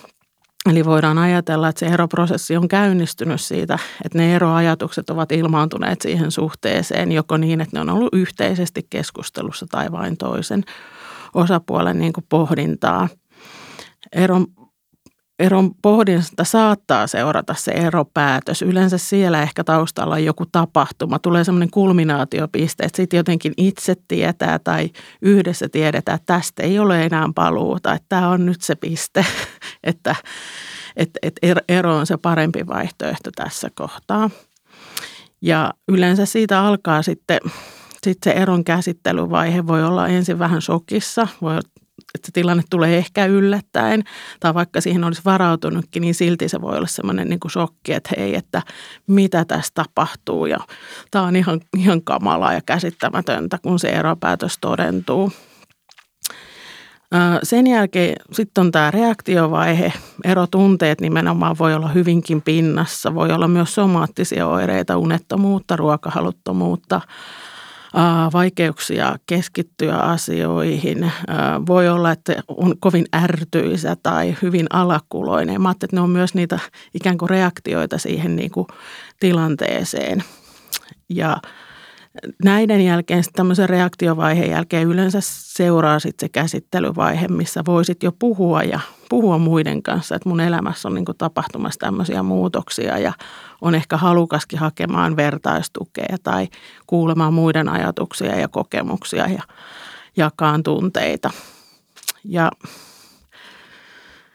Eli 0.69 0.85
voidaan 0.85 1.19
ajatella, 1.19 1.69
että 1.69 1.81
se 1.81 1.87
eroprosessi 1.87 2.57
on 2.57 2.69
käynnistynyt 2.69 3.41
siitä, 3.41 3.79
että 4.05 4.19
ne 4.19 4.35
eroajatukset 4.35 5.11
ovat 5.11 5.33
ilmaantuneet 5.33 6.01
siihen 6.01 6.31
suhteeseen, 6.31 7.13
joko 7.13 7.37
niin, 7.37 7.61
että 7.61 7.77
ne 7.77 7.81
on 7.81 7.91
ollut 7.91 8.15
yhteisesti 8.15 8.87
keskustelussa 8.91 9.67
tai 9.71 9.93
vain 9.93 10.17
toisen 10.17 10.65
osapuolen 11.35 11.99
niin 11.99 12.13
kuin 12.13 12.27
pohdintaa. 12.29 13.09
Eron, 14.13 14.47
eron 15.38 15.70
pohdinnasta 15.83 16.44
saattaa 16.44 17.07
seurata 17.07 17.55
se 17.55 17.70
eropäätös. 17.70 18.62
Yleensä 18.62 18.98
siellä 18.98 19.42
ehkä 19.42 19.64
taustalla 19.64 20.14
on 20.14 20.24
joku 20.24 20.46
tapahtuma. 20.53 21.18
Tulee 21.18 21.44
semmoinen 21.44 21.70
kulminaatiopiste, 21.70 22.85
että 22.85 22.96
sitten 22.96 23.16
jotenkin 23.16 23.53
itse 23.57 23.94
tietää 24.09 24.59
tai 24.59 24.90
yhdessä 25.22 25.68
tiedetään, 25.68 26.16
että 26.16 26.35
tästä 26.35 26.62
ei 26.62 26.79
ole 26.79 27.05
enää 27.05 27.29
paluuta. 27.35 27.92
Että 27.92 28.07
tämä 28.09 28.29
on 28.29 28.46
nyt 28.46 28.62
se 28.62 28.74
piste, 28.74 29.27
että, 29.85 30.16
että, 30.96 31.18
että 31.22 31.62
ero 31.68 31.96
on 31.96 32.07
se 32.07 32.16
parempi 32.16 32.66
vaihtoehto 32.66 33.31
tässä 33.37 33.68
kohtaa. 33.74 34.31
Ja 35.42 35.74
yleensä 35.88 36.27
siitä 36.27 36.61
alkaa 36.64 37.03
sitten, 37.03 37.40
sitten 38.03 38.33
se 38.33 38.40
eron 38.40 38.64
käsittelyvaihe 38.64 39.66
voi 39.66 39.85
olla 39.85 40.09
ensin 40.09 40.38
vähän 40.38 40.62
shokissa, 40.62 41.29
voi 41.42 41.59
että 42.14 42.27
se 42.27 42.33
tilanne 42.33 42.62
tulee 42.71 42.99
ehkä 42.99 43.27
yllättäen, 43.27 44.05
tai 44.40 44.55
vaikka 44.55 44.81
siihen 44.81 45.05
olisi 45.05 45.23
varautunutkin, 45.25 46.01
niin 46.01 46.14
silti 46.14 46.49
se 46.49 46.61
voi 46.61 46.77
olla 46.77 46.87
semmoinen 46.87 47.29
niin 47.29 47.40
kuin 47.40 47.53
shokki, 47.53 47.92
että 47.92 48.11
hei, 48.18 48.35
että 48.35 48.62
mitä 49.07 49.44
tässä 49.44 49.73
tapahtuu, 49.75 50.47
ja 50.47 50.59
tämä 51.11 51.25
on 51.25 51.37
ihan, 51.37 51.61
ihan 51.77 52.03
kamalaa 52.03 52.53
ja 52.53 52.61
käsittämätöntä, 52.66 53.59
kun 53.62 53.79
se 53.79 53.88
eropäätös 53.88 54.59
todentuu. 54.61 55.33
Sen 57.42 57.66
jälkeen 57.66 58.16
sitten 58.33 58.62
on 58.64 58.73
tämä 58.73 58.90
reaktiovaihe. 58.90 59.92
Erotunteet 60.25 61.01
nimenomaan 61.01 61.57
voi 61.59 61.75
olla 61.75 61.88
hyvinkin 61.88 62.42
pinnassa. 62.42 63.14
Voi 63.14 63.33
olla 63.33 63.49
myös 63.49 63.75
somaattisia 63.75 64.47
oireita, 64.47 64.97
unettomuutta, 64.97 65.77
ruokahaluttomuutta, 65.77 67.01
vaikeuksia 68.33 69.16
keskittyä 69.27 69.96
asioihin. 69.96 71.12
Voi 71.66 71.88
olla, 71.88 72.12
että 72.12 72.37
on 72.48 72.74
kovin 72.81 73.07
ärtyisä 73.16 73.96
tai 74.03 74.37
hyvin 74.42 74.66
alakuloinen. 74.70 75.62
Mä 75.62 75.70
että 75.70 75.87
ne 75.92 76.01
on 76.01 76.11
myös 76.11 76.34
niitä 76.34 76.59
ikään 76.95 77.18
kuin 77.18 77.30
reaktioita 77.30 77.99
siihen 77.99 78.36
niin 78.36 78.51
kuin 78.51 78.66
tilanteeseen. 79.20 80.24
Ja 81.09 81.36
näiden 82.45 82.85
jälkeen, 82.85 83.25
tämmöisen 83.33 83.69
reaktiovaiheen 83.69 84.51
jälkeen 84.51 84.89
yleensä 84.89 85.19
seuraa 85.23 85.99
sitten 85.99 86.27
se 86.27 86.29
käsittelyvaihe, 86.29 87.29
missä 87.29 87.62
voisit 87.66 88.03
jo 88.03 88.12
puhua 88.19 88.62
ja 88.62 88.81
puhua 89.09 89.39
muiden 89.39 89.83
kanssa, 89.83 90.14
että 90.14 90.29
mun 90.29 90.41
elämässä 90.41 90.89
on 90.89 90.95
niin 90.95 91.05
tapahtumassa 91.19 91.81
tämmöisiä 91.81 92.23
muutoksia 92.23 92.99
ja 92.99 93.12
on 93.61 93.75
ehkä 93.75 93.97
halukaskin 93.97 94.59
hakemaan 94.59 95.16
vertaistukea 95.16 96.16
tai 96.23 96.49
kuulemaan 96.87 97.35
muiden 97.35 97.69
ajatuksia 97.69 98.39
ja 98.39 98.49
kokemuksia 98.49 99.27
ja 99.29 99.43
jakaan 100.16 100.62
tunteita. 100.62 101.31
Ja 102.25 102.51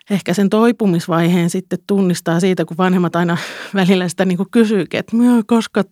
ehkä 0.10 0.34
sen 0.34 0.49
toipumisvaiheen 0.49 1.49
sitten 1.49 1.80
tunnistaa 1.88 2.39
siitä, 2.39 2.66
kun 2.66 2.78
vanhemmat 2.78 3.16
aina 3.16 3.38
välillä 3.76 4.08
sitä 4.08 4.26
niin 4.26 4.38
kysyykin, 4.51 4.99
että 4.99 5.18
koska, 5.47 5.84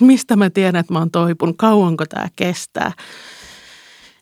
mistä 0.00 0.36
mä 0.36 0.50
tiedän, 0.50 0.80
että 0.80 0.92
mä 0.92 0.98
oon 0.98 1.10
toipunut, 1.10 1.56
kauanko 1.58 2.06
tämä 2.06 2.28
kestää. 2.36 2.92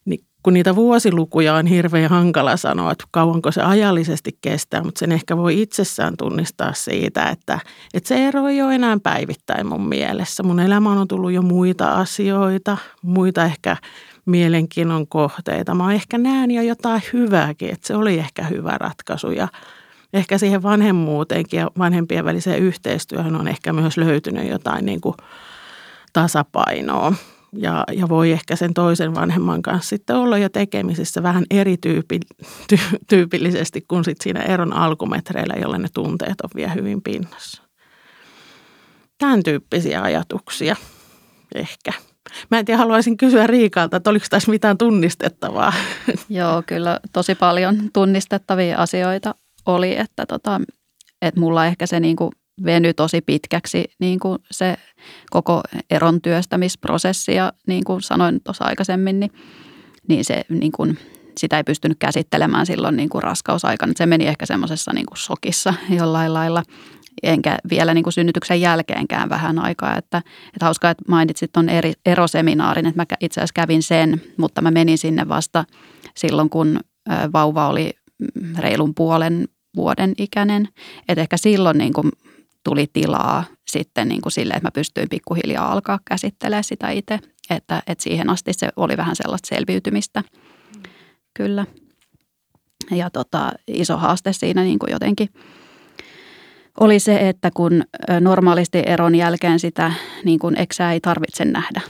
Niin 0.04 0.24
kun 0.42 0.52
niitä 0.52 0.76
vuosilukuja 0.76 1.54
on 1.54 1.66
hirveän 1.66 2.10
hankala 2.10 2.56
sanoa, 2.56 2.92
että 2.92 3.04
kauanko 3.10 3.52
se 3.52 3.62
ajallisesti 3.62 4.38
kestää, 4.40 4.82
mutta 4.82 4.98
sen 4.98 5.12
ehkä 5.12 5.36
voi 5.36 5.62
itsessään 5.62 6.16
tunnistaa 6.16 6.72
siitä, 6.72 7.28
että, 7.28 7.58
että 7.94 8.08
se 8.08 8.28
ero 8.28 8.48
ei 8.48 8.62
ole 8.62 8.74
enää 8.74 8.98
päivittäin 9.02 9.66
mun 9.66 9.88
mielessä. 9.88 10.42
Mun 10.42 10.60
elämään 10.60 10.98
on 10.98 11.08
tullut 11.08 11.32
jo 11.32 11.42
muita 11.42 11.94
asioita, 11.94 12.76
muita 13.02 13.44
ehkä 13.44 13.76
mielenkiinnon 14.26 15.06
kohteita. 15.06 15.74
Mä 15.74 15.92
ehkä 15.92 16.18
näen 16.18 16.50
jo 16.50 16.62
jotain 16.62 17.02
hyvääkin, 17.12 17.72
että 17.72 17.86
se 17.86 17.96
oli 17.96 18.18
ehkä 18.18 18.44
hyvä 18.44 18.78
ratkaisu 18.78 19.30
ja 19.30 19.48
ehkä 20.12 20.38
siihen 20.38 20.62
vanhemmuuteenkin 20.62 21.60
ja 21.60 21.70
vanhempien 21.78 22.24
väliseen 22.24 22.62
yhteistyöhön 22.62 23.36
on 23.36 23.48
ehkä 23.48 23.72
myös 23.72 23.96
löytynyt 23.96 24.48
jotain 24.48 24.86
niin 24.86 25.00
kuin 25.00 25.14
tasapainoa 26.12 27.14
ja, 27.52 27.84
ja 27.92 28.08
voi 28.08 28.32
ehkä 28.32 28.56
sen 28.56 28.74
toisen 28.74 29.14
vanhemman 29.14 29.62
kanssa 29.62 29.88
sitten 29.88 30.16
olla 30.16 30.38
jo 30.38 30.48
tekemisissä 30.48 31.22
vähän 31.22 31.44
erityypillisesti 31.50 33.84
kuin 33.88 34.04
sit 34.04 34.20
siinä 34.20 34.42
eron 34.42 34.72
alkumetreillä, 34.72 35.54
jolla 35.60 35.78
ne 35.78 35.88
tunteet 35.94 36.40
on 36.40 36.50
vielä 36.54 36.72
hyvin 36.72 37.02
pinnassa. 37.02 37.62
Tämän 39.18 39.42
tyyppisiä 39.42 40.02
ajatuksia 40.02 40.76
ehkä. 41.54 41.92
Mä 42.50 42.58
en 42.58 42.64
tiedä, 42.64 42.78
haluaisin 42.78 43.16
kysyä 43.16 43.46
Riikalta, 43.46 43.96
että 43.96 44.10
oliko 44.10 44.26
tässä 44.30 44.50
mitään 44.50 44.78
tunnistettavaa? 44.78 45.72
Joo, 46.28 46.62
kyllä 46.66 47.00
tosi 47.12 47.34
paljon 47.34 47.76
tunnistettavia 47.92 48.78
asioita 48.78 49.34
oli, 49.66 49.98
että, 49.98 50.26
tota, 50.26 50.60
että 51.22 51.40
mulla 51.40 51.66
ehkä 51.66 51.86
se 51.86 52.00
niin 52.00 52.16
kuin 52.16 52.30
veny 52.64 52.94
tosi 52.94 53.20
pitkäksi 53.20 53.84
niin 53.98 54.20
kuin 54.20 54.38
se 54.50 54.76
koko 55.30 55.62
eron 55.90 56.20
työstämisprosessi 56.20 57.34
ja 57.34 57.52
niin 57.66 57.84
kuin 57.84 58.02
sanoin 58.02 58.40
tuossa 58.44 58.64
aikaisemmin, 58.64 59.20
niin, 59.20 59.32
niin 60.08 60.24
se 60.24 60.44
niin 60.48 60.72
kuin, 60.72 60.98
sitä 61.38 61.56
ei 61.56 61.64
pystynyt 61.64 61.98
käsittelemään 61.98 62.66
silloin 62.66 62.96
niin 62.96 63.08
kuin 63.08 63.22
raskausaikana. 63.22 63.92
Se 63.96 64.06
meni 64.06 64.26
ehkä 64.26 64.46
semmoisessa 64.46 64.92
niin 64.92 65.06
kuin 65.06 65.18
sokissa 65.18 65.74
jollain 65.90 66.34
lailla, 66.34 66.62
enkä 67.22 67.58
vielä 67.70 67.94
niin 67.94 68.04
kuin 68.04 68.12
synnytyksen 68.12 68.60
jälkeenkään 68.60 69.28
vähän 69.28 69.58
aikaa. 69.58 69.96
Että, 69.96 70.18
että 70.46 70.64
hauskaa, 70.64 70.90
että 70.90 71.04
mainitsit 71.08 71.52
tuon 71.52 71.68
eri, 71.68 71.92
eroseminaarin, 72.06 72.86
että 72.86 73.00
mä 73.00 73.06
itse 73.20 73.40
asiassa 73.40 73.54
kävin 73.54 73.82
sen, 73.82 74.22
mutta 74.36 74.62
mä 74.62 74.70
menin 74.70 74.98
sinne 74.98 75.28
vasta 75.28 75.64
silloin, 76.16 76.50
kun 76.50 76.80
vauva 77.32 77.68
oli 77.68 77.90
mm, 78.18 78.56
reilun 78.58 78.94
puolen 78.94 79.48
vuoden 79.76 80.12
ikäinen. 80.18 80.68
Että 81.08 81.22
ehkä 81.22 81.36
silloin 81.36 81.78
niin 81.78 81.92
kuin 81.92 82.10
tuli 82.64 82.86
tilaa 82.92 83.44
sitten 83.70 84.08
niin 84.08 84.20
kuin 84.20 84.32
sille, 84.32 84.54
että 84.54 84.66
mä 84.66 84.70
pystyin 84.70 85.08
pikkuhiljaa 85.08 85.72
alkaa 85.72 86.00
käsittelemään 86.04 86.64
sitä 86.64 86.90
itse. 86.90 87.18
Että, 87.50 87.82
että 87.86 88.04
siihen 88.04 88.30
asti 88.30 88.52
se 88.52 88.68
oli 88.76 88.96
vähän 88.96 89.16
sellaista 89.16 89.48
selviytymistä. 89.56 90.22
Kyllä. 91.34 91.66
Ja 92.90 93.10
tota, 93.10 93.52
iso 93.66 93.96
haaste 93.96 94.32
siinä 94.32 94.62
niin 94.62 94.78
kuin 94.78 94.92
jotenkin 94.92 95.28
oli 96.80 96.98
se, 96.98 97.28
että 97.28 97.50
kun 97.54 97.84
normaalisti 98.20 98.82
eron 98.86 99.14
jälkeen 99.14 99.58
sitä 99.58 99.92
niin 100.24 100.38
kuin 100.38 100.58
eksää 100.58 100.92
ei 100.92 101.00
tarvitse 101.00 101.44
nähdä 101.44 101.80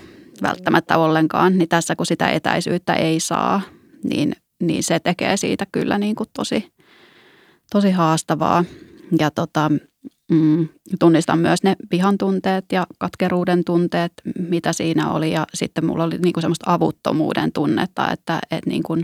välttämättä 0.43 0.99
ollenkaan, 0.99 1.59
niin 1.59 1.69
tässä 1.69 1.97
kun 1.97 2.07
sitä 2.07 2.29
etäisyyttä 2.29 2.95
ei 2.95 3.21
saa, 3.21 3.61
niin, 4.05 4.33
niin 4.61 4.83
se 4.83 5.01
tekee 5.01 5.37
siitä 5.37 5.67
kyllä 5.73 5.99
niin 5.99 6.15
kuin 6.15 6.29
tosi, 6.33 6.73
tosi 7.73 7.91
haastavaa. 7.91 8.65
Ja 9.19 9.31
tota, 9.31 9.71
Mm, 10.33 10.69
tunnistan 10.99 11.39
myös 11.39 11.63
ne 11.63 11.77
vihan 11.91 12.19
tunteet 12.19 12.65
ja 12.73 12.87
katkeruuden 12.99 13.65
tunteet, 13.65 14.13
mitä 14.49 14.73
siinä 14.73 15.13
oli. 15.13 15.33
Ja 15.33 15.47
sitten 15.55 15.87
mulla 15.87 16.05
oli 16.05 16.19
niinku 16.19 16.41
semmoista 16.41 16.73
avuttomuuden 16.73 17.53
tunnetta, 17.53 18.11
että, 18.11 18.41
että, 18.51 18.71
niinku, 18.71 18.97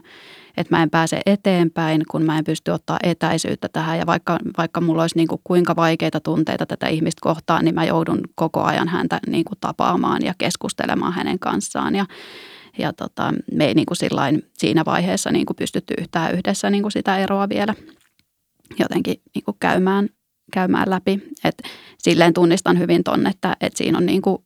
että 0.59 0.77
mä 0.77 0.83
en 0.83 0.91
pääse 0.91 1.21
eteenpäin, 1.27 2.03
kun 2.11 2.23
mä 2.23 2.39
en 2.39 2.45
pysty 2.45 2.71
ottaa 2.71 2.99
etäisyyttä 3.03 3.69
tähän. 3.69 3.99
Ja 3.99 4.07
vaikka, 4.07 4.39
vaikka 4.59 4.81
mulla 4.81 5.03
olisi 5.03 5.17
niinku 5.17 5.41
kuinka 5.45 5.77
vaikeita 5.77 6.21
tunteita 6.21 6.67
tätä 6.67 6.87
ihmistä 6.87 7.21
kohtaan, 7.23 7.65
niin 7.65 7.75
mä 7.75 7.85
joudun 7.85 8.21
koko 8.35 8.63
ajan 8.63 8.89
häntä 8.89 9.21
niinku 9.27 9.53
tapaamaan 9.61 10.25
ja 10.25 10.35
keskustelemaan 10.39 11.13
hänen 11.13 11.39
kanssaan. 11.39 11.95
Ja, 11.95 12.07
ja 12.79 12.93
tota, 12.93 13.33
me 13.53 13.65
ei 13.65 13.75
niinku 13.75 13.95
sillain, 13.95 14.43
siinä 14.53 14.85
vaiheessa 14.85 15.31
niinku 15.31 15.55
pystytty 15.55 15.95
yhtään 15.99 16.35
yhdessä 16.35 16.71
niinku 16.71 16.91
sitä 16.91 17.19
eroa 17.19 17.49
vielä 17.49 17.75
jotenkin 18.79 19.21
niinku 19.35 19.57
käymään 19.61 20.09
käymään 20.53 20.91
läpi. 20.91 21.23
Et 21.45 21.63
silleen 21.99 22.35
tunnistan 22.35 22.79
hyvin 22.79 23.05
ton, 23.05 23.27
että, 23.27 23.57
että 23.61 23.79
siinä 23.79 23.99
on 23.99 24.07
niin 24.07 24.23
kuin, 24.23 24.39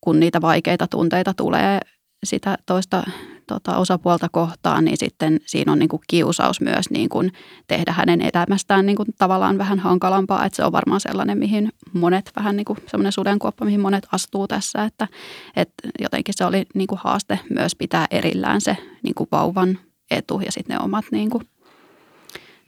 kun 0.00 0.20
niitä 0.20 0.40
vaikeita 0.40 0.86
tunteita 0.86 1.34
tulee 1.34 1.80
sitä 2.24 2.58
toista 2.66 3.02
tota, 3.46 3.76
osapuolta 3.76 4.28
kohtaan, 4.28 4.84
niin 4.84 4.96
sitten 4.96 5.40
siinä 5.46 5.72
on 5.72 5.78
niin 5.78 5.88
kuin 5.88 6.02
kiusaus 6.06 6.60
myös 6.60 6.90
niin 6.90 7.08
kuin 7.08 7.32
tehdä 7.66 7.92
hänen 7.92 8.20
elämästään 8.22 8.86
niin 8.86 8.96
kuin 8.96 9.08
tavallaan 9.18 9.58
vähän 9.58 9.78
hankalampaa. 9.78 10.44
Että 10.44 10.56
se 10.56 10.64
on 10.64 10.72
varmaan 10.72 11.00
sellainen, 11.00 11.38
mihin 11.38 11.72
monet 11.92 12.32
vähän 12.36 12.56
niin 12.56 12.64
kuin 12.64 12.78
semmoinen 12.86 13.12
sudenkuoppa, 13.12 13.64
mihin 13.64 13.80
monet 13.80 14.06
astuu 14.12 14.48
tässä. 14.48 14.84
Että, 14.84 15.08
että 15.56 15.88
jotenkin 16.00 16.34
se 16.36 16.44
oli 16.44 16.66
niin 16.74 16.86
kuin 16.86 17.00
haaste 17.04 17.40
myös 17.50 17.74
pitää 17.74 18.06
erillään 18.10 18.60
se 18.60 18.76
niin 19.02 19.14
kuin 19.14 19.28
vauvan 19.32 19.78
etu 20.10 20.40
ja 20.44 20.52
sitten 20.52 20.76
ne 20.76 20.84
omat 20.84 21.04
niin 21.10 21.30
kuin 21.30 21.48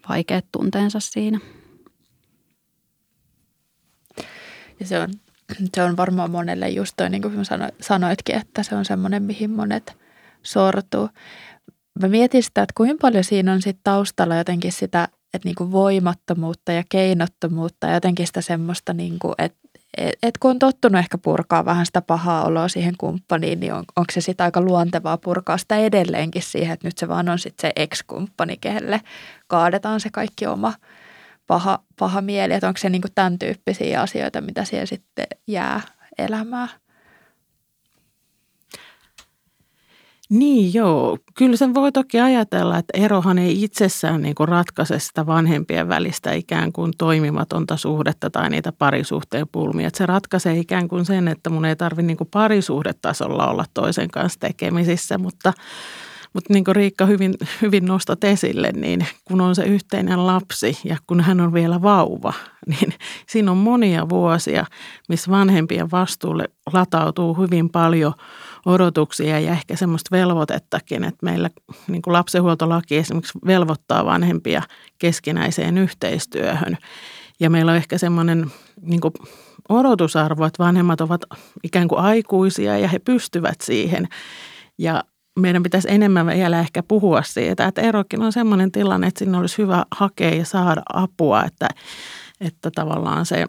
vaikeat 0.09 0.45
tunteensa 0.53 1.01
siinä. 1.01 1.39
Ja 4.81 4.87
se 4.87 5.01
on, 5.01 5.09
se 5.75 5.83
on 5.83 5.97
varmaan 5.97 6.31
monelle 6.31 6.69
just 6.69 6.95
toi, 6.97 7.11
niin 7.11 7.23
kuin 7.23 7.35
sanoitkin, 7.81 8.37
että 8.37 8.63
se 8.63 8.75
on 8.75 8.85
semmoinen, 8.85 9.23
mihin 9.23 9.51
monet 9.51 9.97
sortuu. 10.53 11.09
Mä 12.03 12.09
mietin 12.09 12.43
sitä, 12.43 12.63
että 12.63 12.73
kuinka 12.77 12.97
paljon 13.01 13.25
siinä 13.25 13.53
on 13.53 13.63
sit 13.63 13.79
taustalla 13.85 14.37
jotenkin 14.37 14.73
sitä 14.73 15.09
että 15.35 15.49
niin 15.49 15.55
kuin 15.55 15.73
voimattomuutta 15.73 16.73
ja 16.73 16.83
keinottomuutta 16.89 17.87
ja 17.87 17.95
jotenkin 17.95 18.27
sitä 18.27 18.41
semmoista, 18.41 18.93
niin 18.93 19.19
kuin, 19.19 19.35
että 19.39 19.59
et, 19.97 20.15
et 20.23 20.39
kun 20.39 20.51
on 20.51 20.59
tottunut 20.59 20.99
ehkä 20.99 21.19
purkaa 21.19 21.65
vähän 21.65 21.87
sitä 21.87 22.03
pahaa 22.03 22.45
oloa 22.45 22.69
siihen 22.69 22.95
kumppaniin, 22.99 23.61
niin 23.61 23.73
on, 23.73 23.85
onko 23.97 24.13
se 24.13 24.21
sitten 24.21 24.45
aika 24.45 24.61
luontevaa 24.61 25.19
purkaa 25.19 25.59
sitä 25.59 25.77
edelleenkin 25.77 26.43
siihen, 26.43 26.75
että 26.75 26.89
nyt 26.89 26.99
se 26.99 27.09
vaan 27.09 27.29
on 27.29 27.39
sitten 27.39 27.69
se 27.69 27.73
ex-kumppani, 27.77 28.57
kelle 28.57 29.01
kaadetaan 29.47 30.01
se 30.01 30.09
kaikki 30.13 30.47
oma– 30.47 30.75
paha, 31.49 31.79
paha 31.99 32.21
mieli, 32.21 32.55
että 32.55 32.69
onko 32.69 32.79
se 32.79 32.91
niin 32.91 33.03
kuin 33.03 33.13
tämän 33.15 33.39
tyyppisiä 33.39 34.01
asioita, 34.01 34.41
mitä 34.41 34.65
siellä 34.65 34.87
sitten 34.87 35.27
jää 35.47 35.81
elämään. 36.19 36.69
Niin 40.31 40.75
joo, 40.75 41.19
kyllä 41.35 41.57
sen 41.57 41.75
voi 41.75 41.93
toki 41.93 42.21
ajatella, 42.21 42.79
että 42.79 42.99
erohan 42.99 43.39
ei 43.39 43.63
itsessään 43.65 44.23
niin 44.23 44.35
kuin 44.35 44.49
ratkaise 44.49 44.99
sitä 44.99 45.27
vanhempien 45.27 45.89
välistä 45.89 46.33
ikään 46.33 46.73
kuin 46.73 46.93
toimimatonta 46.99 47.77
suhdetta 47.77 48.31
tai 48.31 48.51
niitä 48.51 48.73
parisuhteen 48.73 49.47
pulmia. 49.53 49.89
Että 49.89 49.99
se 49.99 50.07
ratkaisee 50.07 50.59
ikään 50.59 50.89
kuin 50.89 51.05
sen, 51.05 51.29
että 51.29 51.51
mun 51.51 51.65
ei 51.65 51.77
tarvitse 51.77 52.07
niin 52.07 52.29
parisuhdetasolla 52.31 53.47
olla 53.47 53.65
toisen 53.75 54.11
kanssa 54.11 54.41
tekemisissä, 54.41 55.19
mutta 55.19 55.53
mutta 56.33 56.53
niin 56.53 56.65
kuin 56.65 56.77
Riikka 56.77 57.07
hyvin, 57.07 57.35
hyvin 57.63 57.85
nostat 57.85 58.25
esille, 58.25 58.73
niin 58.73 59.07
kun 59.25 59.41
on 59.41 59.55
se 59.55 59.63
yhteinen 59.65 60.27
lapsi 60.27 60.79
ja 60.85 60.97
kun 61.07 61.21
hän 61.21 61.41
on 61.41 61.53
vielä 61.53 61.83
vauva, 61.83 62.33
niin 62.67 62.95
siinä 63.29 63.51
on 63.51 63.57
monia 63.57 64.09
vuosia, 64.09 64.65
missä 65.09 65.31
vanhempien 65.31 65.91
vastuulle 65.91 66.49
latautuu 66.73 67.35
hyvin 67.35 67.71
paljon 67.71 68.13
odotuksia 68.67 69.41
ja 69.41 69.53
ehkä 69.53 69.77
semmoista 69.77 70.17
velvoitettakin, 70.17 71.05
että 71.05 71.27
meillä 71.27 71.51
niin 71.89 72.03
kuin 72.03 72.13
lapsenhuoltolaki 72.13 72.97
esimerkiksi 72.97 73.39
velvoittaa 73.47 74.05
vanhempia 74.05 74.63
keskinäiseen 74.99 75.79
yhteistyöhön. 75.79 76.79
Ja 77.41 77.51
meillä 77.51 77.71
on 77.71 77.77
ehkä 77.77 77.99
semmoinen 77.99 78.53
niin 78.81 79.01
kuin 79.01 79.15
odotusarvo, 79.69 80.45
että 80.45 80.65
vanhemmat 80.65 81.01
ovat 81.01 81.21
ikään 81.63 81.89
kuin 81.89 82.01
aikuisia 82.01 82.79
ja 82.79 82.89
he 82.89 82.99
pystyvät 82.99 83.61
siihen. 83.61 84.09
Ja 84.79 85.05
meidän 85.39 85.63
pitäisi 85.63 85.89
enemmän 85.91 86.27
vielä 86.27 86.61
ehkä 86.61 86.83
puhua 86.83 87.23
siitä, 87.23 87.67
että 87.67 87.81
erokin 87.81 88.23
on 88.23 88.33
sellainen 88.33 88.73
tilanne, 88.73 89.07
että 89.07 89.19
sinne 89.19 89.39
olisi 89.39 89.59
hyvä 89.59 89.85
hakea 89.91 90.35
ja 90.35 90.45
saada 90.45 90.83
apua, 90.93 91.45
että, 91.45 91.69
että 92.41 92.71
tavallaan 92.71 93.27
se 93.27 93.47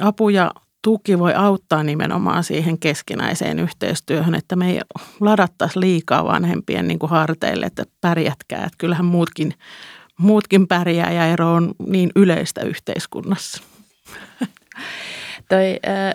apu 0.00 0.28
ja 0.28 0.50
tuki 0.82 1.18
voi 1.18 1.34
auttaa 1.34 1.82
nimenomaan 1.82 2.44
siihen 2.44 2.78
keskinäiseen 2.78 3.58
yhteistyöhön, 3.58 4.34
että 4.34 4.56
me 4.56 4.70
ei 4.70 4.80
ladattaisi 5.20 5.80
liikaa 5.80 6.24
vanhempien 6.24 6.88
niin 6.88 6.98
kuin 6.98 7.10
harteille, 7.10 7.66
että 7.66 7.84
pärjätkää, 8.00 8.64
että 8.64 8.78
kyllähän 8.78 9.04
muutkin, 9.04 9.54
muutkin 10.18 10.68
pärjää 10.68 11.12
ja 11.12 11.26
ero 11.26 11.54
on 11.54 11.74
niin 11.86 12.10
yleistä 12.16 12.60
yhteiskunnassa. 12.60 13.62
Toi, 15.48 15.80
äh, 15.88 16.14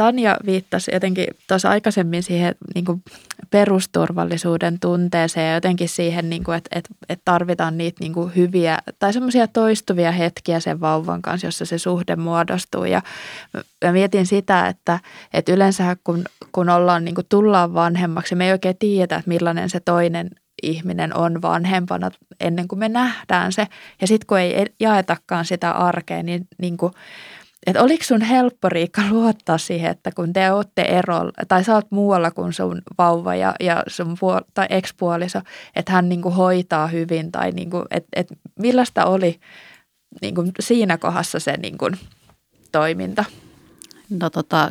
Tanja 0.00 0.36
viittasi 0.46 0.90
jotenkin 0.94 1.26
tuossa 1.48 1.70
aikaisemmin 1.70 2.22
siihen 2.22 2.54
niin 2.74 2.84
kuin 2.84 3.02
perusturvallisuuden 3.50 4.80
tunteeseen 4.80 5.48
ja 5.48 5.54
jotenkin 5.54 5.88
siihen, 5.88 6.30
niin 6.30 6.44
kuin, 6.44 6.56
että, 6.56 6.78
että, 6.78 6.94
että 7.08 7.22
tarvitaan 7.24 7.78
niitä 7.78 7.96
niin 8.00 8.12
kuin 8.12 8.32
hyviä 8.36 8.78
tai 8.98 9.12
semmoisia 9.12 9.48
toistuvia 9.48 10.12
hetkiä 10.12 10.60
sen 10.60 10.80
vauvan 10.80 11.22
kanssa, 11.22 11.46
jossa 11.46 11.64
se 11.64 11.78
suhde 11.78 12.16
muodostuu. 12.16 12.84
Ja 12.84 13.02
mä 13.84 13.92
mietin 13.92 14.26
sitä, 14.26 14.68
että, 14.68 15.00
että 15.34 15.52
yleensä 15.52 15.96
kun, 16.04 16.24
kun 16.52 16.68
ollaan, 16.68 17.04
niin 17.04 17.14
kuin 17.14 17.26
tullaan 17.28 17.74
vanhemmaksi, 17.74 18.34
me 18.34 18.46
ei 18.46 18.52
oikein 18.52 18.78
tiedä, 18.78 19.16
että 19.16 19.28
millainen 19.28 19.70
se 19.70 19.80
toinen 19.80 20.30
ihminen 20.62 21.16
on 21.16 21.42
vanhempana 21.42 22.10
ennen 22.40 22.68
kuin 22.68 22.78
me 22.78 22.88
nähdään 22.88 23.52
se. 23.52 23.66
Ja 24.00 24.06
sitten 24.06 24.26
kun 24.26 24.38
ei 24.38 24.66
jaetakaan 24.80 25.44
sitä 25.44 25.70
arkea, 25.70 26.22
niin, 26.22 26.48
niin 26.58 26.76
kuin, 26.76 26.92
että 27.66 27.82
oliko 27.82 28.04
sun 28.04 28.20
helppo 28.20 28.68
Riikka 28.68 29.02
luottaa 29.10 29.58
siihen, 29.58 29.90
että 29.90 30.10
kun 30.16 30.32
te 30.32 30.52
olette 30.52 30.82
erolla, 30.82 31.32
tai 31.48 31.64
sä 31.64 31.74
oot 31.74 31.90
muualla 31.90 32.30
kuin 32.30 32.52
sun 32.52 32.82
vauva 32.98 33.34
ja, 33.34 33.54
ja 33.60 33.82
sun 33.86 34.16
puol- 34.16 34.50
tai 34.54 34.66
ekspuoliso, 34.70 35.40
että 35.76 35.92
hän 35.92 36.08
niin 36.08 36.22
kuin 36.22 36.34
hoitaa 36.34 36.86
hyvin 36.86 37.32
tai 37.32 37.50
niin 37.50 37.70
kuin, 37.70 37.84
että, 37.90 38.08
että 38.12 38.34
millaista 38.58 39.04
oli 39.04 39.40
niin 40.22 40.34
kuin 40.34 40.52
siinä 40.60 40.98
kohdassa 40.98 41.40
se 41.40 41.56
niin 41.56 41.78
kuin 41.78 41.98
toiminta? 42.72 43.24
No 44.10 44.30
tota, 44.30 44.70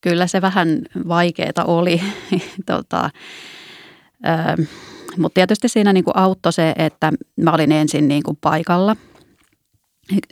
kyllä 0.00 0.26
se 0.26 0.42
vähän 0.42 0.82
vaikeaa 1.08 1.64
oli, 1.64 2.02
tota, 2.66 3.10
mutta 5.16 5.34
tietysti 5.34 5.68
siinä 5.68 5.92
niin 5.92 6.04
kuin 6.04 6.16
auttoi 6.16 6.52
se, 6.52 6.74
että 6.78 7.12
mä 7.36 7.52
olin 7.52 7.72
ensin 7.72 8.08
niin 8.08 8.22
kuin 8.22 8.38
paikalla 8.40 8.96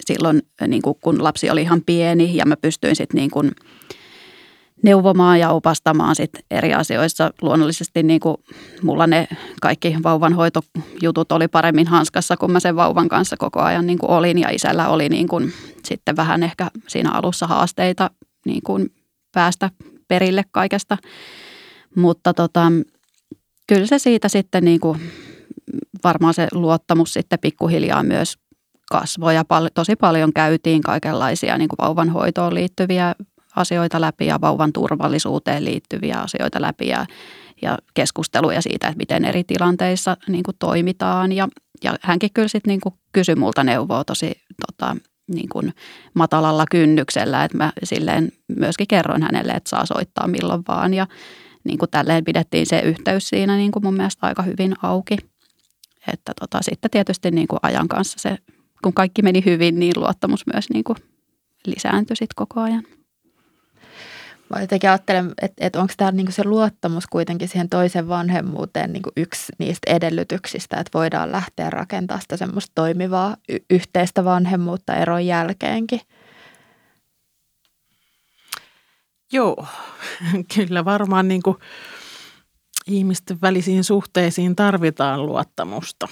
silloin, 0.07 0.43
niin 0.67 0.83
kuin 0.83 0.99
kun 1.01 1.25
lapsi 1.25 1.51
oli 1.51 1.63
ihan 1.63 1.83
pieni 1.87 2.37
ja 2.37 2.47
mä 2.47 2.57
pystyin 2.57 2.97
sitten 2.97 3.19
niin 3.19 3.31
kuin 3.31 3.51
neuvomaan 4.83 5.41
ja 5.41 5.51
opastamaan 5.51 6.17
sit 6.17 6.31
eri 6.51 6.75
asioissa. 6.75 7.31
Luonnollisesti 7.43 8.03
niin 8.03 8.21
kuin 8.21 8.37
mulla 8.83 9.07
ne 9.07 9.29
kaikki 9.61 9.97
vauvanhoitojutut 10.03 11.33
oli 11.33 11.49
paremmin 11.49 11.87
hanskassa, 11.87 12.37
kun 12.37 12.53
mä 12.53 12.61
sen 12.61 12.77
vauvan 12.77 13.09
kanssa 13.09 13.37
koko 13.37 13.61
ajan 13.61 13.87
niin 13.87 13.99
kuin 13.99 14.11
olin. 14.11 14.39
Ja 14.39 14.51
isällä 14.51 14.89
oli 14.89 15.09
niin 15.09 15.29
kuin 15.29 15.53
sitten 15.85 16.17
vähän 16.17 16.43
ehkä 16.43 16.71
siinä 16.89 17.11
alussa 17.11 17.47
haasteita 17.47 18.11
niin 18.47 18.63
kuin 18.63 18.93
päästä 19.33 19.71
perille 20.09 20.45
kaikesta. 20.51 20.99
Mutta 21.97 22.35
tota, 22.35 22.73
kyllä 23.67 23.87
se 23.87 23.99
siitä 23.99 24.29
sitten 24.29 24.65
niin 24.65 24.81
kuin, 24.81 25.01
varmaan 26.05 26.35
se 26.35 26.49
luottamus 26.53 27.13
sitten 27.13 27.39
pikkuhiljaa 27.39 28.03
myös 28.03 28.39
kasvoi 28.93 29.35
ja 29.35 29.45
pal- 29.45 29.71
tosi 29.75 29.97
paljon 29.97 30.33
käytiin 30.33 30.83
kaikenlaisia 30.83 31.59
niin 31.59 31.69
kuin 31.69 31.79
vauvanhoitoon 31.81 32.55
liittyviä 32.55 33.15
asioita 33.57 34.01
läpi 34.01 34.27
ja 34.27 34.41
vauvan 34.41 34.73
turvallisuuteen 34.73 35.65
liittyviä 35.65 36.19
asioita 36.19 36.63
läpi 36.63 36.89
ja, 36.89 37.07
ja 37.63 37.79
keskusteluja 37.95 38.63
siitä, 38.63 38.89
että 38.89 38.99
miten 38.99 39.25
eri 39.25 39.45
tilanteissa 39.45 40.17
niin 40.29 40.43
kuin 40.43 40.57
toimitaan. 40.59 41.33
Ja, 41.33 41.49
ja 41.85 41.95
hänkin 42.03 42.31
kyllä 42.35 42.49
sitten 42.49 42.71
niin 42.71 42.81
kuin 42.81 42.95
kysyi 43.13 43.35
multa 43.35 43.65
neuvoa 43.65 44.05
tosi 44.05 44.33
tota, 44.67 44.97
niin 45.35 45.49
kuin 45.49 45.73
matalalla 46.15 46.65
kynnyksellä, 46.71 47.45
että 47.45 47.57
mä 47.57 47.73
silleen 47.85 48.33
myöskin 48.49 48.89
kerroin 48.89 49.23
hänelle, 49.23 49.53
että 49.53 49.71
saa 49.71 49.87
soittaa 49.87 50.29
milloin 50.29 50.63
vaan 50.69 50.95
ja 50.95 51.07
niin 51.65 51.79
kuin 51.79 51.91
tälleen 51.91 52.25
pidettiin 52.25 52.67
se 52.67 52.81
yhteys 52.81 53.29
siinä 53.29 53.57
niin 53.57 53.73
kuin 53.73 53.85
mun 53.85 53.95
mielestä 53.95 54.27
aika 54.27 54.43
hyvin 54.43 54.75
auki. 54.83 55.17
Että 56.13 56.33
tota, 56.41 56.59
sitten 56.63 56.91
tietysti 56.91 57.31
niin 57.31 57.49
kuin 57.49 57.61
ajan 57.63 57.89
kanssa 57.89 58.19
se, 58.19 58.39
kun 58.83 58.95
kaikki 58.95 59.23
meni 59.23 59.43
hyvin, 59.45 59.79
niin 59.79 59.93
luottamus 59.97 60.47
myös 60.53 60.71
niin 60.71 60.85
kuin 60.85 60.97
lisääntyi 61.67 62.17
sitten 62.17 62.35
koko 62.37 62.61
ajan. 62.61 62.85
Mä 64.51 64.61
jotenkin 64.61 64.91
ajattelen, 64.91 65.33
että, 65.43 65.67
että 65.67 65.81
onko 65.81 65.95
tämä 65.97 66.13
niinku 66.13 66.33
se 66.33 66.45
luottamus 66.45 67.07
kuitenkin 67.07 67.49
siihen 67.49 67.69
toisen 67.69 68.09
vanhemmuuteen 68.09 68.93
niinku 68.93 69.11
yksi 69.17 69.53
niistä 69.59 69.91
edellytyksistä, 69.91 70.77
että 70.77 70.99
voidaan 70.99 71.33
lähteä 71.33 71.71
rakentamaan 71.71 72.23
sitä 72.23 72.37
semmoista 72.37 72.73
toimivaa 72.75 73.37
y- 73.49 73.59
yhteistä 73.71 74.25
vanhemmuutta 74.25 74.95
eron 74.95 75.27
jälkeenkin. 75.27 76.01
Joo, 79.33 79.67
kyllä 80.55 80.85
varmaan 80.85 81.29
niin 81.29 81.43
kuin 81.43 81.57
ihmisten 82.87 83.41
välisiin 83.41 83.85
suhteisiin 83.85 84.57
tarvitaan 84.57 85.27
luottamusta. 85.27 86.09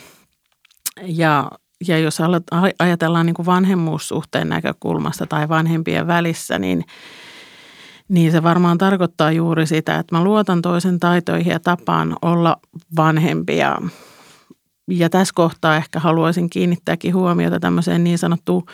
Ja, 1.02 1.50
ja 1.86 1.98
jos 1.98 2.18
ajatellaan 2.78 3.26
niin 3.26 3.34
kuin 3.34 3.46
vanhemmuussuhteen 3.46 4.48
näkökulmasta 4.48 5.26
tai 5.26 5.48
vanhempien 5.48 6.06
välissä, 6.06 6.58
niin– 6.58 6.84
niin 8.10 8.32
se 8.32 8.42
varmaan 8.42 8.78
tarkoittaa 8.78 9.32
juuri 9.32 9.66
sitä, 9.66 9.98
että 9.98 10.16
mä 10.16 10.24
luotan 10.24 10.62
toisen 10.62 11.00
taitoihin 11.00 11.52
ja 11.52 11.60
tapaan 11.60 12.16
olla 12.22 12.56
vanhempia. 12.96 13.78
Ja 14.88 15.10
tässä 15.10 15.32
kohtaa 15.34 15.76
ehkä 15.76 16.00
haluaisin 16.00 16.50
kiinnittääkin 16.50 17.14
huomiota 17.14 17.60
tämmöiseen 17.60 18.04
niin 18.04 18.18
sanottuun 18.18 18.64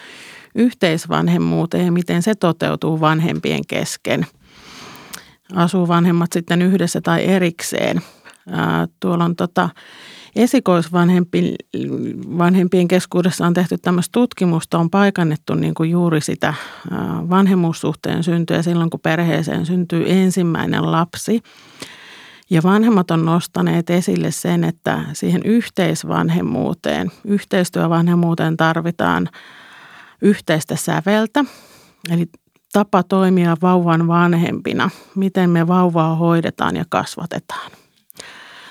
yhteisvanhemmuuteen 0.54 1.84
ja 1.84 1.92
miten 1.92 2.22
se 2.22 2.34
toteutuu 2.34 3.00
vanhempien 3.00 3.66
kesken. 3.68 4.26
Asuu 5.54 5.88
vanhemmat 5.88 6.32
sitten 6.32 6.62
yhdessä 6.62 7.00
tai 7.00 7.24
erikseen. 7.24 8.00
tuolla 9.00 9.24
on 9.24 9.36
tota, 9.36 9.68
esikoisvanhempien 10.36 12.88
keskuudessa 12.88 13.46
on 13.46 13.54
tehty 13.54 13.78
tämmöistä 13.78 14.12
tutkimusta, 14.12 14.78
on 14.78 14.90
paikannettu 14.90 15.54
niin 15.54 15.74
kuin 15.74 15.90
juuri 15.90 16.20
sitä 16.20 16.54
vanhemmuussuhteen 17.30 18.24
syntyä 18.24 18.62
silloin, 18.62 18.90
kun 18.90 19.00
perheeseen 19.00 19.66
syntyy 19.66 20.04
ensimmäinen 20.06 20.92
lapsi. 20.92 21.40
Ja 22.50 22.62
vanhemmat 22.62 23.10
on 23.10 23.24
nostaneet 23.24 23.90
esille 23.90 24.30
sen, 24.30 24.64
että 24.64 25.00
siihen 25.12 25.42
yhteisvanhemmuuteen, 25.44 27.10
yhteistyövanhemmuuteen 27.24 28.56
tarvitaan 28.56 29.28
yhteistä 30.22 30.76
säveltä, 30.76 31.44
eli 32.10 32.26
tapa 32.72 33.02
toimia 33.02 33.56
vauvan 33.62 34.06
vanhempina, 34.06 34.90
miten 35.14 35.50
me 35.50 35.66
vauvaa 35.66 36.14
hoidetaan 36.14 36.76
ja 36.76 36.84
kasvatetaan– 36.88 37.70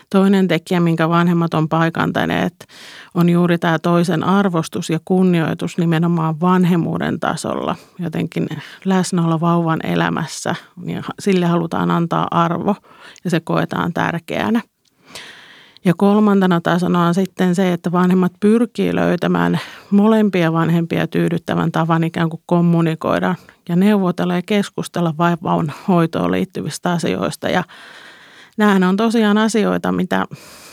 Toinen 0.10 0.47
tekijä, 0.47 0.80
minkä 0.80 1.10
vanhemmat 1.10 1.53
on 1.53 1.70
paikantaneet, 1.70 2.68
on 3.14 3.30
juuri 3.30 3.58
tämä 3.58 3.80
toisen 3.80 4.24
arvostus 4.24 4.89
ja 4.89 4.99
kunnioitus 5.06 5.78
nimenomaan 5.78 6.41
vanhemmuuden 6.41 7.20
tasolla. 7.20 7.76
Jotenkin 7.99 8.47
läsnäolo 8.86 9.41
vauvan 9.41 9.80
elämässä, 9.86 10.56
niin 10.76 11.03
sille 11.20 11.45
halutaan 11.45 11.91
antaa 11.91 12.28
arvo 12.32 12.76
ja 13.24 13.30
se 13.30 13.39
koetaan 13.39 13.93
tärkeänä. 13.93 14.62
Ja 15.86 15.93
kolmantena 15.97 16.62
tasona 16.62 17.08
on 17.08 17.14
sitten 17.14 17.56
se, 17.56 17.74
että 17.74 17.91
vanhemmat 17.91 18.32
pyrkii 18.39 18.95
löytämään 18.95 19.60
molempia 19.91 20.53
vanhempia 20.53 21.08
tyydyttävän 21.08 21.72
tavan 21.72 22.03
ikään 22.03 22.30
kuin 22.30 22.43
kommunikoida 22.45 23.36
ja 23.70 23.76
neuvotella 23.76 24.36
ja 24.36 24.41
keskustella 24.45 25.14
vaivan 25.18 25.74
hoitoon 25.88 26.32
liittyvistä 26.32 26.91
asioista 26.91 27.49
ja 27.49 27.64
nämähän 28.58 28.84
on 28.84 28.97
tosiaan 28.97 29.38
asioita, 29.38 29.91
mitä, 29.91 30.26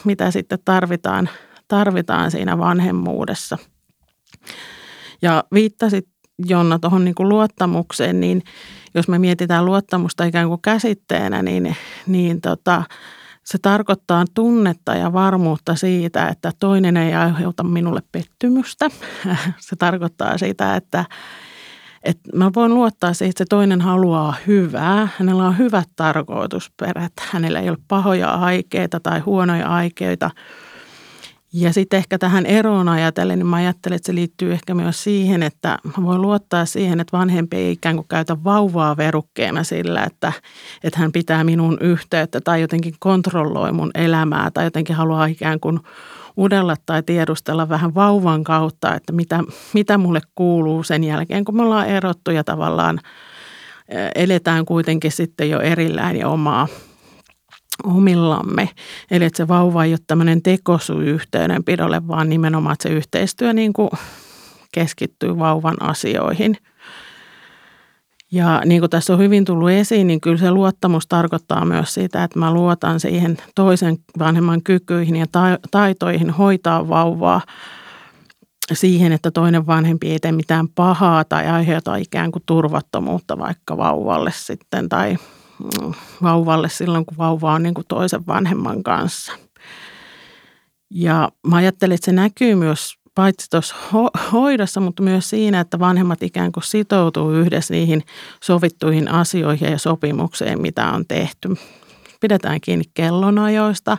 mitä 0.05 0.31
sitten 0.31 0.59
tarvitaan, 0.65 1.29
tarvitaan 1.69 2.31
siinä 2.31 2.59
vanhemmuudessa. 2.59 3.59
Ja 5.23 5.45
viittasit 5.55 6.09
Jonna 6.47 6.79
tuohon 6.79 7.05
niin 7.05 7.15
luottamukseen, 7.19 8.21
niin 8.21 8.43
jos 8.95 9.09
me 9.09 9.19
mietitään 9.19 9.65
luottamusta 9.65 10.25
ikään 10.25 10.49
kuin 10.49 10.63
käsitteenä, 10.63 11.43
niin, 11.43 11.77
niin 12.07 12.41
tota, 12.41 12.83
se 13.45 13.59
tarkoittaa 13.59 14.25
tunnetta 14.35 14.95
ja 14.95 15.13
varmuutta 15.13 15.75
siitä, 15.75 16.29
että 16.29 16.53
toinen 16.59 16.97
ei 16.97 17.15
aiheuta 17.15 17.63
minulle 17.63 18.03
pettymystä. 18.13 18.91
Se 19.69 19.77
tarkoittaa 19.77 20.39
sitä, 20.39 20.77
että, 20.77 21.05
että 22.03 22.37
mä 22.37 22.51
voin 22.55 22.75
luottaa 22.75 23.15
siihen, 23.15 23.31
että 23.31 23.45
se 23.45 23.49
toinen 23.49 23.81
haluaa 23.81 24.35
hyvää. 24.47 25.09
Hänellä 25.19 25.45
on 25.45 25.59
hyvät 25.59 25.89
tarkoitusperät. 25.97 27.13
Hänellä 27.21 27.61
ei 27.61 27.69
ole 27.69 27.79
pahoja 27.89 28.31
aikeita 28.31 29.01
tai 29.01 29.21
huonoja 29.21 29.69
aikeita. 29.69 30.31
Ja 31.55 31.73
sitten 31.73 31.99
ehkä 31.99 32.19
tähän 32.19 32.47
eroon 32.47 32.89
ajatellen, 32.89 33.39
niin 33.39 33.47
mä 33.47 33.57
ajattelen, 33.57 33.97
että 33.97 34.07
se 34.07 34.15
liittyy 34.15 34.53
ehkä 34.53 34.75
myös 34.75 35.05
siihen, 35.05 35.43
että 35.43 35.79
mä 35.85 36.05
voin 36.07 36.23
luottaa 36.23 36.67
siihen, 36.67 37.01
että 37.01 37.19
vanhempi 37.19 37.57
ei 37.57 37.73
ikään 37.73 37.97
kuin 37.97 38.09
käytä 38.09 38.45
vauvaa 38.45 38.97
verukkeena 38.97 39.65
sillä, 39.65 40.05
että, 40.05 40.33
että 40.85 40.99
hän 40.99 41.13
pitää 41.13 41.45
minun 41.45 41.79
yhteyttä 41.81 42.41
tai 42.41 42.61
jotenkin 42.61 42.95
kontrolloi 42.99 43.73
mun 43.73 43.91
elämää 43.95 44.51
tai 44.51 44.65
jotenkin 44.65 44.97
haluaa 44.97 45.27
ikään 45.27 45.61
kuin 45.61 45.81
udella 46.39 46.77
tai 46.87 47.03
tiedustella 47.03 47.69
vähän 47.69 47.95
vauvan 47.95 48.45
kautta, 48.45 48.95
että 48.95 49.13
mitä, 49.13 49.45
mitä 49.73 49.99
mulle 49.99 50.21
kuuluu 50.35 50.83
sen 50.83 51.05
jälkeen, 51.05 51.45
kun 51.45 51.57
me 51.57 51.63
ollaan 51.63 51.89
erottu 51.89 52.31
ja 52.31 52.45
tavallaan 52.45 52.99
eletään 54.15 54.65
kuitenkin 54.65 55.13
sitten 55.13 55.51
jo 55.51 55.61
erillään 55.61 56.17
ja 56.17 56.29
omaa 56.29 56.69
omillamme. 57.85 58.69
Eli 59.11 59.25
että 59.25 59.37
se 59.37 59.49
vauva 59.49 59.85
ei 59.85 59.93
ole 59.93 59.99
tämmöinen 60.07 60.43
tekosyy 60.43 61.11
yhteydenpidolle, 61.11 62.09
vaan 62.09 62.29
nimenomaan 62.29 62.73
että 62.73 62.89
se 62.89 62.95
yhteistyö 62.95 63.53
niin 63.53 63.73
kuin 63.73 63.91
keskittyy 64.73 65.39
vauvan 65.39 65.83
asioihin– 65.83 66.57
ja 68.33 68.63
niin 68.65 68.81
kuin 68.81 68.91
tässä 68.91 69.13
on 69.13 69.19
hyvin 69.19 69.45
tullut 69.45 69.71
esiin, 69.71 70.07
niin 70.07 70.21
kyllä 70.21 70.37
se 70.37 70.51
luottamus 70.51 71.07
tarkoittaa 71.07 71.65
myös 71.65 71.95
sitä, 71.95 72.25
että 72.25 72.39
mä 72.39 72.55
luotan 72.55 73.01
siihen 73.01 73.37
toisen 73.55 73.97
vanhemman 74.19 74.63
kykyihin 74.63 75.17
ja 75.17 75.27
taitoihin 75.71 76.31
hoitaa 76.31 76.89
vauvaa 76.89 77.41
siihen, 78.73 79.13
että 79.13 79.31
toinen 79.31 79.67
vanhempi 79.67 80.11
ei 80.11 80.19
tee 80.19 80.33
mitään 80.33 80.69
pahaa 80.69 81.25
tai 81.25 81.47
aiheuta 81.47 81.97
ikään 81.97 82.33
kuin 82.33 82.43
turvattomuutta 82.47 83.39
vaikka 83.39 83.77
vauvalle 83.77 84.31
sitten 84.35 84.89
tai 84.89 85.17
mm, 85.59 85.93
vauvalle 86.23 86.69
silloin, 86.69 87.07
kun 87.07 87.19
vauva 87.19 87.53
on 87.53 87.63
niin 87.63 87.75
kuin 87.75 87.87
toisen 87.89 88.27
vanhemman 88.27 88.83
kanssa. 88.83 89.33
Ja 90.91 91.29
mä 91.47 91.57
ajattelin, 91.57 91.95
että 91.95 92.05
se 92.05 92.13
näkyy 92.13 92.55
myös 92.55 92.95
paitsi 93.15 93.51
tuossa 93.51 93.75
hoidossa, 94.33 94.81
mutta 94.81 95.03
myös 95.03 95.31
siinä, 95.31 95.61
että 95.61 95.79
vanhemmat 95.79 96.23
ikään 96.23 96.53
kuin 96.53 96.65
sitoutuu 96.65 97.31
yhdessä 97.33 97.75
niihin 97.75 98.03
sovittuihin 98.43 99.09
asioihin 99.09 99.71
ja 99.71 99.79
sopimukseen, 99.79 100.61
mitä 100.61 100.91
on 100.91 101.05
tehty. 101.09 101.49
Pidetään 102.21 102.61
kiinni 102.61 102.85
kellonajoista, 102.95 103.99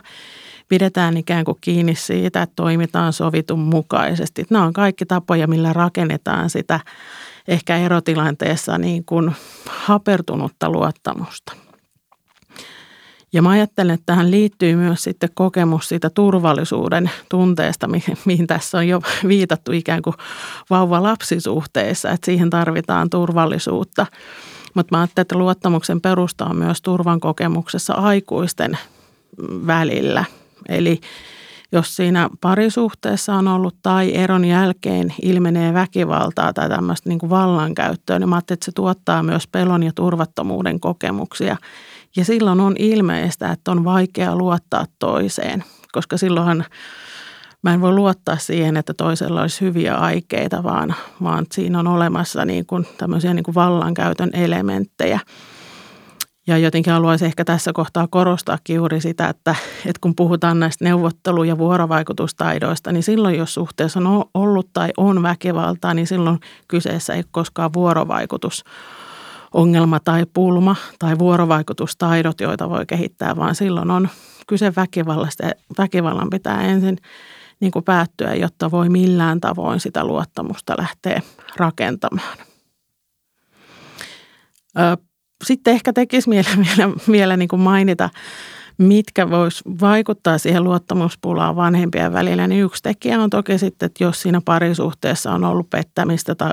pidetään 0.68 1.16
ikään 1.16 1.44
kuin 1.44 1.58
kiinni 1.60 1.94
siitä, 1.94 2.42
että 2.42 2.52
toimitaan 2.56 3.12
sovitun 3.12 3.58
mukaisesti. 3.58 4.44
Nämä 4.50 4.64
on 4.64 4.72
kaikki 4.72 5.06
tapoja, 5.06 5.46
millä 5.46 5.72
rakennetaan 5.72 6.50
sitä 6.50 6.80
ehkä 7.48 7.76
erotilanteessa 7.76 8.78
niin 8.78 9.04
kuin 9.04 9.32
hapertunutta 9.66 10.70
luottamusta. 10.70 11.63
Ja 13.34 13.42
mä 13.42 13.50
ajattelen, 13.50 13.94
että 13.94 14.06
tähän 14.06 14.30
liittyy 14.30 14.76
myös 14.76 15.02
sitten 15.02 15.28
kokemus 15.34 15.88
siitä 15.88 16.10
turvallisuuden 16.10 17.10
tunteesta, 17.28 17.88
mihin 18.24 18.46
tässä 18.46 18.78
on 18.78 18.88
jo 18.88 19.00
viitattu 19.28 19.72
ikään 19.72 20.02
kuin 20.02 20.14
vauva-lapsisuhteessa, 20.70 22.10
että 22.10 22.24
siihen 22.24 22.50
tarvitaan 22.50 23.10
turvallisuutta. 23.10 24.06
Mutta 24.74 24.96
mä 24.96 25.00
ajattelen, 25.00 25.22
että 25.22 25.38
luottamuksen 25.38 26.00
perusta 26.00 26.44
on 26.44 26.56
myös 26.56 26.82
turvan 26.82 27.20
kokemuksessa 27.20 27.94
aikuisten 27.94 28.78
välillä. 29.66 30.24
Eli 30.68 31.00
jos 31.72 31.96
siinä 31.96 32.30
parisuhteessa 32.40 33.34
on 33.34 33.48
ollut 33.48 33.76
tai 33.82 34.14
eron 34.14 34.44
jälkeen 34.44 35.14
ilmenee 35.22 35.74
väkivaltaa 35.74 36.52
tai 36.52 36.68
tämmöistä 36.68 37.08
niin 37.08 37.18
kuin 37.18 37.30
vallankäyttöä, 37.30 38.18
niin 38.18 38.28
mä 38.28 38.36
ajattelen, 38.36 38.56
että 38.56 38.64
se 38.64 38.72
tuottaa 38.72 39.22
myös 39.22 39.46
pelon 39.46 39.82
ja 39.82 39.92
turvattomuuden 39.94 40.80
kokemuksia– 40.80 41.56
ja 42.16 42.24
silloin 42.24 42.60
on 42.60 42.74
ilmeistä, 42.78 43.50
että 43.50 43.70
on 43.70 43.84
vaikea 43.84 44.36
luottaa 44.36 44.86
toiseen, 44.98 45.64
koska 45.92 46.16
silloinhan 46.16 46.64
mä 47.62 47.74
en 47.74 47.80
voi 47.80 47.92
luottaa 47.92 48.36
siihen, 48.36 48.76
että 48.76 48.94
toisella 48.94 49.40
olisi 49.40 49.60
hyviä 49.60 49.94
aikeita, 49.94 50.62
vaan, 50.62 50.94
vaan 51.22 51.46
siinä 51.52 51.78
on 51.78 51.86
olemassa 51.86 52.44
niin 52.44 52.66
kuin 52.66 52.86
tämmöisiä 52.98 53.34
niin 53.34 53.44
kuin 53.44 53.54
vallankäytön 53.54 54.30
elementtejä. 54.32 55.20
Ja 56.46 56.58
jotenkin 56.58 56.92
haluaisin 56.92 57.26
ehkä 57.26 57.44
tässä 57.44 57.72
kohtaa 57.72 58.08
korostaa 58.10 58.58
juuri 58.68 59.00
sitä, 59.00 59.28
että, 59.28 59.54
että 59.86 60.00
kun 60.00 60.14
puhutaan 60.14 60.60
näistä 60.60 60.84
neuvottelu- 60.84 61.44
ja 61.44 61.58
vuorovaikutustaidoista, 61.58 62.92
niin 62.92 63.02
silloin 63.02 63.38
jos 63.38 63.54
suhteessa 63.54 64.00
on 64.00 64.24
ollut 64.34 64.68
tai 64.72 64.90
on 64.96 65.22
väkivaltaa, 65.22 65.94
niin 65.94 66.06
silloin 66.06 66.40
kyseessä 66.68 67.14
ei 67.14 67.24
koskaan 67.30 67.72
vuorovaikutus 67.72 68.64
ongelma 69.54 70.00
tai 70.00 70.26
pulma 70.34 70.76
tai 70.98 71.18
vuorovaikutustaidot, 71.18 72.40
joita 72.40 72.70
voi 72.70 72.86
kehittää, 72.86 73.36
vaan 73.36 73.54
silloin 73.54 73.90
on 73.90 74.08
kyse 74.46 74.72
väkivallasta 74.76 75.50
väkivallan 75.78 76.30
pitää 76.30 76.62
ensin 76.62 76.98
niin 77.60 77.72
kuin 77.72 77.84
päättyä, 77.84 78.34
jotta 78.34 78.70
voi 78.70 78.88
millään 78.88 79.40
tavoin 79.40 79.80
sitä 79.80 80.04
luottamusta 80.04 80.74
lähteä 80.78 81.22
rakentamaan. 81.56 82.38
Sitten 85.44 85.74
ehkä 85.74 85.92
tekisi 85.92 86.28
mieleen 86.28 86.66
vielä 87.10 87.36
niin 87.40 87.48
kuin 87.48 87.60
mainita 87.60 88.10
mitkä 88.78 89.30
vois 89.30 89.62
vaikuttaa 89.80 90.38
siihen 90.38 90.64
luottamuspulaan 90.64 91.56
vanhempien 91.56 92.12
välillä, 92.12 92.46
niin 92.46 92.64
yksi 92.64 92.82
tekijä 92.82 93.20
on 93.20 93.30
toki 93.30 93.58
sitten, 93.58 93.86
että 93.86 94.04
jos 94.04 94.22
siinä 94.22 94.40
parisuhteessa 94.44 95.32
on 95.32 95.44
ollut 95.44 95.70
pettämistä 95.70 96.34
tai 96.34 96.52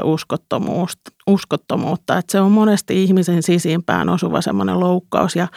uskottomuutta, 1.27 2.17
että 2.17 2.31
se 2.31 2.39
on 2.39 2.51
monesti 2.51 3.03
ihmisen 3.03 3.43
sisimpään 3.43 4.09
osuva 4.09 4.41
semmoinen 4.41 4.79
loukkaus 4.79 5.35
ja 5.35 5.47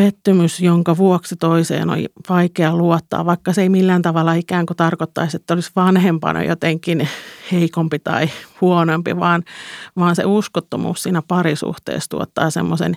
pettymys, 0.00 0.60
jonka 0.60 0.96
vuoksi 0.96 1.36
toiseen 1.36 1.90
on 1.90 1.98
vaikea 2.28 2.76
luottaa, 2.76 3.26
vaikka 3.26 3.52
se 3.52 3.62
ei 3.62 3.68
millään 3.68 4.02
tavalla 4.02 4.34
ikään 4.34 4.66
kuin 4.66 4.76
tarkoittaisi, 4.76 5.36
että 5.36 5.54
olisi 5.54 5.70
vanhempana 5.76 6.42
jotenkin 6.42 7.08
heikompi 7.52 7.98
tai 7.98 8.30
huonompi, 8.60 9.16
vaan, 9.16 9.42
vaan 9.96 10.16
se 10.16 10.24
uskottomuus 10.24 11.02
siinä 11.02 11.22
parisuhteessa 11.28 12.10
tuottaa 12.10 12.50
semmoisen 12.50 12.96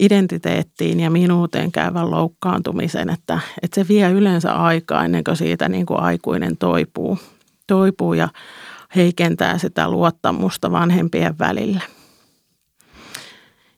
identiteettiin 0.00 1.00
ja 1.00 1.10
minuuteen 1.10 1.72
käyvän 1.72 2.10
loukkaantumisen, 2.10 3.10
että, 3.10 3.38
että 3.62 3.74
se 3.74 3.88
vie 3.88 4.10
yleensä 4.10 4.52
aikaa 4.52 5.04
ennen 5.04 5.24
kuin 5.24 5.36
siitä 5.36 5.68
niin 5.68 5.86
kuin 5.86 6.00
aikuinen 6.00 6.56
toipuu, 6.56 7.18
toipuu 7.66 8.14
ja 8.14 8.28
heikentää 8.96 9.58
sitä 9.58 9.90
luottamusta 9.90 10.70
vanhempien 10.70 11.38
välillä. 11.38 11.95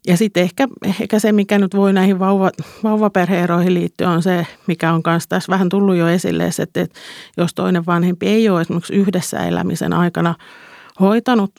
Ja 0.09 0.17
sitten 0.17 0.43
ehkä, 0.43 0.69
ehkä 0.85 1.19
se, 1.19 1.33
mikä 1.33 1.59
nyt 1.59 1.77
voi 1.77 1.93
näihin 1.93 2.19
vauva, 2.19 2.51
vauvaperheeroihin 2.83 3.75
liittyä, 3.75 4.11
on 4.11 4.23
se, 4.23 4.47
mikä 4.67 4.93
on 4.93 5.03
myös 5.07 5.29
tässä 5.29 5.53
vähän 5.53 5.69
tullut 5.69 5.97
jo 5.97 6.09
esille, 6.09 6.45
että, 6.45 6.81
että 6.83 7.01
jos 7.37 7.55
toinen 7.55 7.87
vanhempi 7.87 8.27
ei 8.27 8.49
ole 8.49 8.61
esimerkiksi 8.61 8.95
yhdessä 8.95 9.47
elämisen 9.47 9.93
aikana 9.93 10.35
hoitanut 11.01 11.51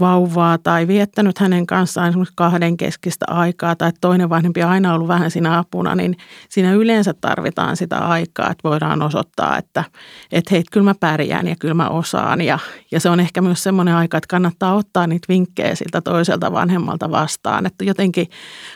vauvaa 0.00 0.58
tai 0.58 0.88
viettänyt 0.88 1.38
hänen 1.38 1.66
kanssaan 1.66 2.08
esimerkiksi 2.08 2.34
kahden 2.36 2.76
keskistä 2.76 3.24
aikaa 3.28 3.76
tai 3.76 3.92
toinen 4.00 4.30
vanhempi 4.30 4.62
aina 4.62 4.94
ollut 4.94 5.08
vähän 5.08 5.30
siinä 5.30 5.58
apuna, 5.58 5.94
niin 5.94 6.16
siinä 6.48 6.72
yleensä 6.72 7.14
tarvitaan 7.20 7.76
sitä 7.76 7.98
aikaa, 7.98 8.50
että 8.50 8.68
voidaan 8.68 9.02
osoittaa, 9.02 9.58
että, 9.58 9.84
että 10.32 10.48
hei, 10.50 10.62
kyllä 10.72 10.84
mä 10.84 10.94
pärjään 11.00 11.48
ja 11.48 11.56
kyllä 11.56 11.74
mä 11.74 11.88
osaan. 11.88 12.40
Ja, 12.40 12.58
ja 12.90 13.00
se 13.00 13.10
on 13.10 13.20
ehkä 13.20 13.40
myös 13.40 13.62
semmoinen 13.62 13.94
aika, 13.94 14.16
että 14.16 14.28
kannattaa 14.30 14.74
ottaa 14.74 15.06
niitä 15.06 15.26
vinkkejä 15.28 15.74
siltä 15.74 16.00
toiselta 16.00 16.52
vanhemmalta 16.52 17.10
vastaan, 17.10 17.66
että 17.66 17.84
jotenkin 17.84 18.26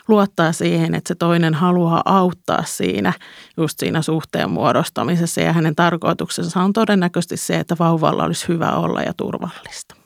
luottaa 0.09 0.53
siihen, 0.53 0.95
että 0.95 1.09
se 1.09 1.15
toinen 1.15 1.55
haluaa 1.55 2.03
auttaa 2.05 2.63
siinä 2.65 3.13
just 3.57 3.79
siinä 3.79 4.03
suhteen 4.03 4.51
muodostamisessa 4.51 5.41
ja 5.41 5.53
hänen 5.53 5.75
tarkoituksensa 5.75 6.61
on 6.61 6.73
todennäköisesti 6.73 7.37
se, 7.37 7.57
että 7.57 7.77
vauvalla 7.79 8.25
olisi 8.25 8.49
hyvä 8.49 8.71
olla 8.71 9.03
ja 9.03 9.13
turvallista 9.17 10.04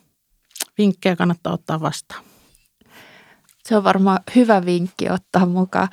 vinkkejä 0.79 1.15
kannattaa 1.15 1.53
ottaa 1.53 1.79
vastaan. 1.79 2.23
Se 3.63 3.77
on 3.77 3.83
varmaan 3.83 4.19
hyvä 4.35 4.65
vinkki 4.65 5.09
ottaa 5.09 5.45
mukaan. 5.45 5.87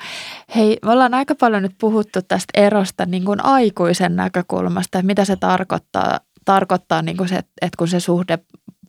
Hei, 0.55 0.77
me 0.85 0.91
ollaan 0.91 1.13
aika 1.13 1.35
paljon 1.35 1.63
nyt 1.63 1.75
puhuttu 1.79 2.19
tästä 2.21 2.61
erosta 2.61 3.05
niin 3.05 3.25
kuin 3.25 3.45
aikuisen 3.45 4.15
näkökulmasta, 4.15 4.99
että 4.99 5.07
mitä 5.07 5.25
se 5.25 5.35
tarkoittaa, 5.35 6.19
tarkoittaa 6.45 7.01
niin 7.01 7.17
kuin 7.17 7.29
se, 7.29 7.35
että 7.35 7.77
kun 7.77 7.87
se 7.87 7.99
suhde 7.99 8.39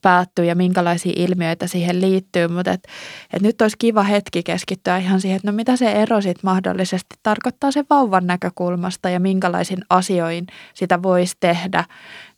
päättyy 0.02 0.44
ja 0.44 0.54
minkälaisia 0.54 1.12
ilmiöitä 1.16 1.66
siihen 1.66 2.00
liittyy, 2.00 2.48
mutta 2.48 2.72
et, 2.72 2.88
et 3.32 3.42
nyt 3.42 3.62
olisi 3.62 3.76
kiva 3.78 4.02
hetki 4.02 4.42
keskittyä 4.42 4.96
ihan 4.96 5.20
siihen, 5.20 5.36
että 5.36 5.50
no 5.50 5.56
mitä 5.56 5.76
se 5.76 5.92
ero 5.92 6.20
sitten 6.20 6.40
mahdollisesti 6.44 7.16
tarkoittaa 7.22 7.70
sen 7.70 7.86
vauvan 7.90 8.26
näkökulmasta 8.26 9.10
ja 9.10 9.20
minkälaisin 9.20 9.78
asioin 9.90 10.46
sitä 10.74 11.02
voisi 11.02 11.36
tehdä 11.40 11.84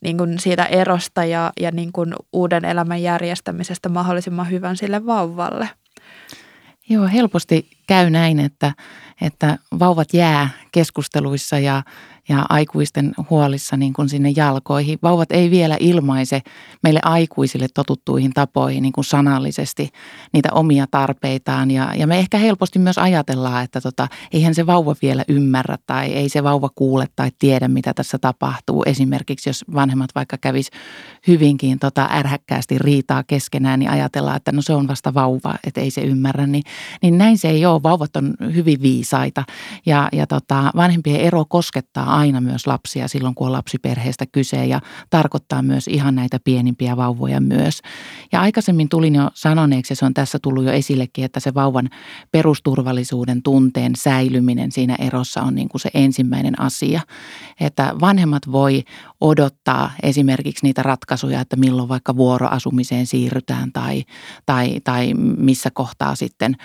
niin 0.01 0.19
kuin 0.19 0.39
siitä 0.39 0.65
erosta 0.65 1.25
ja, 1.25 1.53
ja 1.61 1.71
niin 1.71 1.93
kuin 1.93 2.15
uuden 2.33 2.65
elämän 2.65 3.03
järjestämisestä 3.03 3.89
mahdollisimman 3.89 4.51
hyvän 4.51 4.77
sille 4.77 5.07
vauvalle. 5.07 5.69
Joo, 6.89 7.09
helposti 7.09 7.71
käy 7.87 8.11
näin, 8.11 8.41
että, 8.41 8.73
että 9.21 9.59
vauvat 9.79 10.15
jää 10.15 10.49
keskusteluissa 10.73 11.59
ja 11.59 11.83
ja 12.31 12.47
aikuisten 12.49 13.13
huolissa 13.31 13.77
niin 13.77 13.93
kuin 13.93 14.09
sinne 14.09 14.33
jalkoihin. 14.37 14.99
Vauvat 15.03 15.33
ei 15.33 15.51
vielä 15.51 15.77
ilmaise 15.81 16.41
meille 16.83 17.01
aikuisille 17.03 17.67
totuttuihin 17.75 18.33
tapoihin 18.35 18.83
niin 18.83 18.93
kuin 18.93 19.05
sanallisesti 19.05 19.89
niitä 20.33 20.49
omia 20.53 20.87
tarpeitaan. 20.91 21.71
Ja, 21.71 21.93
ja 21.97 22.07
me 22.07 22.19
ehkä 22.19 22.39
helposti 22.39 22.79
myös 22.79 22.99
ajatellaan, 22.99 23.65
että 23.65 23.81
tota, 23.81 24.09
eihän 24.33 24.55
se 24.55 24.67
vauva 24.67 24.95
vielä 25.03 25.25
ymmärrä 25.29 25.77
tai 25.87 26.13
ei 26.13 26.29
se 26.29 26.43
vauva 26.43 26.69
kuule 26.75 27.07
tai 27.17 27.31
tiedä, 27.39 27.69
mitä 27.69 27.95
tässä 27.95 28.19
tapahtuu. 28.19 28.83
Esimerkiksi 28.87 29.49
jos 29.49 29.65
vanhemmat 29.75 30.11
vaikka 30.15 30.39
kävis 30.39 30.71
hyvinkin 31.27 31.79
tota, 31.79 32.09
ärhäkkäästi 32.13 32.79
riitaa 32.79 33.25
keskenään, 33.27 33.81
niin 33.81 33.91
ajatellaan, 33.91 34.37
että 34.37 34.53
no 34.53 34.63
se 34.63 34.73
on 34.73 34.89
vasta 34.89 35.15
vauva, 35.15 35.55
että 35.67 35.81
ei 35.81 35.91
se 35.91 36.01
ymmärrä. 36.01 36.47
Niin, 36.47 36.65
niin 37.03 37.19
näin 37.19 37.39
se 37.39 37.49
ei 37.49 37.67
ole. 37.67 37.83
Vauvat 37.83 38.17
on 38.17 38.35
hyvin 38.55 38.83
viisaita 38.83 39.45
ja, 39.87 40.09
ja 40.13 40.27
tota, 40.27 40.71
vanhempien 40.77 41.21
ero 41.21 41.45
koskettaa 41.49 42.20
aina 42.21 42.41
myös 42.41 42.67
lapsia 42.67 43.09
silloin, 43.09 43.35
kun 43.35 43.47
on 43.47 43.53
lapsiperheestä 43.53 44.27
kyse 44.33 44.67
ja 44.67 44.81
tarkoittaa 45.11 45.63
myös 45.63 45.89
ihan 45.89 46.15
näitä 46.15 46.39
pienimpiä 46.45 46.97
vauvoja 46.97 47.41
myös. 47.41 47.81
Ja 48.33 48.41
aikaisemmin 48.41 48.89
tulin 48.89 49.15
jo 49.15 49.31
sanoneeksi, 49.35 49.93
ja 49.93 49.97
se 49.97 50.05
on 50.05 50.15
tässä 50.15 50.39
tullut 50.43 50.65
jo 50.65 50.73
esillekin, 50.73 51.25
että 51.25 51.41
se 51.41 51.55
vauvan 51.55 51.89
perusturvallisuuden 52.33 53.43
tunteen 53.43 53.93
säilyminen 53.97 54.73
siinä 54.73 54.97
erossa 54.99 55.43
on 55.43 55.55
niin 55.55 55.69
kuin 55.69 55.81
se 55.81 55.91
ensimmäinen 55.95 56.61
asia. 56.61 57.01
Että 57.61 57.95
vanhemmat 58.01 58.53
voi 58.53 58.83
odottaa 59.21 59.91
esimerkiksi 60.03 60.67
niitä 60.67 60.83
ratkaisuja, 60.83 61.41
että 61.41 61.57
milloin 61.57 61.89
vaikka 61.89 62.17
vuoroasumiseen 62.17 63.07
siirrytään 63.07 63.73
tai, 63.73 64.05
tai, 64.47 64.81
tai 64.85 65.15
missä 65.37 65.71
kohtaa 65.71 66.15
sitten 66.15 66.57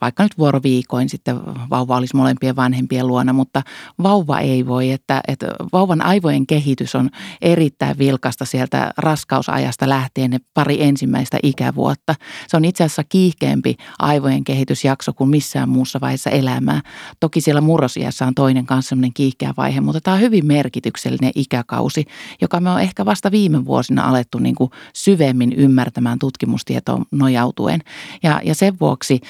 vaikka 0.00 0.22
nyt 0.22 0.38
vuoroviikoin 0.38 1.08
sitten 1.08 1.40
vauva 1.70 1.96
olisi 1.96 2.16
molempien 2.16 2.56
vanhempien 2.56 3.06
luona, 3.06 3.32
mutta 3.32 3.62
vauva 4.02 4.38
ei 4.38 4.66
voi, 4.66 4.87
että, 4.92 5.20
että 5.28 5.46
vauvan 5.72 6.02
aivojen 6.02 6.46
kehitys 6.46 6.94
on 6.94 7.10
erittäin 7.42 7.98
vilkasta 7.98 8.44
sieltä 8.44 8.90
raskausajasta 8.96 9.88
lähtien 9.88 10.30
ne 10.30 10.38
pari 10.54 10.82
ensimmäistä 10.82 11.38
ikävuotta. 11.42 12.14
Se 12.48 12.56
on 12.56 12.64
itse 12.64 12.84
asiassa 12.84 13.04
kiihkeämpi 13.04 13.76
aivojen 13.98 14.44
kehitysjakso 14.44 15.12
kuin 15.12 15.30
missään 15.30 15.68
muussa 15.68 16.00
vaiheessa 16.00 16.30
elämää. 16.30 16.80
Toki 17.20 17.40
siellä 17.40 17.60
murrosiässä 17.60 18.26
on 18.26 18.34
toinen 18.34 18.66
kanssa 18.66 18.88
sellainen 18.88 19.14
kiihkeä 19.14 19.54
vaihe, 19.56 19.80
mutta 19.80 20.00
tämä 20.00 20.14
on 20.14 20.20
hyvin 20.20 20.46
merkityksellinen 20.46 21.32
ikäkausi, 21.34 22.04
joka 22.40 22.60
me 22.60 22.70
on 22.70 22.80
ehkä 22.80 23.04
vasta 23.04 23.30
viime 23.30 23.64
vuosina 23.64 24.08
alettu 24.08 24.38
niin 24.38 24.54
kuin 24.54 24.70
syvemmin 24.94 25.52
ymmärtämään 25.52 26.18
tutkimustietoon 26.18 27.04
nojautuen. 27.12 27.80
Ja, 28.22 28.40
ja 28.44 28.54
sen 28.54 28.76
vuoksi 28.80 29.20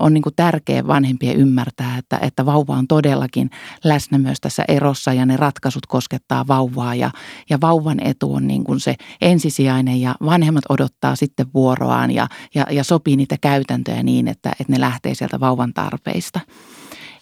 on 0.00 0.14
niin 0.14 0.22
kuin 0.22 0.34
tärkeä 0.36 0.86
vanhempien 0.86 1.36
ymmärtää, 1.36 1.98
että, 1.98 2.18
että 2.22 2.46
vauva 2.46 2.76
on 2.76 2.88
todellakin 2.88 3.50
läsnä 3.84 4.18
myös 4.18 4.40
tässä 4.40 4.64
erossa 4.90 5.12
ja 5.12 5.26
ne 5.26 5.36
ratkaisut 5.36 5.86
koskettaa 5.86 6.46
vauvaa 6.46 6.94
ja, 6.94 7.10
ja 7.50 7.60
vauvan 7.60 8.00
etu 8.00 8.34
on 8.34 8.46
niin 8.46 8.64
kuin 8.64 8.80
se 8.80 8.94
ensisijainen 9.20 10.00
ja 10.00 10.14
vanhemmat 10.24 10.64
odottaa 10.68 11.16
sitten 11.16 11.46
vuoroaan 11.54 12.10
ja, 12.10 12.28
ja, 12.54 12.66
ja 12.70 12.84
sopii 12.84 13.16
niitä 13.16 13.36
käytäntöjä 13.40 14.02
niin, 14.02 14.28
että, 14.28 14.50
että 14.50 14.72
ne 14.72 14.80
lähtee 14.80 15.14
sieltä 15.14 15.40
vauvan 15.40 15.74
tarpeista. 15.74 16.40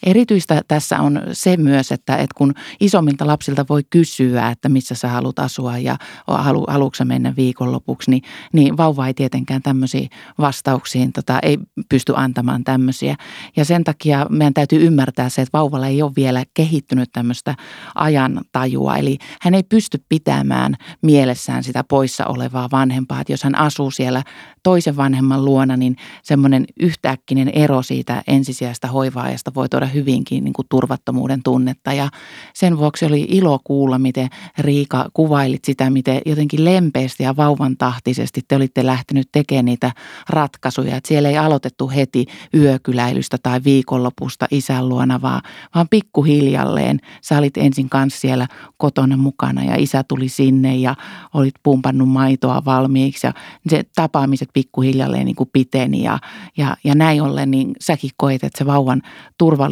Erityistä 0.07 0.63
tässä 0.69 1.01
on 1.01 1.23
se 1.33 1.57
myös, 1.57 1.93
että, 1.93 2.17
että 2.17 2.35
kun 2.37 2.55
isommilta 2.81 3.27
lapsilta 3.27 3.65
voi 3.69 3.83
kysyä, 3.91 4.49
että 4.49 4.69
missä 4.69 4.95
sä 4.95 5.09
haluat 5.09 5.39
asua 5.39 5.79
ja 5.79 5.97
halu, 6.27 6.65
haluatko 6.69 7.05
mennä 7.05 7.37
viikonlopuksi, 7.37 8.11
niin, 8.11 8.23
niin 8.53 8.77
vauva 8.77 9.07
ei 9.07 9.15
tietenkään 9.15 9.63
tämmöisiin 9.63 10.11
vastauksiin, 10.39 11.13
tota, 11.13 11.39
ei 11.43 11.59
pysty 11.89 12.13
antamaan 12.17 12.65
tämmöisiä. 12.65 13.17
Ja 13.57 13.65
sen 13.65 13.85
takia 13.85 14.27
meidän 14.31 14.55
täytyy 14.55 14.87
ymmärtää 14.87 15.29
se, 15.29 15.43
että 15.43 15.59
vauvalla 15.59 15.87
ei 15.87 16.03
ole 16.03 16.13
vielä 16.17 16.45
kehittynyt 16.55 17.09
tämmöistä 17.13 17.55
ajan 17.95 18.41
tajua. 18.53 18.97
Eli 18.97 19.19
hän 19.41 19.55
ei 19.55 19.63
pysty 19.63 20.05
pitämään 20.09 20.75
mielessään 21.03 21.65
sitä 21.65 21.85
poissa 21.85 22.27
olevaa 22.27 22.69
vanhempaa. 22.73 23.21
Että 23.21 23.33
jos 23.33 23.43
hän 23.43 23.59
asuu 23.59 23.91
siellä 23.91 24.23
toisen 24.63 24.97
vanhemman 24.97 25.45
luona, 25.45 25.77
niin 25.77 25.97
semmoinen 26.23 26.65
yhtäkkinen 26.81 27.49
ero 27.49 27.83
siitä 27.83 28.23
ensisijaista 28.27 28.89
hoivaajasta 28.89 29.55
voi 29.55 29.69
tuoda 29.69 29.88
hyvinkin 29.89 30.45
niin 30.45 30.53
kuin 30.53 30.67
turvattomuuden 30.69 31.43
tunnetta. 31.43 31.93
Ja 31.93 32.09
sen 32.55 32.79
vuoksi 32.79 33.05
oli 33.05 33.27
ilo 33.29 33.59
kuulla, 33.65 33.99
miten 33.99 34.29
Riika 34.59 35.09
kuvailit 35.13 35.65
sitä, 35.65 35.91
miten 35.91 36.21
jotenkin 36.27 36.65
lempeästi 36.65 37.23
ja 37.23 37.37
vauvan 37.37 37.77
tahtisesti 37.77 38.41
te 38.49 38.57
olitte 38.57 38.87
lähtenyt 38.87 39.29
tekemään 39.33 39.65
niitä 39.65 39.93
ratkaisuja. 40.29 40.97
Että 40.97 41.09
siellä 41.09 41.29
ei 41.29 41.39
aloitettu 41.39 41.89
heti 41.89 42.27
yökyläilystä 42.55 43.39
tai 43.43 43.61
viikonlopusta 43.65 44.47
isän 44.51 44.89
luona, 44.89 45.23
vaan, 45.23 45.43
vaan 45.75 45.89
pikkuhiljalleen. 45.89 47.01
Sä 47.23 47.39
olit 47.39 47.57
ensin 47.57 47.89
kanssa 47.89 48.21
siellä 48.21 48.47
kotona 48.77 49.17
mukana 49.17 49.65
ja 49.65 49.77
isä 49.77 50.05
tuli 50.05 50.29
sinne 50.29 50.77
ja 50.77 50.95
olit 51.35 51.55
pumpannut 51.63 52.09
maitoa 52.09 52.65
valmiiksi 52.65 53.27
ja 53.27 53.33
se 53.69 53.83
tapaamiset 53.95 54.49
pikkuhiljalleen 54.53 55.25
niin 55.25 55.37
kuin 55.37 55.51
piteni 55.53 56.03
ja, 56.03 56.19
ja, 56.57 56.77
ja 56.85 56.95
näin 56.95 57.23
ollen 57.23 57.51
niin 57.51 57.73
säkin 57.81 58.11
koet, 58.17 58.45
että 58.45 58.59
se 58.59 58.67
vauvan 58.67 59.03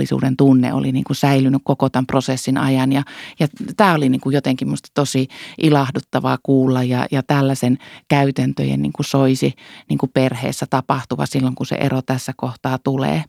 turvallisuuden 0.06 0.36
tunne 0.36 0.72
oli 0.72 0.92
niin 0.92 1.04
kuin 1.04 1.16
säilynyt 1.16 1.62
koko 1.64 1.88
tämän 1.88 2.06
prosessin 2.06 2.58
ajan 2.58 2.92
ja, 2.92 3.02
ja 3.40 3.48
tämä 3.76 3.94
oli 3.94 4.08
niin 4.08 4.20
kuin 4.20 4.34
jotenkin 4.34 4.68
musta 4.68 4.88
tosi 4.94 5.28
ilahduttavaa 5.62 6.38
kuulla 6.42 6.82
ja, 6.82 7.06
ja 7.10 7.22
tällaisen 7.22 7.78
käytäntöjen 8.08 8.82
niin 8.82 8.92
kuin 8.92 9.06
soisi 9.06 9.54
niin 9.88 9.98
kuin 9.98 10.10
perheessä 10.14 10.66
tapahtuva 10.70 11.26
silloin, 11.26 11.54
kun 11.54 11.66
se 11.66 11.74
ero 11.74 12.02
tässä 12.02 12.32
kohtaa 12.36 12.78
tulee. 12.78 13.24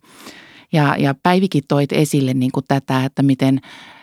Ja, 0.74 0.96
ja 1.00 1.16
Päivikin 1.24 1.64
toit 1.68 1.92
esille 1.92 2.34
niin 2.34 2.52
kuin 2.52 2.66
tätä, 2.68 3.06
että 3.06 3.24
miten 3.24 3.60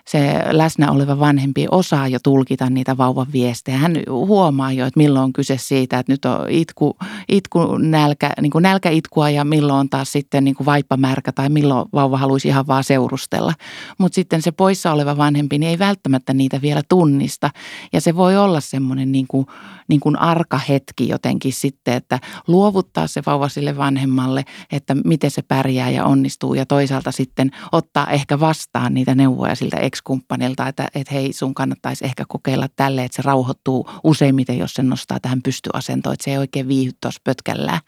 se 0.09 0.43
läsnä 0.51 0.91
oleva 0.91 1.19
vanhempi 1.19 1.67
osaa 1.71 2.09
jo 2.09 2.19
tulkita 2.23 2.71
niitä 2.71 2.97
vauvan 2.97 3.27
viestejä. 3.33 3.79
Hän 3.79 3.97
huomaa 4.09 4.73
jo, 4.73 4.87
että 4.87 5.01
milloin 5.01 5.25
on 5.25 5.33
kyse 5.33 5.57
siitä, 5.59 5.99
että 5.99 6.13
nyt 6.13 6.25
on 6.25 6.51
itku, 6.51 6.97
itku 7.29 7.77
nälkä, 7.79 8.31
niin 8.41 8.51
kuin 8.51 8.63
nälkäitkua 8.63 9.31
ja 9.31 9.45
milloin 9.45 9.81
on 9.81 9.89
taas 9.89 10.13
sitten 10.13 10.45
niin 10.45 10.55
kuin 10.55 10.65
vaippamärkä 10.65 11.33
tai 11.33 11.49
milloin 11.49 11.89
vauva 11.93 12.19
haluaisi 12.19 12.49
ihan 12.49 12.67
vaan 12.67 12.85
seurustella. 12.85 13.55
Mutta 13.99 14.15
sitten 14.15 14.43
se 14.43 14.53
poissa 14.53 14.93
oleva 14.93 15.17
vanhempi 15.17 15.59
niin 15.59 15.71
ei 15.71 15.79
välttämättä 15.79 16.35
niitä 16.35 16.63
vielä 16.63 16.83
tunnista 16.89 17.51
ja 17.93 18.01
se 18.01 18.17
voi 18.17 18.37
olla 18.37 18.61
semmoinen 18.61 19.13
niin 19.13 19.27
kuin, 19.29 19.47
niin 19.89 20.01
kuin 20.01 20.17
arka 20.17 20.61
hetki 20.69 21.09
jotenkin 21.09 21.53
sitten, 21.53 21.95
että 21.95 22.19
luovuttaa 22.47 23.07
se 23.07 23.23
vauva 23.27 23.49
sille 23.49 23.77
vanhemmalle, 23.77 24.45
että 24.73 24.95
miten 24.95 25.31
se 25.31 25.43
pärjää 25.43 25.91
ja 25.91 26.05
onnistuu 26.05 26.55
ja 26.55 26.67
toisaalta 26.67 27.13
sitten 27.13 27.51
ottaa 27.73 28.07
ehkä 28.07 28.41
vastaan 28.41 28.95
niitä 28.95 29.15
neuvoja 29.15 29.55
siltä 29.55 29.77
ex-kumppanilta, 29.95 30.69
että, 30.69 30.89
että 30.95 31.15
hei 31.15 31.33
sun 31.33 31.55
kannattaisi 31.55 32.05
ehkä 32.05 32.25
kokeilla 32.29 32.69
tälle, 32.77 33.05
että 33.05 33.17
se 33.17 33.23
rauhoittuu 33.23 33.91
useimmiten, 34.05 34.59
jos 34.59 34.75
se 34.75 34.83
nostaa 34.83 35.21
tähän 35.21 35.43
pystyasentoon, 35.43 36.15
että 36.15 36.25
se 36.25 36.31
ei 36.31 36.39
oikein 36.39 36.69
viihy 36.69 36.91
tuossa 37.01 37.21
pötkällään. 37.25 37.81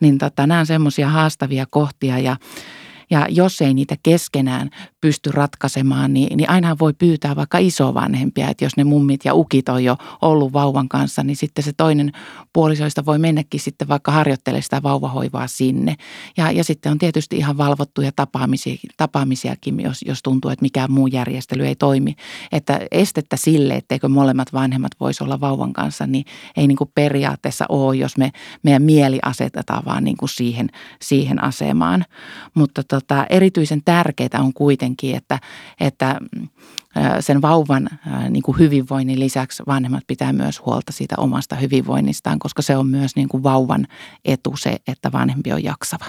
Niin 0.00 0.18
tota, 0.18 0.46
nämä 0.46 0.60
on 0.60 0.66
semmoisia 0.66 1.08
haastavia 1.08 1.66
kohtia 1.70 2.18
ja 2.18 2.36
ja 3.10 3.26
jos 3.30 3.60
ei 3.60 3.74
niitä 3.74 3.96
keskenään 4.02 4.70
pysty 5.00 5.30
ratkaisemaan, 5.30 6.14
niin, 6.14 6.36
niin 6.36 6.50
aina 6.50 6.76
voi 6.80 6.92
pyytää 6.92 7.36
vaikka 7.36 7.58
isovanhempia, 7.58 8.48
että 8.48 8.64
jos 8.64 8.76
ne 8.76 8.84
mummit 8.84 9.24
ja 9.24 9.34
ukit 9.34 9.68
on 9.68 9.84
jo 9.84 9.96
ollut 10.22 10.52
vauvan 10.52 10.88
kanssa, 10.88 11.22
niin 11.22 11.36
sitten 11.36 11.64
se 11.64 11.72
toinen 11.76 12.12
puolisoista 12.52 13.06
voi 13.06 13.18
mennäkin 13.18 13.60
sitten 13.60 13.88
vaikka 13.88 14.12
harjoittelemaan 14.12 14.62
sitä 14.62 14.82
vauvahoivaa 14.82 15.46
sinne. 15.46 15.94
Ja, 16.36 16.50
ja 16.50 16.64
sitten 16.64 16.92
on 16.92 16.98
tietysti 16.98 17.36
ihan 17.36 17.58
valvottuja 17.58 18.12
tapaamisia, 18.16 18.76
tapaamisiakin, 18.96 19.80
jos, 19.80 20.02
jos 20.06 20.22
tuntuu, 20.22 20.50
että 20.50 20.62
mikään 20.62 20.92
muu 20.92 21.06
järjestely 21.06 21.66
ei 21.66 21.76
toimi. 21.76 22.14
Että 22.52 22.80
estettä 22.90 23.36
sille, 23.36 23.74
etteikö 23.74 24.08
molemmat 24.08 24.52
vanhemmat 24.52 24.92
voisi 25.00 25.24
olla 25.24 25.40
vauvan 25.40 25.72
kanssa, 25.72 26.06
niin 26.06 26.24
ei 26.56 26.66
niin 26.66 26.76
kuin 26.76 26.90
periaatteessa 26.94 27.64
ole, 27.68 27.96
jos 27.96 28.16
me 28.16 28.30
meidän 28.62 28.82
mieli 28.82 29.18
asetetaan 29.22 29.84
vaan 29.84 30.04
niin 30.04 30.16
kuin 30.16 30.28
siihen, 30.28 30.68
siihen 31.02 31.44
asemaan. 31.44 32.04
Mutta 32.54 32.82
tota, 33.00 33.26
erityisen 33.30 33.82
tärkeää 33.84 34.40
on 34.40 34.52
kuitenkin, 34.52 35.16
että, 35.16 35.38
että 35.80 36.20
sen 37.20 37.42
vauvan 37.42 37.88
niin 38.30 38.42
kuin 38.42 38.58
hyvinvoinnin 38.58 39.20
lisäksi 39.20 39.62
vanhemmat 39.66 40.04
pitää 40.06 40.32
myös 40.32 40.66
huolta 40.66 40.92
siitä 40.92 41.14
omasta 41.18 41.56
hyvinvoinnistaan, 41.56 42.38
koska 42.38 42.62
se 42.62 42.76
on 42.76 42.86
myös 42.86 43.16
niin 43.16 43.28
kuin 43.28 43.42
vauvan 43.42 43.86
etu 44.24 44.56
se, 44.56 44.76
että 44.88 45.12
vanhempi 45.12 45.52
on 45.52 45.64
jaksava. 45.64 46.04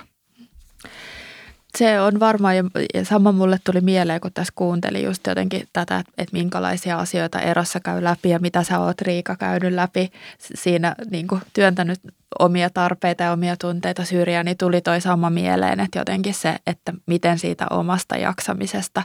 Se 1.80 2.02
on 2.02 2.20
varmaan, 2.20 2.56
ja 2.56 2.64
sama 3.04 3.32
mulle 3.32 3.60
tuli 3.64 3.82
mieleen, 3.82 4.22
kun 4.22 4.34
tässä 4.34 4.54
kuuntelin 4.56 5.04
just 5.04 5.28
jotenkin 5.28 5.68
tätä, 5.74 6.00
että 6.00 6.34
minkälaisia 6.34 7.00
asioita 7.00 7.42
erossa 7.42 7.80
käy 7.80 8.04
läpi 8.04 8.30
ja 8.30 8.40
mitä 8.40 8.64
sä 8.64 8.80
oot 8.80 9.02
Riika 9.02 9.36
käynyt 9.36 9.74
läpi 9.74 10.12
siinä 10.38 10.96
niin 11.12 11.28
kuin 11.28 11.42
työntänyt 11.54 12.00
omia 12.40 12.70
tarpeita 12.70 13.24
ja 13.24 13.32
omia 13.32 13.58
tunteita 13.58 14.06
syrjään, 14.06 14.46
niin 14.46 14.58
tuli 14.58 14.82
toi 14.82 15.02
sama 15.02 15.30
mieleen, 15.30 15.80
että 15.80 16.00
jotenkin 16.00 16.34
se, 16.34 16.56
että 16.68 16.94
miten 17.06 17.40
siitä 17.40 17.68
omasta 17.70 18.18
jaksamisesta 18.18 19.04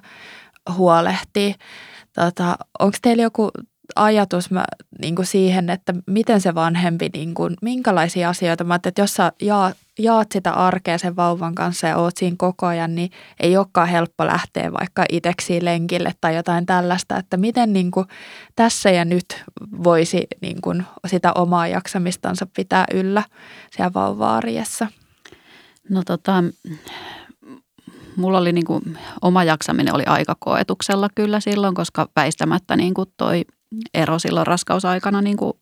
huolehtii. 0.77 1.55
Tota, 2.15 2.57
Onko 2.79 2.97
teillä 3.03 3.23
joku 3.23 3.51
ajatus 3.97 4.51
mä, 4.51 4.65
niin 5.01 5.17
kuin 5.17 5.27
siihen, 5.27 5.71
että 5.71 5.95
miten 6.07 6.41
se 6.41 6.55
vanhempi, 6.55 7.09
niin 7.13 7.35
kuin, 7.35 7.57
minkälaisia 7.63 8.29
asioita, 8.29 8.65
mä 8.65 8.75
että 8.75 9.03
jos 9.03 9.15
sä 9.15 9.33
jaat, 9.43 9.77
jaat 9.99 10.33
sitä 10.33 10.53
arkea 10.53 10.99
sen 10.99 11.17
vauvan 11.17 11.55
kanssa 11.55 11.87
ja 11.87 11.97
oot 11.97 12.17
siinä 12.17 12.37
koko 12.39 12.67
ajan, 12.67 12.95
niin 12.95 13.11
ei 13.41 13.57
olekaan 13.57 13.89
helppo 13.89 14.27
lähteä 14.27 14.73
vaikka 14.73 15.05
itseksi 15.13 15.65
lenkille 15.65 16.13
tai 16.21 16.37
jotain 16.37 16.67
tällaista, 16.67 17.17
että 17.17 17.37
miten 17.37 17.73
niin 17.73 17.91
kuin, 17.91 18.07
tässä 18.57 18.91
ja 18.91 19.05
nyt 19.05 19.45
voisi 19.85 20.27
niin 20.41 20.61
kuin, 20.61 20.85
sitä 21.07 21.33
omaa 21.33 21.69
jaksamistansa 21.69 22.47
pitää 22.57 22.85
yllä 22.95 23.23
siellä 23.71 23.95
vauva-arjessa. 23.95 24.87
No 25.89 26.03
tota, 26.07 26.45
mulla 28.17 28.39
oli 28.39 28.53
niin 28.53 28.65
kuin, 28.65 28.99
oma 29.23 29.45
jaksaminen 29.45 29.95
oli 29.95 30.05
aika 30.07 30.37
koetuksella 30.39 31.09
kyllä 31.15 31.41
silloin, 31.41 31.75
koska 31.75 32.09
väistämättä 32.17 32.77
niin 32.77 32.95
kuin 32.95 33.09
toi 33.17 33.45
ero 33.95 34.19
silloin 34.19 34.47
raskausaikana 34.47 35.23
niin 35.23 35.37
kuin 35.37 35.53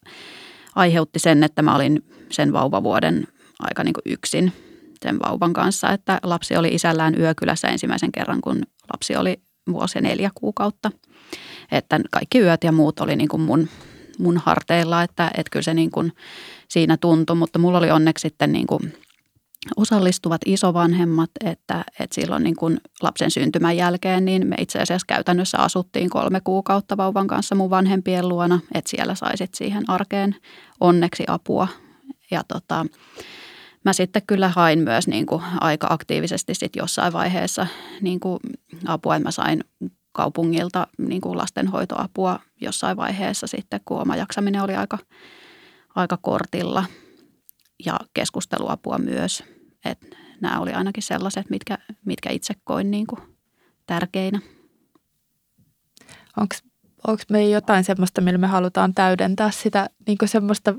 aiheutti 0.74 1.18
sen, 1.18 1.45
että 1.45 1.62
mä 1.62 1.76
olin 1.76 2.05
sen 2.30 2.53
vauvavuoden 2.53 3.28
aika 3.63 3.85
niin 3.85 3.95
kuin 3.95 4.13
yksin 4.13 4.53
sen 5.03 5.19
vauvan 5.19 5.53
kanssa, 5.53 5.91
että 5.91 6.21
lapsi 6.23 6.57
oli 6.57 6.69
isällään 6.69 7.21
yökylässä 7.21 7.69
ensimmäisen 7.69 8.13
kerran, 8.13 8.41
kun 8.41 8.63
lapsi 8.93 9.17
oli 9.17 9.41
vuosi 9.73 10.01
neljä 10.01 10.31
kuukautta. 10.35 10.91
Että 11.73 12.01
kaikki 12.11 12.39
yöt 12.39 12.65
ja 12.65 12.73
muut 12.73 13.01
oli 13.01 13.17
niin 13.17 13.29
kuin 13.29 13.43
mun, 13.43 13.69
mun 14.19 14.37
harteilla, 14.37 15.03
että, 15.03 15.31
että 15.37 15.51
kyllä 15.51 15.63
se 15.63 15.75
niin 15.75 15.91
kuin 15.91 16.13
siinä 16.69 16.97
tuntui, 16.97 17.37
mutta 17.37 17.59
mulla 17.59 17.79
oli 17.79 17.91
onneksi 17.91 18.23
sitten 18.23 18.53
niin 18.53 18.67
kuin 18.67 18.93
osallistuvat 19.77 20.41
isovanhemmat, 20.47 21.31
että, 21.45 21.85
että 22.01 22.15
silloin 22.15 22.43
niin 22.43 22.57
kuin 22.57 22.81
lapsen 23.03 23.31
syntymän 23.31 23.77
jälkeen 23.77 24.25
niin 24.25 24.47
me 24.47 24.57
itse 24.59 24.79
asiassa 24.79 25.07
käytännössä 25.07 25.59
asuttiin 25.59 26.11
kolme 26.11 26.41
kuukautta 26.41 26.97
vauvan 26.97 27.27
kanssa 27.27 27.55
mun 27.55 27.71
vanhempien 27.71 28.29
luona, 28.29 28.61
että 28.75 28.91
siellä 28.91 29.15
saisit 29.15 29.55
siihen 29.55 29.91
arkeen 29.91 30.37
onneksi 30.81 31.25
apua. 31.27 31.69
Ja 32.31 32.43
tota, 32.49 32.87
mä 33.85 33.93
sitten 33.93 34.22
kyllä 34.26 34.49
hain 34.49 34.78
myös 34.78 35.09
niin 35.09 35.26
kuin 35.26 35.43
aika 35.61 35.87
aktiivisesti 35.91 36.55
sit 36.55 36.76
jossain 36.76 37.12
vaiheessa 37.12 37.66
niin 38.01 38.20
kuin 38.20 38.41
apua, 38.87 39.18
mä 39.18 39.30
sain 39.30 39.64
kaupungilta 40.12 40.87
niin 40.99 41.20
kuin 41.20 41.39
lastenhoitoapua 41.39 42.41
jossain 42.61 42.97
vaiheessa 42.97 43.47
sitten, 43.47 43.80
kun 43.85 44.01
oma 44.01 44.16
jaksaminen 44.16 44.62
oli 44.62 44.74
aika, 44.76 44.99
aika 45.95 46.16
kortilla 46.16 46.85
ja 47.87 48.01
keskusteluapua 48.14 48.99
myös. 48.99 49.45
Et 49.85 50.16
nämä 50.41 50.61
oli 50.61 50.72
ainakin 50.72 51.03
sellaiset, 51.03 51.51
mitkä, 51.51 51.78
mitkä 52.05 52.30
itse 52.30 52.55
koin 52.64 52.91
niin 52.91 53.07
kuin 53.07 53.20
tärkeinä. 53.87 54.41
Onko 57.07 57.22
me 57.30 57.49
jotain 57.49 57.85
semmoista, 57.85 58.20
millä 58.20 58.39
me 58.39 58.47
halutaan 58.47 58.95
täydentää 58.95 59.51
sitä 59.51 59.91
niin 60.07 60.18
semmoista 60.24 60.74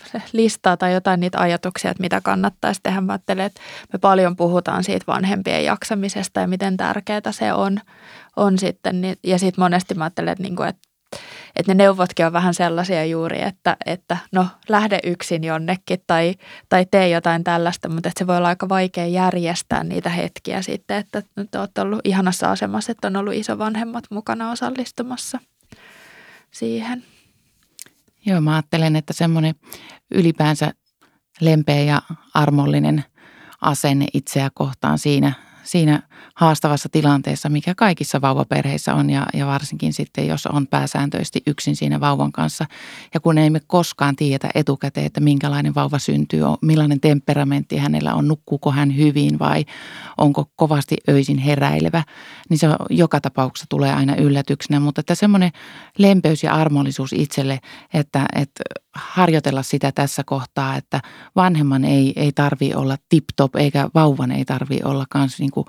listaa 0.32 0.76
tai 0.76 0.92
jotain 0.92 1.20
niitä 1.20 1.40
ajatuksia, 1.40 1.90
että 1.90 2.00
mitä 2.00 2.20
kannattaisi 2.20 2.80
tehdä. 2.82 3.00
Mä 3.00 3.12
ajattelen, 3.12 3.46
että 3.46 3.60
me 3.92 3.98
paljon 3.98 4.36
puhutaan 4.36 4.84
siitä 4.84 5.04
vanhempien 5.06 5.64
jaksamisesta 5.64 6.40
ja 6.40 6.46
miten 6.46 6.76
tärkeää 6.76 7.32
se 7.32 7.52
on, 7.52 7.80
on 8.36 8.58
sitten. 8.58 9.00
Niin, 9.00 9.16
ja 9.24 9.38
sitten 9.38 9.62
monesti 9.62 9.94
mä 9.94 10.04
ajattelen, 10.04 10.32
että, 10.32 10.42
niin 10.42 10.56
kuin, 10.56 10.68
että 10.68 10.92
että 11.56 11.74
ne 11.74 11.84
neuvotkin 11.84 12.26
on 12.26 12.32
vähän 12.32 12.54
sellaisia 12.54 13.04
juuri, 13.04 13.42
että, 13.42 13.76
että 13.86 14.16
no 14.32 14.46
lähde 14.68 14.98
yksin 15.04 15.44
jonnekin 15.44 15.98
tai, 16.06 16.34
tai 16.68 16.86
tee 16.90 17.08
jotain 17.08 17.44
tällaista, 17.44 17.88
mutta 17.88 18.08
että 18.08 18.18
se 18.18 18.26
voi 18.26 18.36
olla 18.36 18.48
aika 18.48 18.68
vaikea 18.68 19.06
järjestää 19.06 19.84
niitä 19.84 20.08
hetkiä 20.08 20.62
sitten, 20.62 20.96
että 20.96 21.22
nyt 21.36 21.54
olet 21.54 21.78
ollut 21.78 22.00
ihanassa 22.04 22.50
asemassa, 22.50 22.92
että 22.92 23.08
on 23.08 23.16
ollut 23.16 23.34
isovanhemmat 23.34 24.04
mukana 24.10 24.50
osallistumassa 24.50 25.38
siihen. 26.50 27.04
Joo, 28.26 28.40
mä 28.40 28.52
ajattelen, 28.52 28.96
että 28.96 29.12
semmoinen 29.12 29.54
ylipäänsä 30.10 30.72
lempeä 31.40 31.80
ja 31.80 32.02
armollinen 32.34 33.04
asenne 33.60 34.06
itseä 34.14 34.50
kohtaan 34.54 34.98
siinä, 34.98 35.32
siinä 35.62 36.02
haastavassa 36.34 36.88
tilanteessa, 36.88 37.48
mikä 37.48 37.74
kaikissa 37.74 38.20
vauvaperheissä 38.20 38.94
on 38.94 39.10
ja, 39.10 39.26
ja 39.34 39.46
varsinkin 39.46 39.92
sitten, 39.92 40.26
jos 40.26 40.46
on 40.46 40.66
pääsääntöisesti 40.66 41.42
yksin 41.46 41.76
siinä 41.76 42.00
vauvan 42.00 42.32
kanssa. 42.32 42.66
Ja 43.14 43.20
kun 43.20 43.38
ei 43.38 43.50
me 43.50 43.60
koskaan 43.66 44.16
tiedä 44.16 44.50
etukäteen, 44.54 45.06
että 45.06 45.20
minkälainen 45.20 45.74
vauva 45.74 45.98
syntyy, 45.98 46.42
millainen 46.62 47.00
temperamentti 47.00 47.76
hänellä 47.76 48.14
on, 48.14 48.28
nukkuuko 48.28 48.72
hän 48.72 48.96
hyvin 48.96 49.38
vai 49.38 49.64
onko 50.18 50.46
kovasti 50.56 50.96
öisin 51.08 51.38
heräilevä, 51.38 52.04
niin 52.48 52.58
se 52.58 52.66
joka 52.90 53.20
tapauksessa 53.20 53.66
tulee 53.68 53.92
aina 53.92 54.16
yllätyksenä. 54.16 54.80
Mutta 54.80 55.00
että 55.00 55.14
semmoinen 55.14 55.50
lempeys 55.98 56.42
ja 56.42 56.54
armollisuus 56.54 57.12
itselle, 57.12 57.58
että, 57.94 58.26
että 58.34 58.62
harjoitella 58.94 59.62
sitä 59.62 59.92
tässä 59.92 60.24
kohtaa, 60.24 60.76
että 60.76 61.00
vanhemman 61.36 61.84
ei, 61.84 62.12
ei 62.16 62.32
tarvi 62.32 62.74
olla 62.74 62.96
tip-top 63.08 63.56
eikä 63.56 63.88
vauvan 63.94 64.30
ei 64.30 64.44
tarvi 64.44 64.80
olla 64.84 65.04
kans 65.10 65.38
niin 65.38 65.50
kuin 65.50 65.66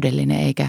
täydellinen 0.00 0.40
eikä, 0.40 0.68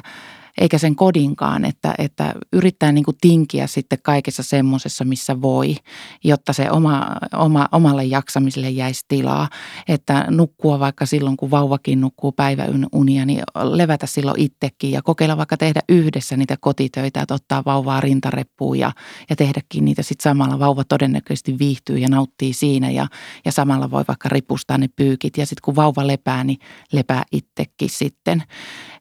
eikä 0.57 0.77
sen 0.77 0.95
kodinkaan, 0.95 1.65
että, 1.65 1.95
että 1.97 2.33
yrittää 2.53 2.91
niin 2.91 3.05
kuin 3.05 3.17
tinkiä 3.21 3.67
sitten 3.67 3.99
kaikessa 4.03 4.43
semmoisessa, 4.43 5.05
missä 5.05 5.41
voi, 5.41 5.75
jotta 6.23 6.53
se 6.53 6.71
oma, 6.71 7.07
oma, 7.33 7.67
omalle 7.71 8.03
jaksamiselle 8.05 8.69
jäisi 8.69 9.05
tilaa. 9.07 9.49
Että 9.87 10.25
nukkua 10.29 10.79
vaikka 10.79 11.05
silloin, 11.05 11.37
kun 11.37 11.51
vauvakin 11.51 12.01
nukkuu 12.01 12.31
päiväunia, 12.31 13.25
niin 13.25 13.41
levätä 13.63 14.05
silloin 14.05 14.39
itsekin 14.39 14.91
ja 14.91 15.01
kokeilla 15.01 15.37
vaikka 15.37 15.57
tehdä 15.57 15.81
yhdessä 15.89 16.37
niitä 16.37 16.57
kotitöitä, 16.59 17.21
että 17.21 17.33
ottaa 17.33 17.63
vauvaa 17.65 18.01
rintareppuun 18.01 18.79
ja, 18.79 18.91
ja 19.29 19.35
tehdäkin 19.35 19.85
niitä 19.85 20.03
sitten 20.03 20.23
samalla. 20.23 20.59
Vauva 20.59 20.83
todennäköisesti 20.83 21.59
viihtyy 21.59 21.97
ja 21.97 22.07
nauttii 22.09 22.53
siinä 22.53 22.89
ja, 22.89 23.07
ja 23.45 23.51
samalla 23.51 23.91
voi 23.91 24.03
vaikka 24.07 24.29
ripustaa 24.29 24.77
ne 24.77 24.87
pyykit. 24.95 25.37
Ja 25.37 25.45
sitten 25.45 25.61
kun 25.65 25.75
vauva 25.75 26.07
lepää, 26.07 26.43
niin 26.43 26.59
lepää 26.91 27.23
itsekin 27.31 27.89
sitten. 27.89 28.43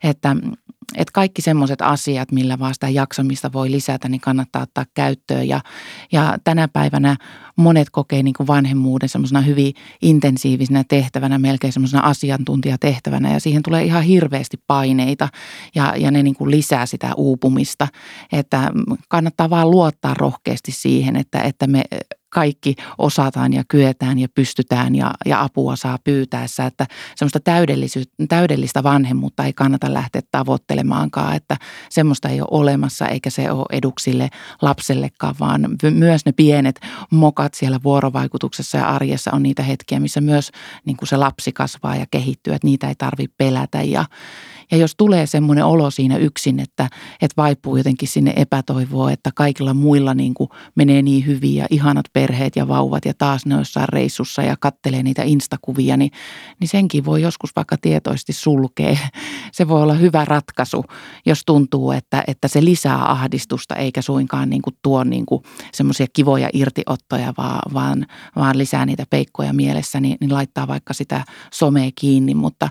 Että 0.02 0.36
että 0.94 1.12
kaikki 1.12 1.42
semmoiset 1.42 1.82
asiat, 1.82 2.32
millä 2.32 2.58
vaan 2.58 2.74
sitä 2.74 2.88
jaksamista 2.88 3.52
voi 3.52 3.70
lisätä, 3.70 4.08
niin 4.08 4.20
kannattaa 4.20 4.62
ottaa 4.62 4.84
käyttöön. 4.94 5.48
Ja, 5.48 5.60
ja 6.12 6.38
tänä 6.44 6.68
päivänä 6.68 7.16
monet 7.56 7.90
kokee 7.90 8.22
niin 8.22 8.34
kuin 8.34 8.46
vanhemmuuden 8.46 9.08
semmoisena 9.08 9.40
hyvin 9.40 9.74
intensiivisenä 10.02 10.84
tehtävänä, 10.88 11.38
melkein 11.38 11.72
semmoisena 11.72 12.02
asiantuntijatehtävänä. 12.02 13.32
Ja 13.32 13.40
siihen 13.40 13.62
tulee 13.62 13.84
ihan 13.84 14.02
hirveästi 14.02 14.56
paineita 14.66 15.28
ja, 15.74 15.94
ja 15.96 16.10
ne 16.10 16.22
niin 16.22 16.36
kuin 16.36 16.50
lisää 16.50 16.86
sitä 16.86 17.10
uupumista. 17.16 17.88
Että 18.32 18.72
kannattaa 19.08 19.50
vaan 19.50 19.70
luottaa 19.70 20.14
rohkeasti 20.14 20.72
siihen, 20.72 21.16
että, 21.16 21.40
että 21.40 21.66
me 21.66 21.84
kaikki 22.36 22.74
osataan 22.98 23.52
ja 23.52 23.64
kyetään 23.68 24.18
ja 24.18 24.28
pystytään 24.34 24.94
ja, 24.94 25.14
ja 25.26 25.42
apua 25.42 25.76
saa 25.76 25.98
pyytäessä, 26.04 26.66
että 26.66 26.86
semmoista 27.16 27.40
täydellistä 28.28 28.82
vanhemmuutta 28.82 29.44
ei 29.44 29.52
kannata 29.52 29.94
lähteä 29.94 30.22
tavoittelemaankaan, 30.30 31.36
että 31.36 31.56
semmoista 31.90 32.28
ei 32.28 32.40
ole 32.40 32.48
olemassa 32.50 33.08
eikä 33.08 33.30
se 33.30 33.50
ole 33.50 33.66
eduksille 33.72 34.28
lapsellekaan, 34.62 35.34
vaan 35.40 35.68
myös 35.90 36.26
ne 36.26 36.32
pienet 36.32 36.80
mokat 37.10 37.54
siellä 37.54 37.80
vuorovaikutuksessa 37.84 38.78
ja 38.78 38.88
arjessa 38.88 39.30
on 39.34 39.42
niitä 39.42 39.62
hetkiä, 39.62 40.00
missä 40.00 40.20
myös 40.20 40.50
niin 40.84 40.96
kuin 40.96 41.08
se 41.08 41.16
lapsi 41.16 41.52
kasvaa 41.52 41.96
ja 41.96 42.06
kehittyy, 42.10 42.54
että 42.54 42.66
niitä 42.66 42.88
ei 42.88 42.94
tarvitse 42.94 43.34
pelätä 43.38 43.82
ja, 43.82 44.04
ja 44.70 44.76
jos 44.76 44.94
tulee 44.96 45.26
semmoinen 45.26 45.64
olo 45.64 45.90
siinä 45.90 46.16
yksin, 46.16 46.60
että, 46.60 46.88
että 47.22 47.42
vaipuu 47.42 47.76
jotenkin 47.76 48.08
sinne 48.08 48.32
epätoivoa, 48.36 49.12
että 49.12 49.30
kaikilla 49.34 49.74
muilla 49.74 50.14
niin 50.14 50.34
kuin 50.34 50.50
menee 50.74 51.02
niin 51.02 51.26
hyvin 51.26 51.54
ja 51.54 51.66
ihanat 51.70 52.06
perheet 52.12 52.56
ja 52.56 52.68
vauvat 52.68 53.04
ja 53.04 53.14
taas 53.18 53.46
ne 53.46 53.54
jossain 53.54 53.88
reissussa 53.88 54.42
ja 54.42 54.56
kattelee 54.60 55.02
niitä 55.02 55.22
instakuvia, 55.22 55.96
niin, 55.96 56.10
niin 56.60 56.68
senkin 56.68 57.04
voi 57.04 57.22
joskus 57.22 57.50
vaikka 57.56 57.76
tietoisesti 57.76 58.32
sulkea. 58.32 58.96
Se 59.52 59.68
voi 59.68 59.82
olla 59.82 59.94
hyvä 59.94 60.24
ratkaisu, 60.24 60.84
jos 61.26 61.42
tuntuu, 61.46 61.92
että, 61.92 62.24
että 62.26 62.48
se 62.48 62.64
lisää 62.64 63.10
ahdistusta 63.10 63.76
eikä 63.76 64.02
suinkaan 64.02 64.50
niin 64.50 64.62
kuin 64.62 64.76
tuo 64.82 65.04
niin 65.04 65.26
kuin 65.26 65.42
semmoisia 65.72 66.06
kivoja 66.12 66.48
irtiottoja, 66.52 67.34
vaan, 67.38 67.74
vaan, 67.74 68.06
vaan 68.36 68.58
lisää 68.58 68.86
niitä 68.86 69.04
peikkoja 69.10 69.52
mielessä, 69.52 70.00
niin, 70.00 70.16
niin 70.20 70.32
laittaa 70.32 70.68
vaikka 70.68 70.94
sitä 70.94 71.24
somea 71.52 71.90
kiinni. 71.94 72.34
Mutta 72.34 72.68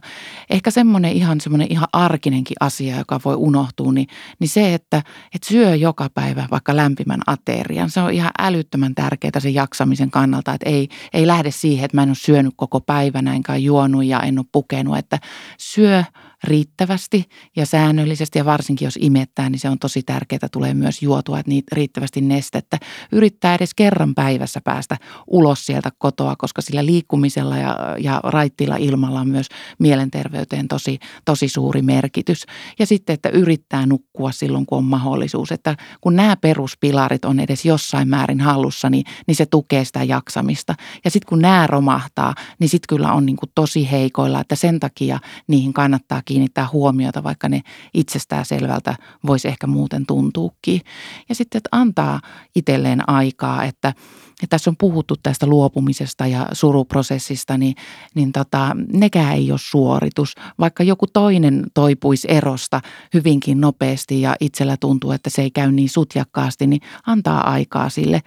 ehkä 0.49 0.71
semmoinen 0.71 1.11
ihan 1.11 1.41
semmoinen 1.41 1.71
ihan 1.71 1.84
arkinenkin 1.93 2.57
asia, 2.59 2.97
joka 2.97 3.19
voi 3.25 3.35
unohtua, 3.35 3.91
niin, 3.91 4.07
niin 4.39 4.49
se, 4.49 4.73
että, 4.73 4.97
että 5.35 5.47
syö 5.47 5.75
joka 5.75 6.09
päivä 6.13 6.47
vaikka 6.51 6.75
lämpimän 6.75 7.21
aterian, 7.27 7.89
se 7.89 7.99
on 7.99 8.13
ihan 8.13 8.31
älyttömän 8.39 8.95
tärkeää 8.95 9.39
sen 9.39 9.53
jaksamisen 9.53 10.11
kannalta, 10.11 10.53
että 10.53 10.69
ei, 10.69 10.89
ei 11.13 11.27
lähde 11.27 11.51
siihen, 11.51 11.85
että 11.85 11.97
mä 11.97 12.03
en 12.03 12.09
ole 12.09 12.15
syönyt 12.15 12.53
koko 12.55 12.81
päivänä 12.81 13.33
enkä 13.33 13.55
juonut 13.55 14.05
ja 14.05 14.19
en 14.21 14.39
ole 14.39 14.45
pukenut, 14.51 14.97
että 14.97 15.19
syö 15.59 16.03
riittävästi 16.45 17.25
ja 17.55 17.65
säännöllisesti 17.65 18.39
ja 18.39 18.45
varsinkin 18.45 18.85
jos 18.85 18.99
imettää, 19.01 19.49
niin 19.49 19.59
se 19.59 19.69
on 19.69 19.79
tosi 19.79 20.03
tärkeää, 20.03 20.39
tulee 20.51 20.73
myös 20.73 21.01
juotua, 21.01 21.39
että 21.39 21.49
niitä 21.49 21.75
riittävästi 21.75 22.21
nestettä. 22.21 22.77
Yrittää 23.11 23.55
edes 23.55 23.73
kerran 23.73 24.15
päivässä 24.15 24.61
päästä 24.61 24.97
ulos 25.27 25.65
sieltä 25.65 25.91
kotoa, 25.97 26.35
koska 26.37 26.61
sillä 26.61 26.85
liikkumisella 26.85 27.57
ja, 27.57 27.77
ja 27.99 28.21
raittilla 28.23 28.75
ilmalla 28.75 29.19
on 29.19 29.27
myös 29.27 29.47
mielenterveyteen 29.79 30.67
tosi, 30.67 30.99
tosi 31.25 31.49
suuri 31.49 31.81
merkitys. 31.81 32.45
Ja 32.79 32.85
sitten, 32.85 33.13
että 33.13 33.29
yrittää 33.29 33.85
nukkua 33.85 34.31
silloin, 34.31 34.65
kun 34.65 34.77
on 34.77 34.83
mahdollisuus. 34.83 35.51
Että 35.51 35.75
kun 36.01 36.15
nämä 36.15 36.35
peruspilarit 36.35 37.25
on 37.25 37.39
edes 37.39 37.65
jossain 37.65 38.07
määrin 38.07 38.41
hallussa, 38.41 38.89
niin, 38.89 39.05
niin 39.27 39.35
se 39.35 39.45
tukee 39.45 39.85
sitä 39.85 40.03
jaksamista. 40.03 40.75
Ja 41.05 41.11
sitten 41.11 41.29
kun 41.29 41.41
nämä 41.41 41.67
romahtaa, 41.67 42.33
niin 42.59 42.69
sitten 42.69 42.87
kyllä 42.89 43.13
on 43.13 43.25
niin 43.25 43.37
kuin 43.37 43.51
tosi 43.55 43.91
heikoilla, 43.91 44.41
että 44.41 44.55
sen 44.55 44.79
takia 44.79 45.19
niihin 45.47 45.73
kannattaa 45.73 46.21
kiinnittää 46.35 46.67
huomiota, 46.73 47.23
vaikka 47.23 47.49
ne 47.49 47.61
itsestään 47.93 48.45
selvältä 48.45 48.95
voisi 49.27 49.47
ehkä 49.47 49.67
muuten 49.67 50.05
tuntuukin. 50.05 50.81
Ja 51.29 51.35
sitten, 51.35 51.57
että 51.57 51.69
antaa 51.71 52.19
itselleen 52.55 53.09
aikaa, 53.09 53.63
että 53.63 53.93
ja 54.41 54.47
tässä 54.47 54.69
on 54.69 54.77
puhuttu 54.77 55.15
tästä 55.23 55.47
luopumisesta 55.47 56.27
ja 56.27 56.47
suruprosessista, 56.51 57.57
niin, 57.57 57.75
niin 58.15 58.31
tota, 58.31 58.71
nekään 58.93 59.35
ei 59.35 59.51
ole 59.51 59.59
suoritus. 59.61 60.35
Vaikka 60.59 60.83
joku 60.83 61.07
toinen 61.07 61.63
toipuisi 61.73 62.27
erosta 62.31 62.81
hyvinkin 63.13 63.61
nopeasti 63.61 64.21
ja 64.21 64.35
itsellä 64.39 64.77
tuntuu, 64.77 65.11
että 65.11 65.29
se 65.29 65.41
ei 65.41 65.51
käy 65.51 65.71
niin 65.71 65.89
sutjakkaasti, 65.89 66.67
niin 66.67 66.81
antaa 67.07 67.51
aikaa 67.51 67.89
sille. 67.89 68.21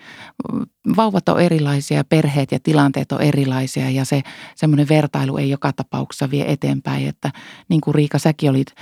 Vauvat 0.97 1.29
on 1.29 1.41
erilaisia, 1.41 2.05
perheet 2.05 2.53
ja 2.53 2.61
tilanteet 2.61 3.13
on 3.13 3.21
erilaisia 3.21 3.91
ja 3.91 4.05
se 4.05 4.23
semmoinen 4.57 4.89
vertailu 4.89 5.37
ei 5.37 5.51
joka 5.51 5.73
tapauksessa 5.73 6.31
vie 6.31 6.53
eteenpäin. 6.53 7.09
Että 7.09 7.31
niin 7.69 7.81
kuin 7.81 7.95
Riika, 7.95 8.19
säkin 8.19 8.51
olit 8.51 8.75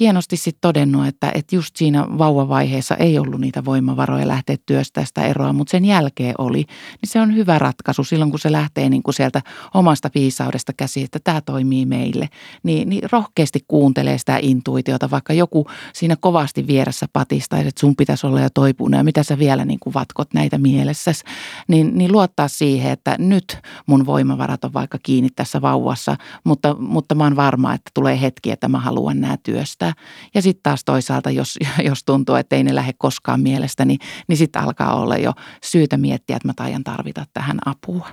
hienosti 0.00 0.36
sitten 0.36 0.60
todennut, 0.60 1.06
että, 1.06 1.32
että 1.34 1.56
just 1.56 1.76
siinä 1.76 2.06
vauvavaiheessa 2.18 2.96
ei 2.96 3.18
ollut 3.18 3.40
niitä 3.40 3.64
voimavaroja 3.64 4.28
lähteä 4.28 4.56
työstä 4.66 5.04
sitä 5.04 5.22
eroa, 5.22 5.52
mutta 5.52 5.70
sen 5.70 5.84
jälkeen 5.84 6.34
oli. 6.38 6.58
Niin 6.58 6.68
se 7.04 7.20
on 7.20 7.34
hyvä 7.34 7.58
ratkaisu 7.58 8.04
silloin, 8.04 8.30
kun 8.30 8.40
se 8.40 8.52
lähtee 8.52 8.88
niin 8.88 9.02
kuin 9.02 9.14
sieltä 9.14 9.42
omasta 9.74 10.10
viisaudesta 10.14 10.72
käsi, 10.72 11.02
että 11.02 11.18
tämä 11.24 11.40
toimii 11.40 11.86
meille. 11.86 12.28
Niin, 12.62 12.88
niin 12.88 13.02
rohkeasti 13.12 13.64
kuuntelee 13.68 14.18
sitä 14.18 14.38
intuitiota, 14.42 15.10
vaikka 15.10 15.32
joku 15.32 15.66
siinä 15.92 16.16
kovasti 16.20 16.66
vieressä 16.66 17.06
patistaisi, 17.12 17.68
että 17.68 17.80
sun 17.80 17.96
pitäisi 17.96 18.26
olla 18.26 18.40
jo 18.40 18.48
toipunut 18.54 18.98
ja 18.98 19.04
mitä 19.04 19.22
sä 19.22 19.38
vielä 19.38 19.64
niin 19.64 19.80
kuin 19.80 19.94
vatkot 19.94 20.34
näitä 20.34 20.58
mielessäsi. 20.58 21.24
Niin, 21.68 21.98
niin 21.98 22.12
luottaa 22.12 22.48
siihen, 22.48 22.92
että 22.92 23.16
nyt 23.18 23.58
mun 23.86 24.06
voimavarat 24.06 24.64
on 24.64 24.72
vaikka 24.72 24.98
kiinni 25.02 25.28
tässä 25.36 25.62
vauvassa, 25.62 26.16
mutta, 26.44 26.76
mutta 26.78 27.14
mä 27.14 27.24
oon 27.24 27.36
varma, 27.36 27.74
että 27.74 27.90
tulee 27.94 28.20
hetki, 28.20 28.50
että 28.50 28.68
mä 28.68 28.80
haluan 28.80 29.20
nämä 29.20 29.36
työstää. 29.56 29.92
Ja 30.34 30.42
sitten 30.42 30.62
taas 30.62 30.84
toisaalta, 30.84 31.30
jos, 31.30 31.58
jos 31.88 32.04
tuntuu, 32.04 32.34
että 32.34 32.56
ei 32.56 32.64
ne 32.64 32.74
lähde 32.74 32.92
koskaan 32.98 33.40
mielestä, 33.40 33.84
niin, 33.84 33.98
niin 34.28 34.36
sitten 34.36 34.62
alkaa 34.62 34.94
olla 35.00 35.16
jo 35.16 35.32
syytä 35.64 35.96
miettiä, 35.96 36.36
että 36.36 36.48
mä 36.48 36.52
taian 36.56 36.84
tarvita 36.84 37.24
tähän 37.32 37.58
apua. 37.66 38.08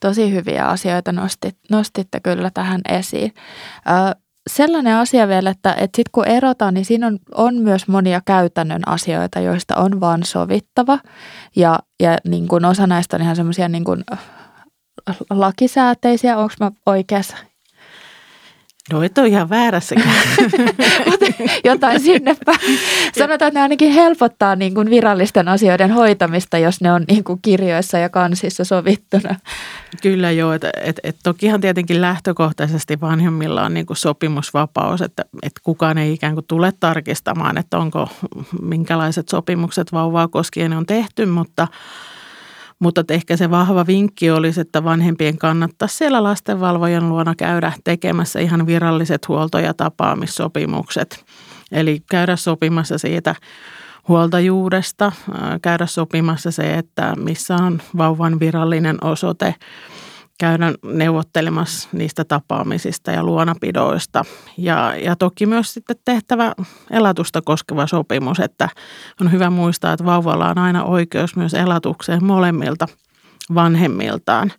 Tosi 0.00 0.32
hyviä 0.32 0.66
asioita 0.66 1.12
nostit, 1.12 1.56
nostitte 1.70 2.20
kyllä 2.20 2.50
tähän 2.50 2.80
esiin. 2.88 3.32
Ö, 3.76 4.20
sellainen 4.50 4.96
asia 4.96 5.28
vielä, 5.28 5.50
että, 5.50 5.72
että 5.72 5.96
sitten 5.96 6.10
kun 6.12 6.28
erotaan, 6.28 6.74
niin 6.74 6.84
siinä 6.84 7.06
on, 7.06 7.18
on 7.34 7.54
myös 7.54 7.88
monia 7.88 8.20
käytännön 8.26 8.82
asioita, 8.86 9.40
joista 9.40 9.76
on 9.76 10.00
vaan 10.00 10.24
sovittava. 10.24 10.98
Ja, 11.56 11.78
ja 12.02 12.18
niin 12.28 12.48
kuin 12.48 12.64
osa 12.64 12.86
näistä 12.86 13.16
on 13.16 13.22
ihan 13.22 13.36
semmoisia 13.36 13.68
niin 13.68 13.84
lakisääteisiä, 15.30 16.38
onko 16.38 16.54
mä 16.60 16.70
oikeassa 16.86 17.36
No 18.92 19.02
et 19.02 19.18
ole 19.18 19.28
ihan 19.28 19.50
väärässä. 19.50 19.94
Jotain 21.64 22.00
sinne 22.00 22.36
päin. 22.44 22.78
Sanotaan, 23.18 23.48
että 23.48 23.58
ne 23.58 23.62
ainakin 23.62 23.92
helpottaa 23.92 24.56
niin 24.56 24.74
kuin 24.74 24.90
virallisten 24.90 25.48
asioiden 25.48 25.90
hoitamista, 25.90 26.58
jos 26.58 26.80
ne 26.80 26.92
on 26.92 27.04
niin 27.08 27.24
kuin 27.24 27.38
kirjoissa 27.42 27.98
ja 27.98 28.08
kansissa 28.08 28.64
sovittuna. 28.64 29.34
Kyllä 30.02 30.30
joo, 30.30 30.52
että 30.52 30.70
et, 30.82 31.00
et 31.02 31.16
tokihan 31.22 31.60
tietenkin 31.60 32.00
lähtökohtaisesti 32.00 33.00
vanhemmilla 33.00 33.62
on 33.62 33.74
niin 33.74 33.86
kuin 33.86 33.96
sopimusvapaus, 33.96 35.02
että 35.02 35.24
et 35.42 35.52
kukaan 35.62 35.98
ei 35.98 36.12
ikään 36.12 36.34
kuin 36.34 36.46
tule 36.46 36.72
tarkistamaan, 36.80 37.58
että 37.58 37.78
onko 37.78 38.08
minkälaiset 38.62 39.28
sopimukset 39.28 39.92
vauvaa 39.92 40.28
koskien 40.28 40.72
on 40.72 40.86
tehty, 40.86 41.26
mutta– 41.26 41.68
mutta 42.80 43.04
ehkä 43.08 43.36
se 43.36 43.50
vahva 43.50 43.86
vinkki 43.86 44.30
olisi, 44.30 44.60
että 44.60 44.84
vanhempien 44.84 45.38
kannattaisi 45.38 45.96
siellä 45.96 46.22
lastenvalvojan 46.22 47.08
luona 47.08 47.34
käydä 47.34 47.72
tekemässä 47.84 48.40
ihan 48.40 48.66
viralliset 48.66 49.28
huolto- 49.28 49.58
ja 49.58 49.74
tapaamissopimukset. 49.74 51.24
Eli 51.72 52.02
käydä 52.10 52.36
sopimassa 52.36 52.98
siitä 52.98 53.34
huoltajuudesta, 54.08 55.12
käydä 55.62 55.86
sopimassa 55.86 56.50
se, 56.50 56.74
että 56.74 57.14
missä 57.16 57.56
on 57.56 57.82
vauvan 57.96 58.40
virallinen 58.40 59.04
osoite– 59.04 59.54
käydä 60.40 60.72
neuvottelemassa 60.84 61.88
niistä 61.92 62.24
tapaamisista 62.24 63.10
ja 63.10 63.24
luonapidoista. 63.24 64.24
Ja, 64.56 64.94
ja 64.96 65.16
toki 65.16 65.46
myös 65.46 65.74
sitten 65.74 65.96
tehtävä 66.04 66.52
elatusta 66.90 67.42
koskeva 67.42 67.86
sopimus, 67.86 68.40
että 68.40 68.68
on 69.20 69.32
hyvä 69.32 69.50
muistaa, 69.50 69.92
että 69.92 70.04
vauvalla 70.04 70.48
on 70.48 70.58
aina 70.58 70.84
oikeus 70.84 71.36
myös 71.36 71.54
elatukseen 71.54 72.24
molemmilta 72.24 72.88
vanhemmiltaan. 73.54 74.52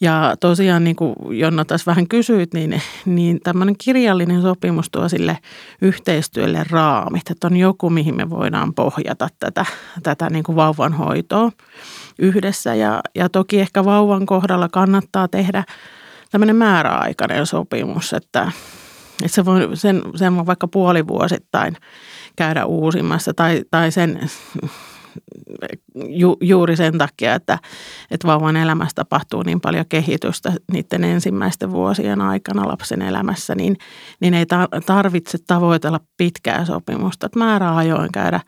Ja 0.00 0.36
tosiaan 0.40 0.84
niin 0.84 0.96
kuin 0.96 1.14
Jonna 1.30 1.64
tässä 1.64 1.90
vähän 1.90 2.08
kysyit, 2.08 2.54
niin, 2.54 2.82
niin 3.06 3.40
tämmöinen 3.42 3.74
kirjallinen 3.84 4.42
sopimus 4.42 4.90
tuo 4.90 5.08
sille 5.08 5.38
yhteistyölle 5.82 6.64
raamit, 6.70 7.30
että 7.30 7.46
on 7.46 7.56
joku, 7.56 7.90
mihin 7.90 8.16
me 8.16 8.30
voidaan 8.30 8.74
pohjata 8.74 9.28
tätä, 9.38 9.64
tätä 10.02 10.30
niin 10.30 10.44
kuin 10.44 10.56
vauvan 10.56 10.92
hoitoa 10.92 11.50
yhdessä. 12.18 12.74
Ja, 12.74 13.00
ja 13.14 13.28
toki 13.28 13.60
ehkä 13.60 13.84
vauvan 13.84 14.26
kohdalla 14.26 14.68
kannattaa 14.68 15.28
tehdä 15.28 15.64
tämmöinen 16.30 16.56
määräaikainen 16.56 17.46
sopimus, 17.46 18.12
että, 18.12 18.52
että 19.22 19.34
se 19.34 19.44
voi, 19.44 19.76
sen, 19.76 20.02
sen 20.14 20.36
voi 20.36 20.46
vaikka 20.46 20.68
puolivuosittain 20.68 21.76
käydä 22.36 22.66
uusimassa 22.66 23.34
tai, 23.34 23.62
tai 23.70 23.90
sen 23.90 24.30
ju, 25.94 26.36
juuri 26.40 26.76
sen 26.76 26.98
takia, 26.98 27.34
että, 27.34 27.58
että 28.10 28.26
vauvan 28.26 28.56
elämässä 28.56 28.94
tapahtuu 28.94 29.42
niin 29.42 29.60
paljon 29.60 29.86
kehitystä 29.88 30.52
niiden 30.72 31.04
ensimmäisten 31.04 31.70
vuosien 31.70 32.20
aikana 32.20 32.68
lapsen 32.68 33.02
elämässä, 33.02 33.54
niin, 33.54 33.76
niin 34.20 34.34
ei 34.34 34.46
tarvitse 34.86 35.38
tavoitella 35.46 36.00
pitkää 36.16 36.64
sopimusta. 36.64 37.26
Että 37.26 37.38
määräajoin 37.38 38.12
käydä 38.12 38.40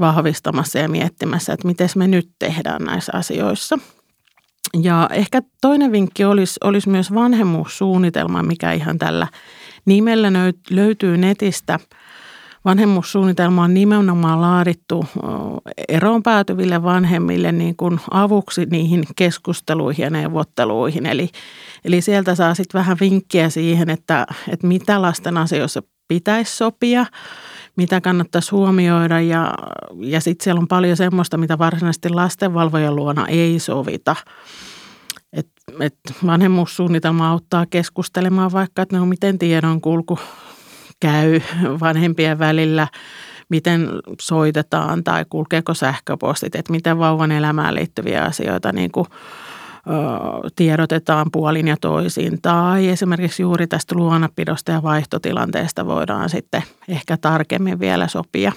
vahvistamassa 0.00 0.78
ja 0.78 0.88
miettimässä, 0.88 1.52
että 1.52 1.66
miten 1.66 1.88
me 1.96 2.08
nyt 2.08 2.30
tehdään 2.38 2.84
näissä 2.84 3.12
asioissa. 3.14 3.78
Ja 4.82 5.10
ehkä 5.12 5.42
toinen 5.60 5.92
vinkki 5.92 6.24
olisi, 6.24 6.60
olisi 6.64 6.88
myös 6.88 7.14
vanhemmuussuunnitelma, 7.14 8.42
mikä 8.42 8.72
ihan 8.72 8.98
tällä 8.98 9.26
nimellä 9.84 10.28
löytyy 10.70 11.16
netistä. 11.16 11.78
Vanhemmuussuunnitelma 12.64 13.62
on 13.64 13.74
nimenomaan 13.74 14.40
laadittu 14.40 15.06
eroon 15.88 16.22
päätyville 16.22 16.82
vanhemmille 16.82 17.52
niin 17.52 17.76
kuin 17.76 18.00
avuksi 18.10 18.66
niihin 18.70 19.04
keskusteluihin 19.16 20.02
ja 20.02 20.10
neuvotteluihin. 20.10 21.06
Eli, 21.06 21.28
eli 21.84 22.00
sieltä 22.00 22.34
saa 22.34 22.54
sitten 22.54 22.78
vähän 22.78 22.96
vinkkiä 23.00 23.50
siihen, 23.50 23.90
että, 23.90 24.26
että 24.48 24.66
mitä 24.66 25.02
lasten 25.02 25.36
asioissa 25.36 25.82
pitäisi 26.08 26.56
sopia– 26.56 27.06
mitä 27.78 28.00
kannattaisi 28.00 28.50
huomioida 28.50 29.20
ja, 29.20 29.54
ja 30.00 30.20
sitten 30.20 30.44
siellä 30.44 30.58
on 30.58 30.68
paljon 30.68 30.96
semmoista, 30.96 31.36
mitä 31.36 31.58
varsinaisesti 31.58 32.10
lastenvalvojan 32.10 32.96
luona 32.96 33.26
ei 33.26 33.58
sovita. 33.58 34.16
Et, 35.32 35.48
et 35.80 35.94
vanhemmuussuunnitelma 36.26 37.30
auttaa 37.30 37.66
keskustelemaan 37.66 38.52
vaikka, 38.52 38.82
että 38.82 38.98
no 38.98 39.06
miten 39.06 39.38
tiedon 39.38 39.80
kulku 39.80 40.18
käy 41.00 41.40
vanhempien 41.80 42.38
välillä, 42.38 42.88
miten 43.48 43.88
soitetaan 44.20 45.04
tai 45.04 45.24
kulkeeko 45.28 45.74
sähköpostit, 45.74 46.54
että 46.54 46.72
miten 46.72 46.98
vauvan 46.98 47.32
elämään 47.32 47.74
liittyviä 47.74 48.24
asioita 48.24 48.72
niin 48.72 48.92
kuin 48.92 49.06
tiedotetaan 50.56 51.26
puolin 51.32 51.68
ja 51.68 51.76
toisin. 51.80 52.42
Tai 52.42 52.88
esimerkiksi 52.88 53.42
juuri 53.42 53.66
tästä 53.66 53.94
luonapidosta 53.94 54.72
ja 54.72 54.82
vaihtotilanteesta 54.82 55.86
voidaan 55.86 56.28
sitten 56.28 56.62
ehkä 56.88 57.16
tarkemmin 57.16 57.80
vielä 57.80 58.08
sopia, 58.08 58.52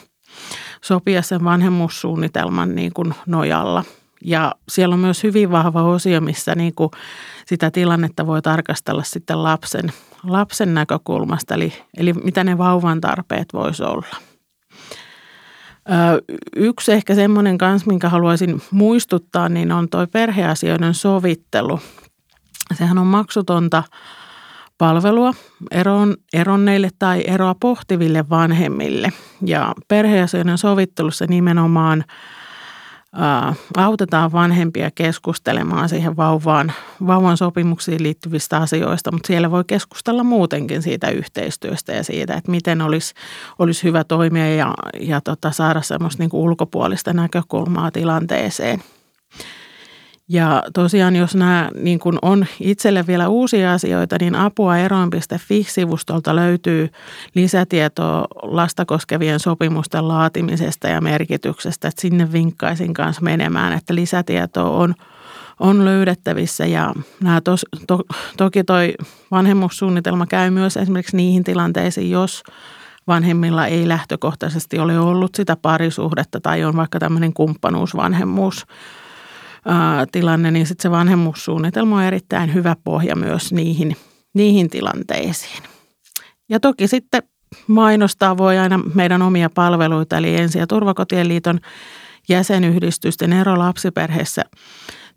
sopia 0.82 1.22
sen 1.22 1.44
vanhemmuussuunnitelman 1.44 2.76
niin 2.76 2.94
kuin 2.94 3.14
nojalla. 3.26 3.84
Ja 4.26 4.56
siellä 4.70 4.94
on 4.94 5.00
myös 5.00 5.24
hyvin 5.24 5.52
vahva 5.52 5.84
osio, 5.84 6.22
missä 6.22 6.56
niin 6.56 6.76
kuin 6.76 6.90
sitä 7.46 7.72
tilannetta 7.72 8.28
voi 8.28 8.42
tarkastella 8.42 9.04
sitten 9.04 9.44
lapsen, 9.44 9.94
lapsen 10.24 10.74
näkökulmasta, 10.74 11.54
eli, 11.54 11.74
eli 11.98 12.14
mitä 12.14 12.44
ne 12.44 12.58
vauvan 12.58 13.02
tarpeet 13.02 13.48
voisi 13.54 13.84
olla. 13.84 14.31
Yksi 16.56 16.92
ehkä 16.92 17.16
semmoinen 17.16 17.58
kanssa, 17.58 17.88
minkä 17.88 18.10
haluaisin 18.10 18.62
muistuttaa, 18.72 19.50
niin 19.50 19.72
on 19.72 19.90
tuo 19.90 20.08
perheasioiden 20.08 20.94
sovittelu. 20.94 21.80
Sehän 22.74 22.98
on 22.98 23.08
maksutonta 23.08 23.84
palvelua 24.78 25.34
eron, 25.72 26.16
eronneille 26.34 26.90
tai 27.00 27.24
eroa 27.28 27.56
pohtiville 27.62 28.30
vanhemmille. 28.30 29.10
Ja 29.46 29.74
perheasioiden 29.88 30.58
sovittelussa 30.58 31.26
nimenomaan– 31.30 32.04
autetaan 33.78 34.32
vanhempia 34.32 34.92
keskustelemaan 34.92 35.90
siihen 35.90 36.18
vauvaan, 36.18 36.72
vauvan 37.08 37.38
sopimuksiin 37.38 38.04
liittyvistä 38.04 38.58
asioista, 38.58 39.12
mutta 39.12 39.28
siellä 39.28 39.52
voi 39.52 39.64
keskustella 39.68 40.24
muutenkin 40.24 40.82
siitä 40.82 41.10
yhteistyöstä 41.10 41.94
ja 41.94 42.04
siitä, 42.04 42.34
että 42.34 42.52
miten 42.52 42.82
olisi, 42.82 43.14
olisi 43.60 43.84
hyvä 43.84 44.04
toimia 44.04 44.56
ja, 44.56 44.74
ja 45.00 45.22
tota, 45.22 45.52
saada 45.52 45.82
semmoista 45.82 46.24
niin 46.24 46.30
ulkopuolista 46.34 47.14
näkökulmaa 47.14 47.92
tilanteeseen– 47.92 48.84
ja 50.32 50.64
tosiaan, 50.74 51.16
jos 51.16 51.36
nämä 51.36 51.70
niin 51.82 52.00
kuin 52.00 52.18
on 52.22 52.46
itselle 52.60 53.08
vielä 53.08 53.28
uusia 53.28 53.74
asioita, 53.74 54.16
niin 54.20 54.36
apua 54.36 54.78
eroon.fi-sivustolta 54.78 56.36
löytyy 56.36 56.90
lisätietoa 57.36 58.26
lasta 58.42 58.86
koskevien 58.86 59.40
sopimusten 59.40 60.08
laatimisesta 60.08 60.88
ja 60.88 61.02
merkityksestä. 61.02 61.88
Että 61.88 62.02
sinne 62.02 62.32
vinkkaisin 62.32 62.94
kanssa 62.94 63.22
menemään, 63.22 63.74
että 63.74 63.96
lisätietoa 63.96 64.70
on, 64.70 64.96
on 65.60 65.86
löydettävissä 65.86 66.66
ja 66.66 66.94
nämä 67.24 67.42
tos, 67.42 67.66
to, 67.88 68.00
toki 68.38 68.64
toi 68.64 68.94
vanhemmuussuunnitelma 69.32 70.26
käy 70.26 70.50
myös 70.50 70.78
esimerkiksi 70.78 71.18
niihin 71.18 71.44
tilanteisiin, 71.44 72.12
jos 72.12 72.44
vanhemmilla 73.08 73.68
ei 73.68 73.88
lähtökohtaisesti 73.88 74.80
ole 74.80 75.00
ollut 75.00 75.36
sitä 75.36 75.56
parisuhdetta 75.56 76.40
tai 76.40 76.64
on 76.64 76.76
vaikka 76.76 77.00
tämmöinen 77.00 77.34
kumppanuusvanhemmuus 77.34 78.66
tilanne, 80.12 80.52
niin 80.52 80.68
sitten 80.68 80.84
se 80.84 80.92
vanhemmuussuunnitelma 80.92 81.98
on 81.98 82.04
erittäin 82.04 82.54
hyvä 82.54 82.76
pohja 82.84 83.16
myös 83.16 83.54
niihin, 83.54 83.98
niihin 84.34 84.70
tilanteisiin. 84.70 85.64
Ja 86.50 86.60
toki 86.60 86.88
sitten 86.88 87.24
mainostaa 87.68 88.38
voi 88.38 88.58
aina 88.58 88.78
meidän 88.94 89.22
omia 89.22 89.50
palveluita, 89.50 90.18
eli 90.18 90.36
Ensi- 90.36 90.60
ja 90.60 90.68
Turvakotien 90.68 91.28
liiton 91.28 91.60
jäsenyhdistysten 92.30 93.34
ero 93.34 93.60
lapsiperheessä 93.60 94.44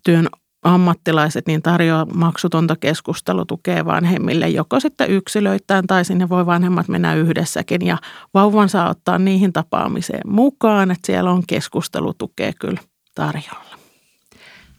työn 0.04 0.28
ammattilaiset 0.64 1.46
niin 1.46 1.62
tarjoaa 1.62 2.04
maksutonta 2.04 2.76
keskustelutukea 2.76 3.84
vanhemmille, 3.84 4.48
joko 4.48 4.80
sitten 4.80 5.10
yksilöittäin 5.10 5.86
tai 5.86 6.04
sinne 6.04 6.28
voi 6.28 6.46
vanhemmat 6.46 6.88
mennä 6.88 7.14
yhdessäkin 7.14 7.86
ja 7.86 7.98
vauvan 8.34 8.68
saa 8.68 8.90
ottaa 8.90 9.18
niihin 9.18 9.52
tapaamiseen 9.52 10.22
mukaan, 10.26 10.90
että 10.90 11.06
siellä 11.06 11.30
on 11.30 11.42
keskustelutukea 11.46 12.52
kyllä 12.60 12.80
tarjolla. 13.14 13.63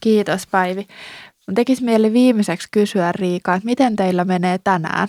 Kiitos 0.06 0.47
Päivi. 0.47 0.88
Tekisi 1.56 1.84
mieli 1.84 2.14
viimeiseksi 2.14 2.68
kysyä 2.72 3.12
Riika, 3.12 3.56
että 3.56 3.66
miten 3.66 3.95
teillä 3.95 4.26
menee 4.26 4.58
tänään? 4.64 5.08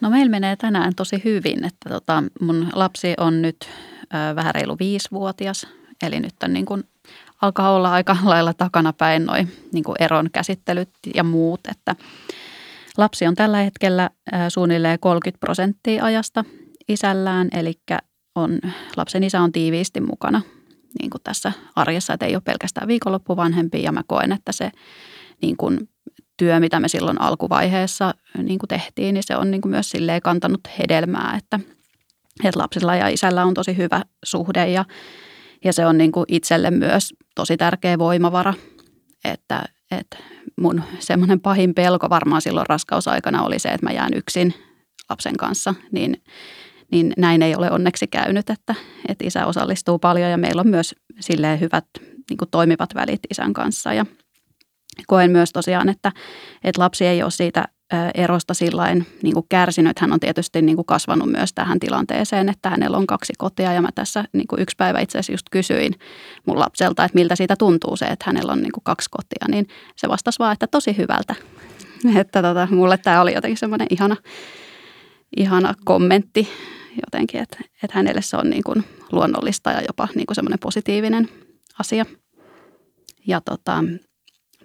No 0.00 0.10
meillä 0.10 0.30
menee 0.30 0.56
tänään 0.56 0.94
tosi 0.94 1.22
hyvin, 1.24 1.64
että 1.64 1.88
tota, 1.88 2.24
mun 2.40 2.68
lapsi 2.72 3.14
on 3.18 3.42
nyt 3.42 3.56
ö, 4.02 4.36
vähän 4.36 4.54
reilu 4.54 4.76
viisivuotias, 4.78 5.66
eli 6.02 6.20
nyt 6.20 6.34
on 6.44 6.52
niin 6.52 6.66
kuin, 6.66 6.84
alkaa 7.42 7.70
olla 7.70 7.92
aika 7.92 8.16
lailla 8.24 8.54
takanapäin 8.54 9.26
noin 9.26 9.52
niin 9.72 9.84
eron 9.98 10.30
käsittelyt 10.32 10.90
ja 11.14 11.24
muut, 11.24 11.60
että 11.70 11.96
lapsi 12.96 13.26
on 13.26 13.34
tällä 13.34 13.58
hetkellä 13.58 14.10
ö, 14.32 14.36
suunnilleen 14.48 14.98
30 15.00 15.40
prosenttia 15.40 16.04
ajasta 16.04 16.44
isällään, 16.88 17.48
eli 17.52 17.74
on, 18.34 18.58
lapsen 18.96 19.24
isä 19.24 19.40
on 19.40 19.52
tiiviisti 19.52 20.00
mukana 20.00 20.42
niin 21.00 21.10
kuin 21.10 21.22
tässä 21.22 21.52
arjessa, 21.76 22.12
että 22.12 22.26
ei 22.26 22.34
ole 22.34 22.42
pelkästään 22.44 22.88
viikonloppuvanhempi 22.88 23.82
ja 23.82 23.92
mä 23.92 24.02
koen, 24.06 24.32
että 24.32 24.52
se 24.52 24.70
niin 25.42 25.56
kuin 25.56 25.88
työ, 26.36 26.60
mitä 26.60 26.80
me 26.80 26.88
silloin 26.88 27.20
alkuvaiheessa 27.20 28.14
niin 28.42 28.58
kuin 28.58 28.68
tehtiin, 28.68 29.14
niin 29.14 29.22
se 29.26 29.36
on 29.36 29.50
niin 29.50 29.60
kuin 29.60 29.70
myös 29.70 29.90
silleen 29.90 30.22
kantanut 30.22 30.60
hedelmää, 30.78 31.34
että, 31.38 31.60
että 32.44 32.60
lapsilla 32.60 32.96
ja 32.96 33.08
isällä 33.08 33.44
on 33.44 33.54
tosi 33.54 33.76
hyvä 33.76 34.02
suhde 34.24 34.68
ja, 34.68 34.84
ja 35.64 35.72
se 35.72 35.86
on 35.86 35.98
niin 35.98 36.12
kuin 36.12 36.24
itselle 36.28 36.70
myös 36.70 37.14
tosi 37.34 37.56
tärkeä 37.56 37.98
voimavara, 37.98 38.54
että, 39.24 39.62
että 39.90 40.16
mun 40.60 40.82
semmoinen 40.98 41.40
pahin 41.40 41.74
pelko 41.74 42.10
varmaan 42.10 42.42
silloin 42.42 42.66
raskausaikana 42.66 43.42
oli 43.42 43.58
se, 43.58 43.68
että 43.68 43.86
mä 43.86 43.92
jään 43.92 44.14
yksin 44.14 44.54
lapsen 45.10 45.36
kanssa, 45.36 45.74
niin, 45.92 46.22
niin 46.92 47.12
näin 47.16 47.42
ei 47.42 47.54
ole 47.54 47.70
onneksi 47.70 48.06
käynyt, 48.06 48.50
että, 48.50 48.74
että 49.08 49.26
isä 49.26 49.46
osallistuu 49.46 49.98
paljon 49.98 50.30
ja 50.30 50.38
meillä 50.38 50.60
on 50.60 50.68
myös 50.68 50.94
silleen 51.20 51.60
hyvät 51.60 51.84
niin 52.30 52.38
kuin 52.38 52.50
toimivat 52.50 52.94
välit 52.94 53.20
isän 53.30 53.52
kanssa 53.52 53.94
ja– 53.94 54.06
koen 55.06 55.30
myös 55.30 55.52
tosiaan, 55.52 55.88
että, 55.88 56.12
että 56.64 56.80
lapsi 56.80 57.06
ei 57.06 57.22
ole 57.22 57.30
siitä 57.30 57.64
erosta 58.14 58.54
sillain 58.54 59.06
niin 59.22 59.34
kuin 59.34 59.46
kärsinyt. 59.48 59.98
Hän 59.98 60.12
on 60.12 60.20
tietysti 60.20 60.62
niin 60.62 60.76
kuin 60.76 60.86
kasvanut 60.86 61.30
myös 61.30 61.52
tähän 61.52 61.80
tilanteeseen, 61.80 62.48
että 62.48 62.70
hänellä 62.70 62.96
on 62.96 63.06
kaksi 63.06 63.32
kotia. 63.38 63.72
Ja 63.72 63.82
mä 63.82 63.88
tässä 63.94 64.24
niin 64.32 64.46
kuin 64.46 64.62
yksi 64.62 64.76
päivä 64.76 65.00
itse 65.00 65.18
asiassa 65.18 65.32
just 65.32 65.46
kysyin 65.50 65.94
mun 66.46 66.58
lapselta, 66.58 67.04
että 67.04 67.18
miltä 67.18 67.36
siitä 67.36 67.56
tuntuu 67.56 67.96
se, 67.96 68.04
että 68.04 68.24
hänellä 68.26 68.52
on 68.52 68.62
niin 68.62 68.72
kuin 68.72 68.84
kaksi 68.84 69.10
kotia. 69.10 69.46
Niin 69.48 69.66
se 69.96 70.08
vastasi 70.08 70.38
vaan, 70.38 70.52
että 70.52 70.66
tosi 70.66 70.96
hyvältä. 70.96 71.34
Että 72.20 72.42
tota, 72.42 72.68
mulle 72.70 72.98
tämä 72.98 73.20
oli 73.20 73.34
jotenkin 73.34 73.58
semmoinen 73.58 73.86
ihana, 73.90 74.16
ihana 75.36 75.74
kommentti 75.84 76.48
jotenkin, 76.96 77.40
että, 77.40 77.58
että 77.82 77.96
hänelle 77.96 78.22
se 78.22 78.36
on 78.36 78.50
niin 78.50 78.62
kuin 78.62 78.84
luonnollista 79.12 79.70
ja 79.70 79.82
jopa 79.88 80.08
niin 80.14 80.26
kuin 80.26 80.34
semmoinen 80.34 80.58
positiivinen 80.58 81.28
asia. 81.78 82.06
Ja 83.26 83.40
tota, 83.40 83.84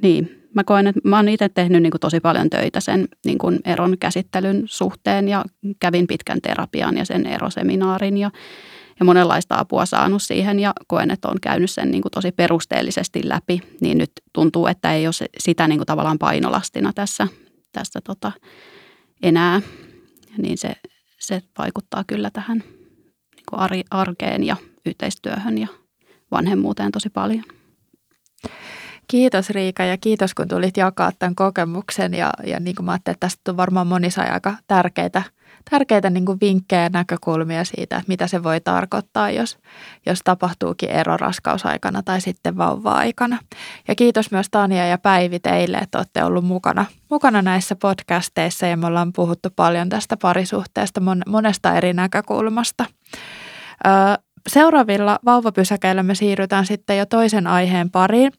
niin, 0.02 0.48
mä 0.56 0.64
koen, 0.64 0.88
että 0.88 1.02
mä 1.04 1.16
oon 1.16 1.30
itse 1.30 1.50
tehnyt 1.50 1.82
niin 1.82 1.92
kuin 1.92 2.02
tosi 2.02 2.20
paljon 2.20 2.50
töitä 2.50 2.80
sen 2.80 3.08
niin 3.26 3.38
kuin 3.38 3.60
eron 3.66 3.98
käsittelyn 4.00 4.64
suhteen 4.66 5.28
ja 5.28 5.46
kävin 5.80 6.08
pitkän 6.08 6.42
terapian 6.42 6.98
ja 6.98 7.06
sen 7.06 7.26
eroseminaarin 7.26 8.18
ja, 8.18 8.32
ja 9.00 9.06
monenlaista 9.06 9.56
apua 9.60 9.86
saanut 9.86 10.24
siihen 10.24 10.60
ja 10.60 10.74
koen, 10.88 11.12
että 11.12 11.28
on 11.28 11.38
käynyt 11.42 11.72
sen 11.72 11.92
niin 11.92 12.02
kuin 12.02 12.12
tosi 12.12 12.32
perusteellisesti 12.32 13.30
läpi, 13.30 13.62
niin 13.82 13.98
nyt 13.98 14.12
tuntuu, 14.34 14.68
että 14.68 14.94
ei 14.94 15.08
ole 15.08 15.30
sitä 15.40 15.68
niin 15.68 15.80
kuin 15.80 15.86
tavallaan 15.86 16.20
painolastina 16.20 16.94
tässä, 16.94 17.28
tässä 17.72 18.00
tota 18.04 18.32
enää, 19.24 19.62
niin 20.38 20.58
se, 20.58 20.72
se 21.20 21.42
vaikuttaa 21.58 22.04
kyllä 22.08 22.30
tähän 22.30 22.64
niin 23.36 23.86
arkeen 23.92 24.44
ja 24.44 24.56
yhteistyöhön 24.86 25.58
ja 25.58 25.68
vanhemmuuteen 26.32 26.92
tosi 26.92 27.10
paljon. 27.10 27.44
Kiitos 29.08 29.50
Riika 29.50 29.84
ja 29.84 29.98
kiitos 29.98 30.34
kun 30.34 30.48
tulit 30.48 30.78
jakaa 30.78 31.12
tämän 31.20 31.36
kokemuksen 31.36 32.14
ja, 32.14 32.34
ja 32.44 32.60
niin 32.60 32.76
kuin 32.76 32.86
mä 32.86 32.92
ajattelin, 32.92 33.16
että 33.16 33.28
tästä 33.28 33.52
on 33.52 33.58
varmaan 33.58 33.88
moni 33.88 34.10
aika 34.34 34.56
tärkeitä, 34.68 35.24
tärkeitä 35.70 36.10
niin 36.10 36.26
kuin 36.26 36.38
vinkkejä 36.42 36.84
ja 36.84 36.90
näkökulmia 36.90 37.66
siitä, 37.66 37.96
että 37.98 38.08
mitä 38.08 38.28
se 38.28 38.44
voi 38.44 38.62
tarkoittaa, 38.62 39.32
jos, 39.32 39.58
jos 40.06 40.20
tapahtuukin 40.24 40.90
ero 40.90 41.18
raskausaikana 41.18 42.04
tai 42.04 42.22
sitten 42.22 42.58
vauva-aikana. 42.58 43.38
Ja 43.88 43.96
kiitos 43.96 44.32
myös 44.32 44.48
Tania 44.52 44.88
ja 44.88 44.98
Päivi 44.98 45.40
teille, 45.40 45.78
että 45.78 45.98
olette 45.98 46.24
ollut 46.24 46.46
mukana, 46.46 46.86
mukana 47.10 47.42
näissä 47.42 47.76
podcasteissa 47.76 48.68
ja 48.68 48.78
me 48.78 48.88
ollaan 48.88 49.14
puhuttu 49.14 49.50
paljon 49.56 49.90
tästä 49.90 50.18
parisuhteesta 50.18 51.02
monesta 51.28 51.76
eri 51.76 51.94
näkökulmasta. 51.94 52.86
Seuraavilla 54.48 55.20
vauvapysäkeillä 55.26 56.04
me 56.04 56.16
siirrytään 56.16 56.66
sitten 56.66 56.98
jo 56.98 57.06
toisen 57.06 57.48
aiheen 57.48 57.92
pariin. 57.92 58.32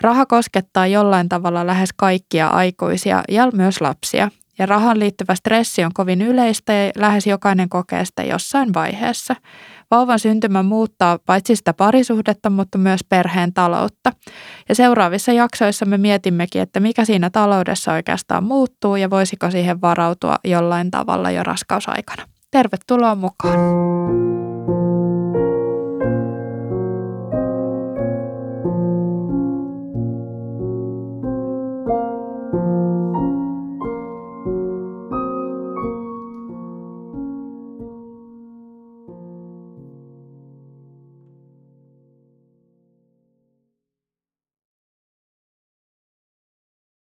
Raha 0.00 0.26
koskettaa 0.26 0.86
jollain 0.86 1.28
tavalla 1.28 1.66
lähes 1.66 1.90
kaikkia 1.96 2.48
aikuisia 2.48 3.22
ja 3.28 3.48
myös 3.54 3.80
lapsia. 3.80 4.30
Ja 4.58 4.66
rahan 4.66 4.98
liittyvä 4.98 5.34
stressi 5.34 5.84
on 5.84 5.90
kovin 5.94 6.22
yleistä 6.22 6.72
ja 6.72 6.92
lähes 6.96 7.26
jokainen 7.26 7.68
kokee 7.68 8.04
sitä 8.04 8.22
jossain 8.22 8.74
vaiheessa. 8.74 9.36
Vauvan 9.90 10.18
syntymä 10.18 10.62
muuttaa 10.62 11.18
paitsi 11.26 11.56
sitä 11.56 11.74
parisuhdetta, 11.74 12.50
mutta 12.50 12.78
myös 12.78 13.00
perheen 13.08 13.52
taloutta. 13.52 14.12
Ja 14.68 14.74
seuraavissa 14.74 15.32
jaksoissa 15.32 15.86
me 15.86 15.98
mietimmekin, 15.98 16.62
että 16.62 16.80
mikä 16.80 17.04
siinä 17.04 17.30
taloudessa 17.30 17.92
oikeastaan 17.92 18.44
muuttuu 18.44 18.96
ja 18.96 19.10
voisiko 19.10 19.50
siihen 19.50 19.80
varautua 19.80 20.36
jollain 20.44 20.90
tavalla 20.90 21.30
jo 21.30 21.42
raskausaikana. 21.42 22.22
Tervetuloa 22.50 23.14
mukaan! 23.14 23.58